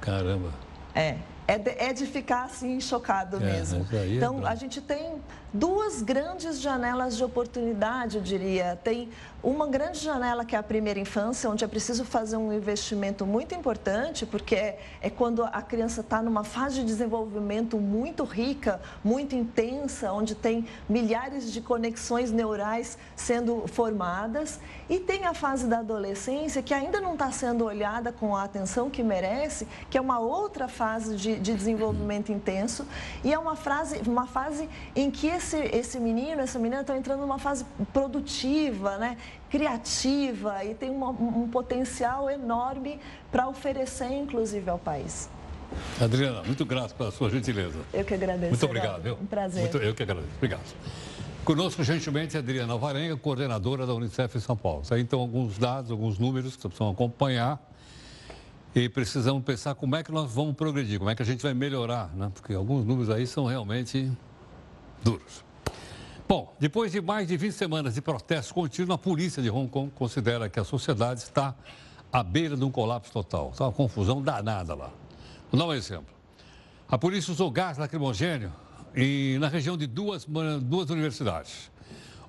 Caramba! 0.00 0.52
É, 0.94 1.18
é 1.48 1.56
de, 1.56 1.70
é 1.70 1.92
de 1.94 2.04
ficar 2.04 2.44
assim 2.44 2.78
chocado 2.78 3.38
é, 3.38 3.40
mesmo. 3.40 3.86
É, 3.90 4.06
então, 4.14 4.46
a 4.46 4.54
gente 4.54 4.82
tem 4.82 5.14
duas 5.50 6.02
grandes 6.02 6.60
janelas 6.60 7.16
de 7.16 7.24
oportunidade, 7.24 8.18
eu 8.18 8.22
diria. 8.22 8.78
Tem 8.84 9.08
uma 9.42 9.66
grande 9.66 9.98
janela 9.98 10.44
que 10.44 10.54
é 10.54 10.58
a 10.58 10.62
primeira 10.62 11.00
infância, 11.00 11.48
onde 11.48 11.64
é 11.64 11.66
preciso 11.66 12.04
fazer 12.04 12.36
um 12.36 12.52
investimento 12.52 13.24
muito 13.24 13.54
importante, 13.54 14.26
porque 14.26 14.54
é, 14.54 14.78
é 15.00 15.08
quando 15.08 15.42
a 15.42 15.62
criança 15.62 16.02
está 16.02 16.20
numa 16.20 16.44
fase 16.44 16.80
de 16.80 16.84
desenvolvimento 16.84 17.78
muito 17.78 18.24
rica, 18.24 18.78
muito 19.02 19.34
intensa, 19.34 20.12
onde 20.12 20.34
tem 20.34 20.66
milhares 20.86 21.50
de 21.50 21.62
conexões 21.62 22.30
neurais 22.30 22.98
sendo 23.16 23.66
formadas. 23.68 24.60
E 24.86 24.98
tem 24.98 25.24
a 25.24 25.32
fase 25.32 25.66
da 25.66 25.78
adolescência, 25.78 26.62
que 26.62 26.74
ainda 26.74 27.00
não 27.00 27.14
está 27.14 27.32
sendo 27.32 27.64
olhada 27.64 28.12
com 28.12 28.36
a 28.36 28.42
atenção 28.42 28.90
que 28.90 29.02
merece, 29.02 29.66
que 29.88 29.96
é 29.96 30.00
uma 30.00 30.18
outra 30.18 30.68
fase 30.68 31.16
de 31.16 31.37
de 31.38 31.54
desenvolvimento 31.54 32.32
intenso. 32.32 32.86
E 33.24 33.32
é 33.32 33.38
uma, 33.38 33.56
frase, 33.56 34.00
uma 34.06 34.26
fase 34.26 34.68
em 34.94 35.10
que 35.10 35.26
esse, 35.26 35.56
esse 35.56 35.98
menino, 35.98 36.40
essa 36.40 36.58
menina 36.58 36.80
estão 36.82 36.96
entrando 36.96 37.20
numa 37.20 37.38
fase 37.38 37.64
produtiva, 37.92 38.98
né? 38.98 39.16
criativa 39.50 40.64
e 40.64 40.74
tem 40.74 40.90
uma, 40.90 41.08
um 41.10 41.48
potencial 41.48 42.30
enorme 42.30 42.98
para 43.30 43.48
oferecer, 43.48 44.12
inclusive, 44.12 44.68
ao 44.68 44.78
país. 44.78 45.28
Adriana, 46.00 46.42
muito 46.42 46.64
grato 46.64 46.94
pela 46.94 47.10
sua 47.10 47.30
gentileza. 47.30 47.78
Eu 47.92 48.04
que 48.04 48.14
agradeço. 48.14 48.50
Muito 48.50 48.66
obrigado, 48.66 49.02
viu? 49.02 49.14
Um 49.14 49.26
prazer. 49.26 49.62
Muito, 49.62 49.76
eu 49.78 49.94
que 49.94 50.02
agradeço. 50.02 50.32
Obrigado. 50.36 50.62
Conosco, 51.44 51.82
gentilmente, 51.82 52.36
a 52.36 52.40
Adriana 52.40 52.76
Varenga, 52.76 53.16
coordenadora 53.16 53.86
da 53.86 53.94
Unicef 53.94 54.36
em 54.36 54.40
São 54.40 54.56
Paulo. 54.56 54.82
Então 54.98 55.20
alguns 55.20 55.56
dados, 55.56 55.90
alguns 55.90 56.18
números 56.18 56.56
que 56.56 56.62
precisam 56.62 56.90
acompanhar 56.90 57.58
e 58.74 58.88
precisamos 58.88 59.42
pensar 59.42 59.74
como 59.74 59.96
é 59.96 60.02
que 60.02 60.12
nós 60.12 60.30
vamos 60.30 60.54
progredir, 60.54 60.98
como 60.98 61.10
é 61.10 61.14
que 61.14 61.22
a 61.22 61.24
gente 61.24 61.42
vai 61.42 61.54
melhorar, 61.54 62.14
né? 62.14 62.30
Porque 62.34 62.52
alguns 62.52 62.84
números 62.84 63.10
aí 63.10 63.26
são 63.26 63.46
realmente 63.46 64.10
duros. 65.02 65.44
Bom, 66.28 66.54
depois 66.60 66.92
de 66.92 67.00
mais 67.00 67.26
de 67.26 67.36
20 67.36 67.52
semanas 67.52 67.94
de 67.94 68.02
protestos 68.02 68.52
contínuos, 68.52 68.94
a 68.94 68.98
polícia 68.98 69.42
de 69.42 69.48
Hong 69.48 69.68
Kong 69.68 69.90
considera 69.94 70.48
que 70.48 70.60
a 70.60 70.64
sociedade 70.64 71.20
está 71.20 71.54
à 72.12 72.22
beira 72.22 72.56
de 72.56 72.64
um 72.64 72.70
colapso 72.70 73.10
total. 73.10 73.50
Está 73.50 73.64
uma 73.64 73.72
confusão 73.72 74.20
danada 74.20 74.74
lá. 74.74 74.90
Vou 75.50 75.58
dar 75.58 75.66
um 75.66 75.72
exemplo. 75.72 76.14
A 76.86 76.98
polícia 76.98 77.32
usou 77.32 77.50
gás 77.50 77.78
lacrimogênio 77.78 78.52
e, 78.94 79.38
na 79.40 79.48
região 79.48 79.76
de 79.76 79.86
duas, 79.86 80.26
duas 80.62 80.90
universidades, 80.90 81.70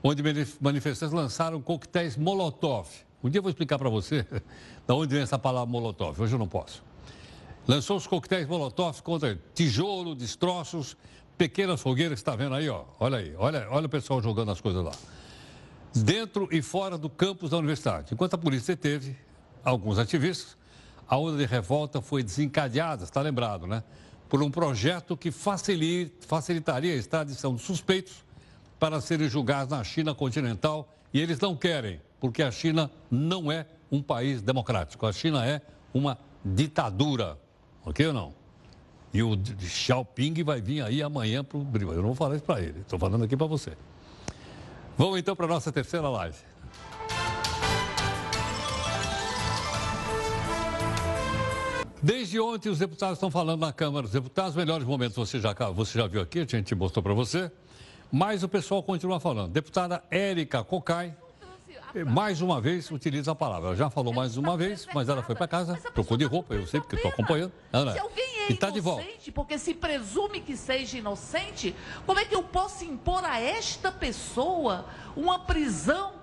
onde 0.01 0.23
manifestantes 0.61 1.13
lançaram 1.13 1.61
coquetéis 1.61 2.15
Molotov. 2.15 2.87
Um 3.24 3.30
dia 3.30 3.39
eu 3.39 3.43
vou 3.43 3.49
explicar 3.49 3.78
para 3.78 3.89
você 3.89 4.24
de 4.88 4.93
onde 4.93 5.13
vem 5.13 5.24
essa 5.24 5.38
palavra 5.38 5.70
Molotov, 5.70 6.22
hoje 6.22 6.34
eu 6.34 6.39
não 6.39 6.47
posso. 6.47 6.84
Lançou 7.67 7.97
os 7.97 8.07
coquetéis 8.07 8.47
Molotov 8.47 9.01
contra 9.01 9.39
tijolo, 9.53 10.15
destroços, 10.15 10.95
pequenas 11.38 11.82
fogueiras 11.82 12.15
que 12.15 12.22
está 12.22 12.36
vendo 12.36 12.55
aí, 12.55 12.70
ó. 12.70 12.86
Olha 12.99 13.17
aí, 13.17 13.36
olha, 13.38 13.67
olha 13.70 13.86
o 13.86 13.89
pessoal 13.89 14.22
jogando 14.22 14.51
as 14.51 14.61
coisas 14.61 14.84
lá. 14.84 14.91
Dentro 15.93 16.47
e 16.51 16.61
fora 16.61 16.97
do 16.97 17.09
campus 17.09 17.49
da 17.49 17.57
universidade. 17.57 18.13
Enquanto 18.13 18.34
a 18.36 18.38
polícia 18.38 18.76
deteve 18.76 19.15
alguns 19.63 19.97
ativistas, 19.97 20.57
a 21.07 21.17
onda 21.17 21.38
de 21.38 21.45
revolta 21.45 22.01
foi 22.01 22.24
desencadeada, 22.24 23.03
está 23.03 23.22
lembrado, 23.22 23.67
né? 23.67 23.84
por 24.30 24.43
um 24.43 24.51
projeto 24.51 25.17
que 25.17 25.32
facilitaria 25.32 26.93
a 26.93 26.95
extradição 26.95 27.55
de 27.55 27.63
suspeitos 27.63 28.24
para 28.80 29.01
serem 29.01 29.28
julgados 29.28 29.76
na 29.76 29.84
China 29.84 30.13
continental. 30.13 30.93
E 31.11 31.20
eles 31.20 31.39
não 31.39 31.55
querem, 31.55 31.99
porque 32.20 32.43
a 32.43 32.51
China 32.51 32.89
não 33.09 33.51
é 33.51 33.65
um 33.91 34.01
país 34.01 34.41
democrático. 34.41 35.05
A 35.05 35.13
China 35.13 35.45
é 35.45 35.61
uma 35.93 36.17
ditadura. 36.43 37.38
Ok 37.86 38.05
ou 38.07 38.13
não? 38.13 38.34
E 39.13 39.24
o 39.24 39.38
Xiaoping 39.59 40.43
vai 40.43 40.61
vir 40.61 40.84
aí 40.84 41.01
amanhã 41.01 41.43
para 41.43 41.57
o 41.57 41.67
Eu 41.74 41.97
não 41.97 42.03
vou 42.03 42.15
falar 42.15 42.36
isso 42.36 42.45
para 42.45 42.61
ele, 42.61 42.82
estou 42.82 42.99
falando 42.99 43.24
aqui 43.24 43.36
para 43.36 43.47
você. 43.47 43.76
Vamos 44.95 45.17
então 45.17 45.36
para 45.36 45.45
a 45.45 45.49
nossa 45.49 45.72
terceira 45.72 46.07
live. 46.09 46.38
Desde 52.01 52.39
ontem, 52.39 52.70
os 52.70 52.80
deputados 52.80 53.17
estão 53.17 53.30
falando 53.30 53.59
na 53.59 53.74
Câmara 53.74 54.03
dos 54.03 54.13
Deputados. 54.13 54.55
Melhores 54.55 54.86
momentos 54.86 55.17
você 55.17 55.39
já, 55.39 55.53
você 55.72 55.99
já 55.99 56.07
viu 56.07 56.22
aqui, 56.22 56.39
a 56.39 56.45
gente 56.45 56.74
mostrou 56.74 57.03
para 57.03 57.13
você. 57.13 57.51
Mas 58.11 58.41
o 58.41 58.47
pessoal 58.47 58.82
continua 58.82 59.20
falando. 59.20 59.51
Deputada 59.51 60.01
Érica 60.09 60.63
Cocai, 60.63 61.15
mais 62.07 62.41
uma 62.41 62.59
vez, 62.61 62.89
utiliza 62.91 63.31
a 63.31 63.35
palavra. 63.35 63.69
Ela 63.69 63.75
já 63.75 63.89
falou 63.89 64.13
mais 64.13 64.37
uma 64.37 64.55
vez, 64.57 64.87
mas 64.93 65.09
ela 65.09 65.23
foi 65.23 65.35
para 65.35 65.47
casa, 65.47 65.75
trocou 65.93 66.17
de 66.17 66.25
roupa, 66.25 66.53
eu 66.53 66.65
sei 66.67 66.79
porque 66.79 66.95
estou 66.95 67.11
acompanhando. 67.11 67.51
Não, 67.71 67.91
Se 67.91 67.99
alguém 67.99 68.39
é 68.47 68.51
e 68.51 68.55
tá 68.55 68.69
de 68.69 68.79
volta. 68.79 69.05
porque 69.33 69.57
se 69.59 69.73
presume 69.73 70.41
que 70.41 70.57
seja 70.57 70.97
inocente, 70.97 71.75
como 72.05 72.19
é 72.19 72.25
que 72.25 72.35
eu 72.35 72.43
posso 72.43 72.83
impor 72.83 73.23
a 73.23 73.39
esta 73.39 73.91
pessoa 73.91 74.85
uma 75.15 75.39
prisão 75.39 76.13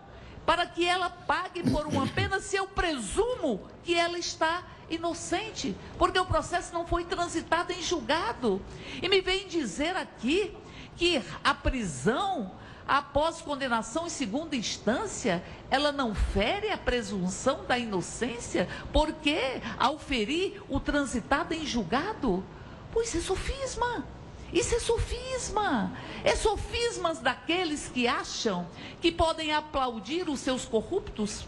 para 0.44 0.64
que 0.66 0.86
ela 0.86 1.10
pague 1.10 1.68
por 1.70 1.86
uma 1.86 2.06
pena 2.06 2.40
se 2.40 2.56
eu 2.56 2.68
presumo 2.68 3.60
que 3.82 3.94
ela 3.94 4.18
está 4.18 4.62
inocente, 4.88 5.76
porque 5.98 6.18
o 6.18 6.24
processo 6.26 6.72
não 6.72 6.86
foi 6.86 7.04
transitado 7.04 7.72
em 7.72 7.82
julgado. 7.82 8.62
E 9.02 9.08
me 9.08 9.20
vem 9.20 9.48
dizer 9.48 9.96
aqui 9.96 10.56
que 10.96 11.20
a 11.42 11.52
prisão 11.52 12.52
após 12.86 13.40
condenação 13.40 14.06
em 14.06 14.10
segunda 14.10 14.54
instância, 14.54 15.42
ela 15.70 15.90
não 15.90 16.14
fere 16.14 16.70
a 16.70 16.78
presunção 16.78 17.64
da 17.64 17.78
inocência, 17.78 18.68
porque 18.92 19.60
ao 19.78 19.98
ferir 19.98 20.62
o 20.68 20.78
transitado 20.78 21.52
em 21.52 21.66
julgado, 21.66 22.44
pois 22.92 23.14
é 23.14 23.20
sofisma. 23.20 24.04
Isso 24.52 24.74
é 24.74 24.78
sofisma. 24.78 25.92
É 26.22 26.36
sofismas 26.36 27.18
daqueles 27.18 27.88
que 27.88 28.06
acham 28.06 28.66
que 29.00 29.10
podem 29.10 29.52
aplaudir 29.52 30.28
os 30.28 30.40
seus 30.40 30.64
corruptos 30.64 31.44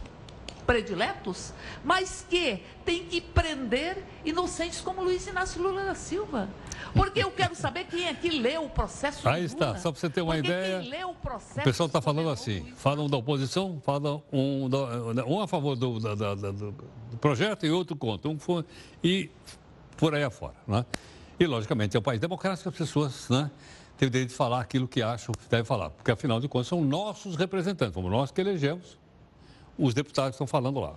prediletos, 0.69 1.55
mas 1.83 2.27
que 2.29 2.63
tem 2.85 3.03
que 3.07 3.23
prender 3.23 4.05
inocentes 4.23 4.83
como 4.83 5.03
Luiz 5.03 5.27
Inácio 5.27 5.63
Lula 5.63 5.83
da 5.83 5.95
Silva. 5.95 6.47
Porque 6.95 7.25
eu 7.25 7.31
quero 7.31 7.55
saber 7.55 7.85
quem 7.85 8.07
é 8.07 8.13
que 8.13 8.29
leu 8.29 8.67
o 8.67 8.69
processo 8.69 9.27
Aí 9.27 9.45
está, 9.45 9.79
só 9.79 9.91
para 9.91 9.99
você 9.99 10.11
ter 10.11 10.21
uma 10.21 10.35
Porque 10.35 10.47
ideia. 10.47 10.83
Quem 10.83 11.05
o, 11.07 11.15
processo 11.15 11.61
o 11.61 11.65
pessoal 11.65 11.87
está 11.87 12.03
falando 12.03 12.29
assim: 12.29 12.71
falam 12.77 13.09
da 13.09 13.17
oposição, 13.17 13.81
falam 13.83 14.23
um, 14.31 14.69
um 15.27 15.41
a 15.41 15.49
favor 15.49 15.75
do, 15.75 15.99
do, 15.99 16.15
do, 16.15 16.53
do, 16.53 17.17
projeto 17.19 17.65
e 17.65 17.71
outro 17.71 17.97
contra. 17.97 18.31
Um 18.31 18.39
for, 18.39 18.63
e 19.03 19.31
por 19.97 20.15
aí 20.15 20.23
afora. 20.23 20.55
Né? 20.67 20.85
E, 21.41 21.47
logicamente, 21.47 21.97
é 21.97 22.01
um 22.01 22.03
país 22.03 22.21
democrático, 22.21 22.69
as 22.69 22.77
pessoas 22.77 23.31
né, 23.31 23.51
têm 23.97 24.07
o 24.07 24.11
direito 24.11 24.31
de 24.31 24.37
falar 24.37 24.61
aquilo 24.61 24.87
que 24.87 25.01
acham 25.01 25.35
que 25.35 25.49
devem 25.49 25.65
falar. 25.65 25.89
Porque, 25.89 26.11
afinal 26.11 26.41
de 26.41 26.47
contas, 26.47 26.69
são 26.69 26.85
nossos 26.85 27.37
representantes, 27.37 27.95
fomos 27.95 28.11
nós 28.11 28.31
que 28.31 28.39
elegemos 28.39 28.98
os 29.79 29.95
deputados 29.95 30.35
estão 30.35 30.47
falando 30.47 30.81
lá. 30.81 30.97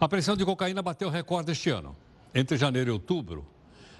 A 0.00 0.08
pressão 0.08 0.36
de 0.36 0.44
cocaína 0.44 0.82
bateu 0.82 1.08
recorde 1.08 1.52
este 1.52 1.70
ano. 1.70 1.96
Entre 2.34 2.56
janeiro 2.56 2.90
e 2.90 2.92
outubro, 2.92 3.44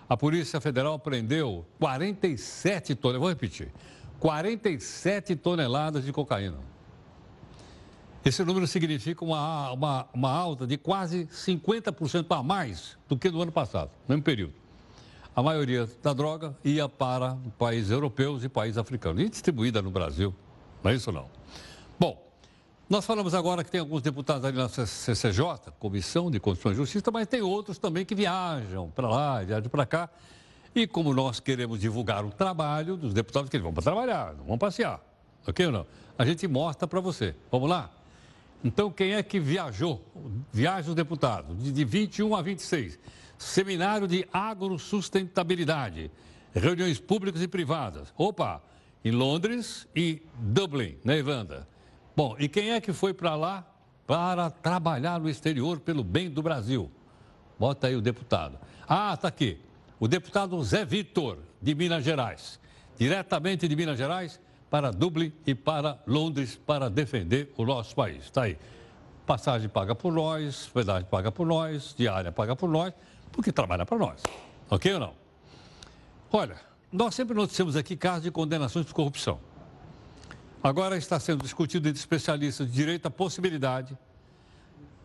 a 0.09 0.17
Polícia 0.17 0.61
Federal 0.61 0.99
prendeu 0.99 1.67
47 1.79 2.95
toneladas, 2.95 3.21
vou 3.21 3.29
repetir, 3.29 3.73
47 4.19 5.35
toneladas 5.37 6.05
de 6.05 6.13
cocaína. 6.13 6.59
Esse 8.25 8.45
número 8.45 8.67
significa 8.67 9.25
uma, 9.25 9.73
uma, 9.73 10.09
uma 10.13 10.31
alta 10.31 10.67
de 10.67 10.77
quase 10.77 11.27
50% 11.27 12.27
a 12.29 12.43
mais 12.43 12.99
do 13.09 13.17
que 13.17 13.31
no 13.31 13.41
ano 13.41 13.51
passado, 13.51 13.91
no 14.07 14.15
mesmo 14.15 14.23
período. 14.23 14.55
A 15.35 15.43
maioria 15.43 15.89
da 16.03 16.13
droga 16.13 16.55
ia 16.63 16.89
para 16.89 17.39
países 17.59 17.91
europeus 17.91 18.45
e 18.45 18.49
países 18.49 18.77
africanos, 18.77 19.23
e 19.23 19.29
distribuída 19.29 19.81
no 19.81 19.91
Brasil. 19.91 20.35
Não 20.83 20.91
é 20.91 20.95
isso 20.95 21.11
não. 21.11 21.31
Bom, 21.99 22.30
nós 22.91 23.07
falamos 23.07 23.35
agora 23.35 23.63
que 23.63 23.71
tem 23.71 23.79
alguns 23.79 24.03
deputados 24.03 24.45
ali 24.45 24.57
na 24.57 24.69
CCJ, 24.69 25.71
Comissão 25.79 26.29
de 26.29 26.41
Constituição 26.41 26.73
e 26.73 26.75
Justiça, 26.75 27.09
mas 27.13 27.29
tem 27.29 27.41
outros 27.41 27.79
também 27.79 28.05
que 28.05 28.17
viajam 28.17 28.91
para 28.91 29.09
lá, 29.09 29.45
viajam 29.45 29.71
para 29.71 29.87
cá. 29.87 30.11
E 30.75 30.89
como 30.89 31.15
nós 31.15 31.39
queremos 31.39 31.79
divulgar 31.79 32.25
o 32.25 32.33
trabalho 32.33 32.97
dos 32.97 33.15
deputados, 33.15 33.49
que 33.49 33.57
eles 33.57 33.63
vão 33.63 33.73
para 33.73 33.85
trabalhar, 33.85 34.35
não 34.35 34.45
vão 34.45 34.59
passear. 34.59 35.01
Ok 35.47 35.67
ou 35.67 35.71
não? 35.71 35.87
A 36.19 36.25
gente 36.25 36.49
mostra 36.49 36.89
para 36.89 36.99
você. 36.99 37.33
Vamos 37.49 37.71
lá? 37.71 37.93
Então, 38.65 38.91
quem 38.91 39.15
é 39.15 39.23
que 39.23 39.39
viajou? 39.39 40.05
Viaja 40.53 40.89
os 40.89 40.97
deputados, 40.97 41.63
de 41.73 41.85
21 41.85 42.35
a 42.35 42.43
26. 42.43 42.99
Seminário 43.39 44.09
de 44.09 44.27
Agrosustentabilidade. 44.33 46.11
Reuniões 46.53 46.99
públicas 46.99 47.41
e 47.41 47.47
privadas. 47.47 48.13
Opa! 48.19 48.61
Em 49.05 49.13
Londres 49.13 49.87
e 49.95 50.21
Dublin, 50.35 50.99
na 51.05 51.17
Irlanda. 51.17 51.69
Bom, 52.21 52.37
e 52.39 52.51
quem 52.51 52.73
é 52.73 52.83
que 52.83 52.93
foi 52.93 53.15
para 53.15 53.35
lá 53.35 53.65
para 54.07 54.51
trabalhar 54.51 55.19
no 55.19 55.27
exterior 55.27 55.81
pelo 55.81 56.05
bem 56.05 56.29
do 56.29 56.43
Brasil? 56.43 56.91
Bota 57.59 57.87
aí 57.87 57.97
o 57.97 58.03
deputado. 58.03 58.59
Ah, 58.87 59.15
está 59.15 59.29
aqui. 59.29 59.59
O 59.99 60.07
deputado 60.07 60.63
Zé 60.63 60.85
Vitor, 60.85 61.39
de 61.63 61.75
Minas 61.75 62.05
Gerais. 62.05 62.61
Diretamente 62.99 63.67
de 63.67 63.75
Minas 63.75 63.97
Gerais 63.97 64.39
para 64.69 64.91
Dublin 64.91 65.33
e 65.47 65.55
para 65.55 65.99
Londres 66.07 66.57
para 66.57 66.91
defender 66.91 67.55
o 67.57 67.65
nosso 67.65 67.95
país. 67.95 68.25
Está 68.25 68.43
aí. 68.43 68.59
Passagem 69.25 69.71
paga 69.71 69.95
por 69.95 70.13
nós, 70.13 70.67
hospedagem 70.67 71.09
paga 71.09 71.33
por 71.33 71.47
nós, 71.47 71.95
diária 71.97 72.31
paga 72.31 72.55
por 72.55 72.69
nós, 72.69 72.93
porque 73.33 73.51
trabalha 73.51 73.87
para 73.87 73.97
nós. 73.97 74.23
Ok 74.69 74.93
ou 74.93 75.01
não? 75.01 75.15
Olha, 76.31 76.57
nós 76.93 77.15
sempre 77.15 77.35
noticiamos 77.35 77.77
aqui 77.77 77.97
casos 77.97 78.25
de 78.25 78.31
condenações 78.31 78.85
por 78.85 78.93
corrupção. 78.93 79.41
Agora 80.63 80.97
está 80.97 81.19
sendo 81.19 81.43
discutido 81.43 81.89
entre 81.89 81.99
especialistas 81.99 82.67
de 82.67 82.73
direito 82.73 83.07
a 83.07 83.11
possibilidade 83.11 83.97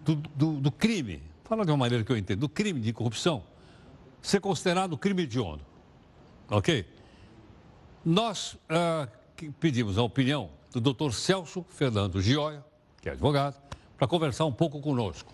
do, 0.04 0.16
do, 0.16 0.54
do 0.60 0.72
crime, 0.72 1.22
fala 1.44 1.66
de 1.66 1.72
uma 1.72 1.78
maneira 1.78 2.04
que 2.04 2.12
eu 2.12 2.18
entendo, 2.18 2.42
do 2.42 2.50
crime 2.50 2.80
de 2.80 2.92
corrupção 2.92 3.44
ser 4.26 4.40
considerado 4.40 4.98
crime 4.98 5.24
hediondo. 5.24 5.64
Ok? 6.50 6.86
Nós 8.04 8.54
uh, 8.54 9.08
pedimos 9.60 9.98
a 9.98 10.04
opinião 10.04 10.50
do 10.72 10.82
doutor 10.82 11.14
Celso 11.14 11.66
Fernando 11.70 12.22
Gioia, 12.22 12.64
que 13.02 13.10
é 13.10 13.12
advogado, 13.14 13.62
para 13.98 14.08
conversar 14.08 14.46
um 14.46 14.52
pouco 14.52 14.82
conosco. 14.82 15.32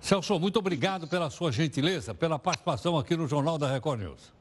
Celso, 0.00 0.38
muito 0.38 0.58
obrigado 0.58 1.08
pela 1.08 1.30
sua 1.30 1.50
gentileza, 1.50 2.14
pela 2.14 2.38
participação 2.38 2.98
aqui 2.98 3.16
no 3.16 3.26
Jornal 3.26 3.56
da 3.56 3.70
Record 3.70 4.00
News. 4.00 4.32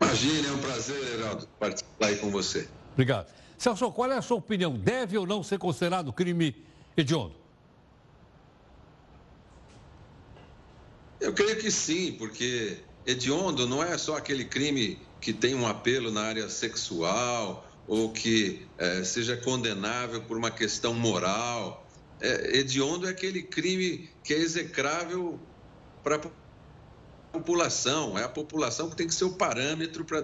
Imagine, 0.00 0.48
é 0.48 0.52
um 0.52 0.58
prazer, 0.58 1.02
Heraldo, 1.14 1.46
participar 1.58 2.06
aí 2.06 2.16
com 2.16 2.30
você. 2.30 2.68
Obrigado. 2.92 3.32
Celso, 3.58 3.92
qual 3.92 4.10
é 4.10 4.16
a 4.16 4.22
sua 4.22 4.38
opinião? 4.38 4.76
Deve 4.76 5.18
ou 5.18 5.26
não 5.26 5.42
ser 5.42 5.58
considerado 5.58 6.12
crime 6.12 6.56
hediondo? 6.96 7.34
Eu 11.20 11.34
creio 11.34 11.58
que 11.58 11.70
sim, 11.70 12.12
porque 12.12 12.78
hediondo 13.06 13.66
não 13.66 13.82
é 13.82 13.98
só 13.98 14.16
aquele 14.16 14.46
crime 14.46 14.98
que 15.20 15.34
tem 15.34 15.54
um 15.54 15.66
apelo 15.66 16.10
na 16.10 16.22
área 16.22 16.48
sexual 16.48 17.66
ou 17.86 18.10
que 18.10 18.66
é, 18.78 19.04
seja 19.04 19.36
condenável 19.36 20.22
por 20.22 20.38
uma 20.38 20.50
questão 20.50 20.94
moral. 20.94 21.86
É, 22.20 22.58
hediondo 22.58 23.06
é 23.06 23.10
aquele 23.10 23.42
crime 23.42 24.08
que 24.24 24.32
é 24.32 24.38
execrável 24.38 25.38
para 26.02 26.16
a 26.16 26.20
população. 27.32 28.18
É 28.18 28.24
a 28.24 28.28
população 28.28 28.88
que 28.88 28.96
tem 28.96 29.06
que 29.06 29.14
ser 29.14 29.24
o 29.24 29.32
parâmetro 29.32 30.04
para 30.04 30.22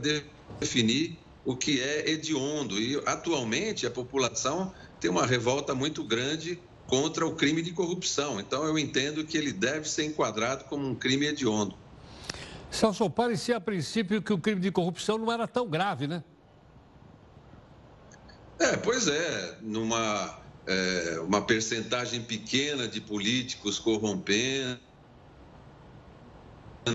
definir 0.58 1.18
o 1.46 1.56
que 1.56 1.80
é 1.80 2.10
hediondo. 2.10 2.78
E 2.78 3.00
atualmente 3.06 3.86
a 3.86 3.90
população 3.90 4.74
tem 5.00 5.10
uma 5.10 5.24
revolta 5.24 5.74
muito 5.74 6.04
grande 6.04 6.60
contra 6.86 7.26
o 7.26 7.34
crime 7.34 7.62
de 7.62 7.72
corrupção. 7.72 8.38
Então, 8.38 8.64
eu 8.64 8.78
entendo 8.78 9.24
que 9.24 9.38
ele 9.38 9.52
deve 9.52 9.88
ser 9.88 10.04
enquadrado 10.04 10.64
como 10.64 10.86
um 10.86 10.94
crime 10.94 11.26
hediondo. 11.26 11.74
Celso, 12.70 13.08
parecia 13.08 13.56
a 13.56 13.60
princípio 13.60 14.20
que 14.20 14.32
o 14.32 14.38
crime 14.38 14.60
de 14.60 14.70
corrupção 14.70 15.16
não 15.16 15.32
era 15.32 15.46
tão 15.46 15.68
grave, 15.68 16.06
né? 16.06 16.22
É, 18.58 18.76
pois 18.76 19.06
é. 19.06 19.58
Numa 19.62 20.38
é, 20.66 21.20
uma 21.20 21.42
percentagem 21.42 22.22
pequena 22.22 22.88
de 22.88 23.00
políticos 23.00 23.78
corrompendo, 23.78 24.80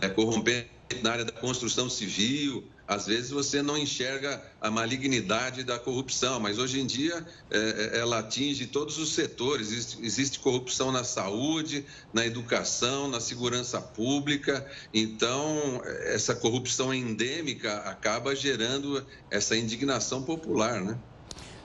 é, 0.02 0.10
corrompendo 0.10 0.68
na 1.02 1.12
área 1.12 1.26
da 1.26 1.32
construção 1.32 1.90
civil, 1.90 2.68
às 2.92 3.06
vezes 3.06 3.32
você 3.32 3.62
não 3.62 3.78
enxerga 3.78 4.44
a 4.60 4.70
malignidade 4.70 5.64
da 5.64 5.80
corrupção, 5.80 6.42
mas 6.42 6.60
hoje 6.60 6.82
em 6.82 6.86
dia 6.86 7.26
é, 7.50 7.58
é, 7.58 8.00
ela 8.00 8.20
atinge 8.20 8.68
todos 8.68 8.98
os 8.98 9.14
setores. 9.14 9.72
Existe, 9.72 10.06
existe, 10.06 10.40
corrupção 10.40 10.92
na 10.92 11.06
saúde, 11.06 11.86
na 12.12 12.26
educação, 12.26 13.08
na 13.08 13.22
segurança 13.22 13.80
pública. 13.80 14.70
Então, 14.94 15.82
essa 16.04 16.36
corrupção 16.36 16.94
endêmica 16.94 17.78
acaba 17.78 18.36
gerando 18.36 19.08
essa 19.30 19.56
indignação 19.56 20.22
popular, 20.22 20.82
né? 20.82 21.00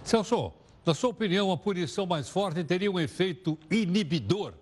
Celso, 0.05 0.53
na 0.85 0.95
sua 0.95 1.11
opinião, 1.11 1.51
a 1.51 1.57
punição 1.57 2.07
mais 2.07 2.29
forte 2.29 2.63
teria 2.63 2.89
um 2.89 3.01
efeito 3.01 3.59
inibidor? 3.69 4.55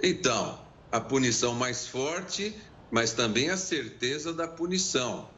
Então, 0.00 0.60
a 0.92 1.00
punição 1.00 1.56
mais 1.56 1.88
forte 1.88 2.54
mas 2.94 3.12
também 3.12 3.50
a 3.50 3.56
certeza 3.56 4.32
da 4.32 4.46
punição, 4.46 5.28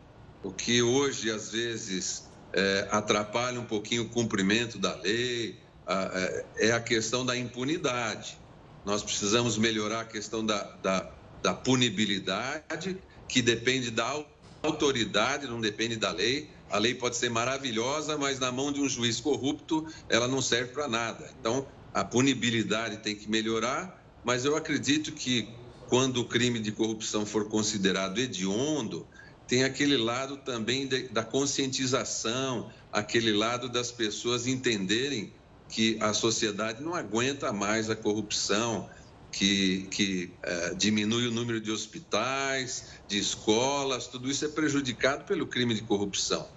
o 0.43 0.53
que 0.53 0.83
hoje 0.83 1.31
às 1.31 1.53
vezes 1.53 2.29
é, 2.53 2.87
atrapalha 2.91 3.59
um 3.59 3.65
pouquinho 3.65 4.03
o 4.03 4.11
cumprimento 4.11 4.79
da 4.79 4.95
lei, 4.97 5.59
a, 5.87 6.11
é, 6.15 6.47
é 6.69 6.73
a 6.73 6.81
questão 6.81 7.25
da 7.25 7.35
impunidade. 7.35 8.37
Nós 8.85 9.03
precisamos 9.03 9.57
melhorar 9.57 10.01
a 10.01 10.05
questão 10.05 10.45
da, 10.45 10.65
da, 10.83 11.11
da 11.43 11.55
punibilidade, 11.55 13.03
que 13.27 13.41
depende 13.41 13.91
da 13.91 14.23
autoridade, 14.63 15.47
não 15.47 15.59
depende 15.59 15.97
da 15.97 16.13
lei. 16.13 16.51
A 16.69 16.77
lei 16.77 16.95
pode 16.95 17.17
ser 17.17 17.31
maravilhosa, 17.31 18.19
mas 18.19 18.39
na 18.39 18.53
mão 18.53 18.71
de 18.71 18.83
um 18.83 18.89
juiz 18.89 19.19
corrupto, 19.19 19.87
ela 20.11 20.29
não 20.29 20.43
serve 20.43 20.75
para 20.75 20.89
nada. 20.89 21.33
Então, 21.41 21.67
a 21.95 22.05
punibilidade 22.05 22.99
tem 22.99 23.17
que 23.17 23.31
melhorar, 23.31 23.99
mas 24.23 24.45
eu 24.45 24.55
acredito 24.57 25.13
que 25.13 25.66
quando 25.89 26.19
o 26.19 26.25
crime 26.25 26.59
de 26.59 26.73
corrupção 26.73 27.25
for 27.25 27.49
considerado 27.49 28.19
hediondo, 28.19 29.07
tem 29.47 29.65
aquele 29.65 29.97
lado 29.97 30.37
também 30.39 30.87
de, 30.87 31.09
da 31.09 31.23
conscientização, 31.23 32.71
aquele 32.93 33.33
lado 33.33 33.69
das 33.69 33.93
pessoas 33.93 34.47
entenderem 34.47 35.33
que 35.69 35.99
a 36.01 36.13
sociedade 36.13 36.83
não 36.83 36.95
aguenta 36.95 37.53
mais 37.53 37.89
a 37.89 37.97
corrupção, 37.97 38.89
que, 39.31 39.87
que 39.91 40.33
é, 40.43 40.75
diminui 40.75 41.29
o 41.29 41.31
número 41.31 41.61
de 41.61 41.71
hospitais, 41.71 42.93
de 43.07 43.19
escolas, 43.19 44.07
tudo 44.07 44.31
isso 44.31 44.45
é 44.45 44.49
prejudicado 44.49 45.25
pelo 45.25 45.47
crime 45.47 45.75
de 45.75 45.83
corrupção. 45.83 46.49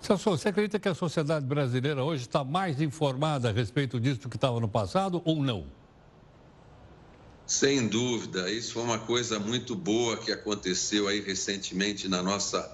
Celso, 0.00 0.30
você 0.30 0.50
acredita 0.50 0.78
que 0.78 0.88
a 0.88 0.94
sociedade 0.94 1.44
brasileira 1.44 2.04
hoje 2.04 2.22
está 2.22 2.44
mais 2.44 2.80
informada 2.80 3.48
a 3.48 3.52
respeito 3.52 3.98
disso 3.98 4.20
do 4.20 4.28
que 4.28 4.36
estava 4.36 4.60
no 4.60 4.68
passado 4.68 5.20
ou 5.24 5.42
não? 5.42 5.66
Sem 7.48 7.86
dúvida, 7.88 8.50
isso 8.50 8.72
foi 8.72 8.82
uma 8.82 8.98
coisa 9.06 9.38
muito 9.38 9.76
boa 9.76 10.18
que 10.18 10.32
aconteceu 10.32 11.06
aí 11.06 11.20
recentemente 11.20 12.08
na 12.08 12.22
nossa 12.22 12.68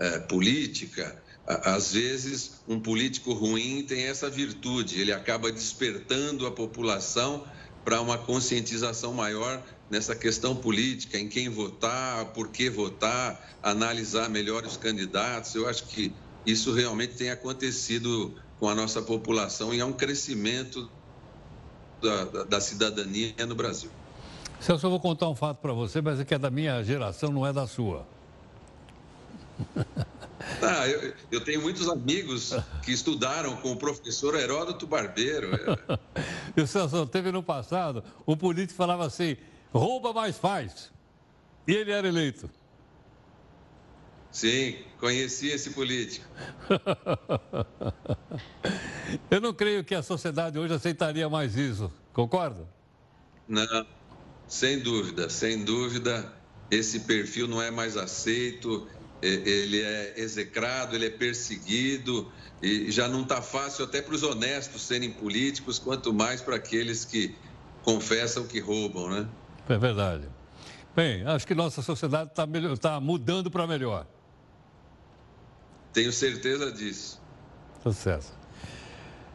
eh, 0.00 0.18
política. 0.20 1.22
Às 1.46 1.92
vezes, 1.92 2.62
um 2.66 2.80
político 2.82 3.32
ruim 3.32 3.86
tem 3.86 4.02
essa 4.04 4.28
virtude, 4.28 5.00
ele 5.00 5.12
acaba 5.12 5.52
despertando 5.52 6.44
a 6.46 6.52
população 6.52 7.48
para 7.84 8.00
uma 8.00 8.18
conscientização 8.18 9.14
maior 9.14 9.64
nessa 9.88 10.16
questão 10.16 10.56
política, 10.60 11.16
em 11.18 11.28
quem 11.28 11.48
votar, 11.48 12.32
por 12.32 12.50
que 12.50 12.68
votar, 12.68 13.40
analisar 13.62 14.28
melhor 14.28 14.66
os 14.66 14.76
candidatos. 14.76 15.54
Eu 15.54 15.68
acho 15.68 15.86
que 15.86 16.16
isso 16.44 16.72
realmente 16.72 17.14
tem 17.16 17.30
acontecido 17.30 18.34
com 18.56 18.68
a 18.68 18.74
nossa 18.74 19.00
população 19.02 19.72
e 19.72 19.80
há 19.80 19.86
um 19.86 19.92
crescimento 19.92 20.80
da, 22.02 22.24
da, 22.24 22.44
da 22.44 22.60
cidadania 22.60 23.34
no 23.46 23.54
Brasil. 23.54 23.95
Celso, 24.60 24.86
eu 24.86 24.90
vou 24.90 25.00
contar 25.00 25.28
um 25.28 25.34
fato 25.34 25.58
para 25.58 25.72
você, 25.72 26.00
mas 26.00 26.18
é 26.18 26.24
que 26.24 26.34
é 26.34 26.38
da 26.38 26.50
minha 26.50 26.82
geração, 26.82 27.30
não 27.30 27.46
é 27.46 27.52
da 27.52 27.66
sua. 27.66 28.06
Ah, 30.62 30.86
eu, 30.86 31.12
eu, 31.32 31.40
tenho 31.42 31.60
muitos 31.60 31.88
amigos 31.88 32.54
que 32.84 32.92
estudaram 32.92 33.56
com 33.56 33.72
o 33.72 33.76
professor 33.76 34.34
Heródoto 34.34 34.86
Barbeiro. 34.86 35.50
e 36.56 36.60
o 36.60 36.66
Celso, 36.66 37.06
teve 37.06 37.32
no 37.32 37.42
passado, 37.42 38.04
o 38.24 38.36
político 38.36 38.76
falava 38.76 39.04
assim, 39.04 39.36
rouba 39.72 40.12
mais 40.12 40.38
faz. 40.38 40.92
E 41.66 41.72
ele 41.72 41.90
era 41.90 42.06
eleito. 42.06 42.48
Sim, 44.30 44.76
conheci 45.00 45.48
esse 45.48 45.70
político. 45.70 46.26
eu 49.30 49.40
não 49.40 49.52
creio 49.52 49.82
que 49.82 49.94
a 49.94 50.02
sociedade 50.02 50.58
hoje 50.58 50.74
aceitaria 50.74 51.28
mais 51.28 51.56
isso, 51.56 51.90
concorda? 52.12 52.68
Não, 53.48 53.86
sem 54.48 54.78
dúvida, 54.78 55.28
sem 55.28 55.64
dúvida, 55.64 56.32
esse 56.70 57.00
perfil 57.00 57.46
não 57.48 57.60
é 57.60 57.70
mais 57.70 57.96
aceito, 57.96 58.86
ele 59.22 59.80
é 59.80 60.14
execrado, 60.16 60.94
ele 60.94 61.06
é 61.06 61.10
perseguido 61.10 62.30
e 62.62 62.90
já 62.90 63.08
não 63.08 63.22
está 63.22 63.42
fácil 63.42 63.84
até 63.84 64.00
para 64.00 64.14
os 64.14 64.22
honestos 64.22 64.82
serem 64.82 65.10
políticos, 65.10 65.78
quanto 65.78 66.12
mais 66.12 66.40
para 66.40 66.56
aqueles 66.56 67.04
que 67.04 67.34
confessam 67.82 68.46
que 68.46 68.60
roubam, 68.60 69.10
né? 69.10 69.28
É 69.68 69.78
verdade. 69.78 70.28
Bem, 70.94 71.26
acho 71.26 71.46
que 71.46 71.54
nossa 71.54 71.82
sociedade 71.82 72.30
está 72.30 72.46
tá 72.80 73.00
mudando 73.00 73.50
para 73.50 73.66
melhor. 73.66 74.06
Tenho 75.92 76.12
certeza 76.12 76.72
disso. 76.72 77.20
Sucesso. 77.82 78.32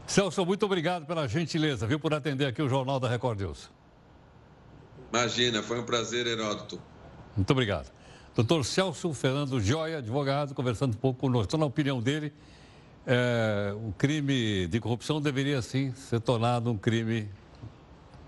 Celso, 0.06 0.46
muito 0.46 0.66
obrigado 0.66 1.06
pela 1.06 1.28
gentileza, 1.28 1.88
viu, 1.88 2.00
por 2.00 2.14
atender 2.14 2.46
aqui 2.46 2.62
o 2.62 2.68
Jornal 2.68 3.00
da 3.00 3.08
Record 3.08 3.40
News. 3.40 3.70
Imagina, 5.12 5.62
foi 5.62 5.78
um 5.80 5.84
prazer, 5.84 6.26
Heródoto. 6.26 6.82
Muito 7.36 7.52
obrigado. 7.52 7.92
Doutor 8.34 8.64
Celso 8.64 9.14
Fernando 9.14 9.60
Joia, 9.60 9.98
advogado, 9.98 10.56
conversando 10.56 10.94
um 10.94 10.98
pouco 10.98 11.20
conosco. 11.20 11.58
Na 11.58 11.66
opinião 11.66 12.02
dele, 12.02 12.32
é, 13.06 13.74
o 13.76 13.92
crime 13.98 14.68
de 14.68 14.80
corrupção 14.80 15.20
deveria 15.20 15.62
sim 15.62 15.94
ser 15.94 16.22
tornado 16.22 16.72
um 16.72 16.78
crime 16.78 17.30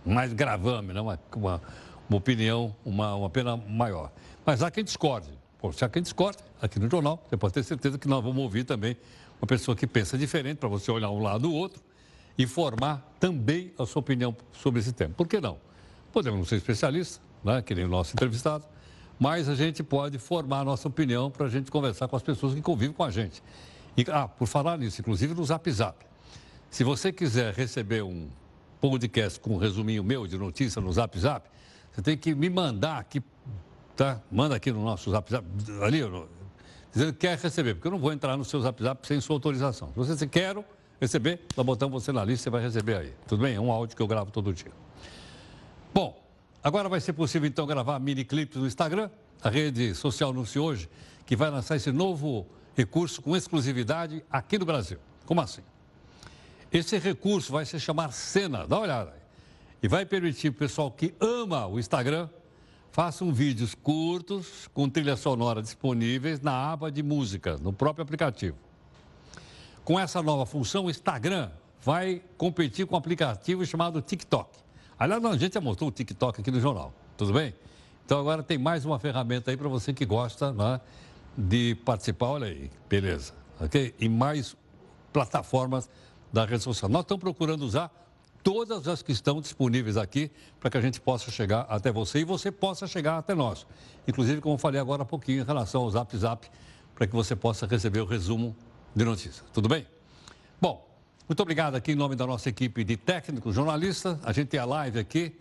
mais 0.06 0.34
gravame, 0.34 0.92
né? 0.92 1.00
uma, 1.00 1.18
uma, 1.34 1.62
uma 2.10 2.18
opinião, 2.18 2.76
uma, 2.84 3.16
uma 3.16 3.30
pena 3.30 3.56
maior. 3.56 4.12
Mas 4.46 4.62
há 4.62 4.70
quem 4.70 4.84
discorde. 4.84 5.30
Pô, 5.60 5.72
se 5.72 5.86
há 5.86 5.90
quem 5.90 6.02
discorde, 6.02 6.40
aqui 6.62 6.80
no 6.82 6.90
jornal, 6.90 7.26
você 7.30 7.38
pode 7.38 7.54
ter 7.54 7.64
certeza 7.64 7.98
que 7.98 8.10
nós 8.10 8.22
vamos 8.22 8.44
ouvir 8.44 8.66
também 8.66 8.98
uma 9.42 9.48
pessoa 9.48 9.74
que 9.74 9.88
pensa 9.88 10.18
diferente, 10.18 10.58
para 10.58 10.68
você 10.68 10.92
olhar 10.92 11.10
um 11.12 11.22
lado 11.22 11.44
do 11.44 11.54
outro 11.54 11.82
e 12.38 12.46
formar 12.46 13.16
também 13.22 13.72
a 13.80 13.86
sua 13.86 14.02
opinião 14.02 14.36
sobre 14.52 14.82
esse 14.82 14.92
tema. 14.92 15.14
Por 15.16 15.30
que 15.30 15.40
não? 15.40 15.58
Podemos 16.14 16.38
não 16.38 16.46
ser 16.46 16.58
especialistas, 16.58 17.20
né, 17.44 17.60
que 17.64 17.74
nem 17.74 17.86
o 17.86 17.88
nosso 17.88 18.14
entrevistado, 18.14 18.64
mas 19.20 19.50
a 19.50 19.56
gente 19.56 19.82
pode 19.82 20.20
formar 20.20 20.60
a 20.60 20.64
nossa 20.64 20.88
opinião 20.88 21.32
para 21.32 21.48
a 21.48 21.50
gente 21.50 21.72
conversar 21.72 22.08
com 22.08 22.16
as 22.16 22.22
pessoas 22.22 22.54
que 22.54 22.62
convivem 22.62 22.94
com 22.96 23.04
a 23.04 23.10
gente. 23.10 23.42
E, 23.98 24.06
ah, 24.12 24.28
por 24.28 24.48
falar 24.48 24.78
nisso, 24.78 25.02
inclusive 25.02 25.34
no 25.34 25.44
Zap 25.44 25.70
Zap. 25.72 26.06
Se 26.70 26.84
você 26.84 27.12
quiser 27.12 27.56
receber 27.56 28.04
um 28.04 28.30
podcast 28.80 29.40
com 29.40 29.56
um 29.56 29.58
resuminho 29.58 30.04
meu 30.04 30.28
de 30.28 30.38
notícia 30.38 30.80
no 30.80 30.94
Zap 30.94 31.18
Zap, 31.20 31.50
você 31.92 32.02
tem 32.04 32.16
que 32.16 32.36
me 32.36 32.48
mandar 32.48 33.00
aqui, 33.00 33.20
tá? 33.96 34.22
Manda 34.32 34.56
aqui 34.56 34.72
no 34.72 34.84
nosso 34.84 35.10
Zap 35.10 35.32
Zap, 35.32 35.48
ali, 35.82 36.02
dizendo 36.92 37.12
que 37.14 37.20
quer 37.20 37.40
receber, 37.40 37.74
porque 37.74 37.88
eu 37.88 37.92
não 37.92 38.00
vou 38.00 38.14
entrar 38.14 38.38
no 38.38 38.46
seu 38.46 38.62
Zap 38.62 38.82
Zap 38.84 39.08
sem 39.08 39.20
sua 39.20 39.36
autorização. 39.36 39.90
Se 39.90 39.96
você 39.96 40.28
quer, 40.28 40.56
receber, 41.02 41.42
nós 41.58 41.66
botamos 41.66 42.04
você 42.04 42.12
na 42.12 42.24
lista, 42.24 42.44
você 42.44 42.50
vai 42.52 42.62
receber 42.62 42.98
aí. 42.98 43.14
Tudo 43.28 43.42
bem? 43.42 43.56
É 43.56 43.60
um 43.60 43.72
áudio 43.72 43.96
que 43.96 44.02
eu 44.02 44.08
gravo 44.08 44.30
todo 44.30 44.54
dia. 44.54 44.83
Bom, 45.94 46.20
agora 46.64 46.90
vai 46.90 47.00
ser 47.00 47.14
possível 47.14 47.48
então 47.48 47.68
gravar 47.68 48.00
mini 48.00 48.26
clipes 48.26 48.58
no 48.58 48.66
Instagram. 48.66 49.12
A 49.44 49.50
rede 49.50 49.94
social 49.94 50.32
anunciou 50.32 50.70
hoje 50.70 50.90
que 51.24 51.36
vai 51.36 51.52
lançar 51.52 51.76
esse 51.76 51.92
novo 51.92 52.48
recurso 52.76 53.22
com 53.22 53.36
exclusividade 53.36 54.26
aqui 54.32 54.58
no 54.58 54.66
Brasil. 54.66 54.98
Como 55.26 55.40
assim? 55.40 55.62
Esse 56.72 56.98
recurso 56.98 57.52
vai 57.52 57.64
se 57.66 57.80
chamar 57.80 58.12
Cena, 58.12 58.66
dá 58.66 58.78
uma 58.78 58.82
olhada 58.82 59.12
aí. 59.12 59.20
E 59.84 59.88
vai 59.88 60.04
permitir 60.04 60.48
o 60.48 60.54
pessoal 60.54 60.90
que 60.90 61.14
ama 61.20 61.68
o 61.68 61.78
Instagram 61.78 62.28
façam 62.92 63.32
vídeos 63.32 63.76
curtos 63.76 64.68
com 64.74 64.90
trilha 64.90 65.16
sonora 65.16 65.62
disponíveis 65.62 66.42
na 66.42 66.72
aba 66.72 66.92
de 66.92 67.04
música, 67.04 67.58
no 67.58 67.72
próprio 67.72 68.04
aplicativo. 68.04 68.58
Com 69.84 70.00
essa 70.00 70.24
nova 70.24 70.46
função, 70.46 70.86
o 70.86 70.90
Instagram 70.90 71.52
vai 71.84 72.22
competir 72.38 72.88
com 72.88 72.96
um 72.96 72.98
aplicativo 72.98 73.66
chamado 73.66 74.02
TikTok. 74.02 74.63
Aliás, 75.04 75.26
a 75.26 75.36
gente 75.36 75.56
já 75.56 75.60
mostrou 75.60 75.90
o 75.90 75.92
TikTok 75.92 76.40
aqui 76.40 76.50
no 76.50 76.62
jornal, 76.62 76.94
tudo 77.18 77.34
bem? 77.34 77.54
Então 78.06 78.18
agora 78.18 78.42
tem 78.42 78.58
mais 78.58 78.86
uma 78.86 78.98
ferramenta 78.98 79.52
aí 79.52 79.58
para 79.58 79.68
você 79.68 79.92
que 79.92 80.06
gosta 80.06 80.54
né, 80.54 80.80
de 81.38 81.76
participar. 81.84 82.28
Olha 82.28 82.48
aí, 82.48 82.72
beleza, 82.88 83.34
ok? 83.60 83.94
E 84.00 84.08
mais 84.08 84.56
plataformas 85.12 85.90
da 86.32 86.46
rede 86.46 86.64
social. 86.64 86.90
Nós 86.90 87.02
estamos 87.02 87.20
procurando 87.20 87.64
usar 87.64 87.92
todas 88.42 88.88
as 88.88 89.02
que 89.02 89.12
estão 89.12 89.42
disponíveis 89.42 89.98
aqui 89.98 90.32
para 90.58 90.70
que 90.70 90.78
a 90.78 90.82
gente 90.82 91.02
possa 91.02 91.30
chegar 91.30 91.66
até 91.68 91.92
você 91.92 92.20
e 92.20 92.24
você 92.24 92.50
possa 92.50 92.88
chegar 92.88 93.18
até 93.18 93.36
nós. 93.36 93.68
Inclusive, 94.08 94.40
como 94.40 94.58
falei 94.58 94.80
agora 94.80 95.02
há 95.02 95.06
pouquinho, 95.06 95.42
em 95.42 95.46
relação 95.46 95.82
ao 95.82 95.92
Zap 95.92 96.16
Zap, 96.16 96.50
para 96.96 97.06
que 97.06 97.14
você 97.14 97.36
possa 97.36 97.68
receber 97.68 98.00
o 98.00 98.06
resumo 98.06 98.56
de 98.96 99.04
notícias. 99.04 99.44
Tudo 99.52 99.68
bem? 99.68 99.86
Bom, 100.62 100.93
muito 101.28 101.40
obrigado 101.40 101.76
aqui 101.76 101.94
em 101.94 101.96
nome 101.96 102.16
da 102.16 102.28
nossa 102.28 102.50
equipe 102.50 102.84
de 102.84 102.98
técnicos, 102.98 103.56
jornalistas. 103.56 104.18
A 104.24 104.34
gente 104.34 104.50
tem 104.50 104.60
a 104.60 104.66
live 104.66 105.00
aqui, 105.00 105.34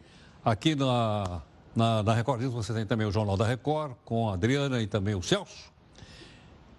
aqui 0.45 0.77
na, 0.77 1.43
na, 1.75 2.03
na 2.05 2.15
Record 2.15 2.41
News, 2.41 2.55
você 2.55 2.73
tem 2.73 2.87
também 2.87 3.07
o 3.07 3.11
Jornal 3.11 3.37
da 3.37 3.45
Record, 3.45 3.95
com 4.05 4.31
a 4.31 4.35
Adriana 4.35 4.81
e 4.81 4.87
também 4.87 5.17
o 5.17 5.23
Celso. 5.23 5.73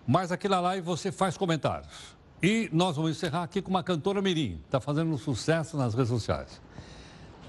Mas 0.07 0.31
aqui 0.31 0.47
na 0.47 0.61
live 0.61 0.85
você 0.85 1.11
faz 1.11 1.37
comentários. 1.37 2.15
E 2.41 2.69
nós 2.71 2.95
vamos 2.95 3.11
encerrar 3.11 3.43
aqui 3.43 3.61
com 3.61 3.69
uma 3.69 3.83
cantora 3.83 4.21
mirim, 4.21 4.61
está 4.65 4.79
fazendo 4.79 5.11
um 5.11 5.17
sucesso 5.17 5.75
nas 5.75 5.93
redes 5.93 6.09
sociais. 6.09 6.61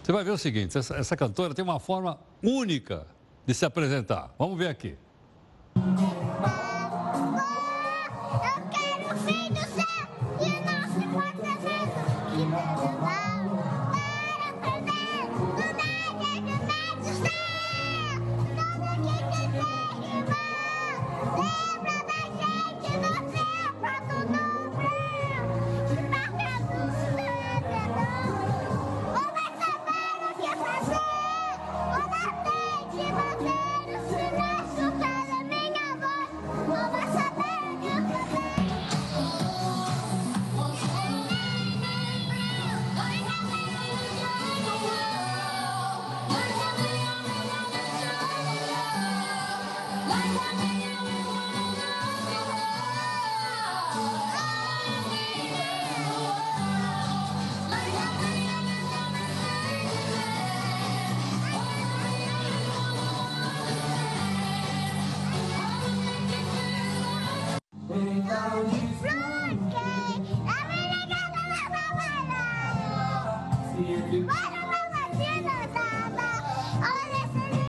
Você 0.03 0.13
vai 0.13 0.25
ver 0.25 0.33
o 0.33 0.39
seguinte, 0.39 0.77
essa, 0.77 0.97
essa 0.97 1.17
cantora 1.17 1.55
tem 1.55 1.65
uma 1.65 1.79
forma 1.79 2.19
única 2.43 3.07
de 3.47 3.55
se 3.55 3.65
apresentar. 3.65 4.35
Vamos 4.39 4.59
ver 4.59 4.69
aqui. 4.69 4.97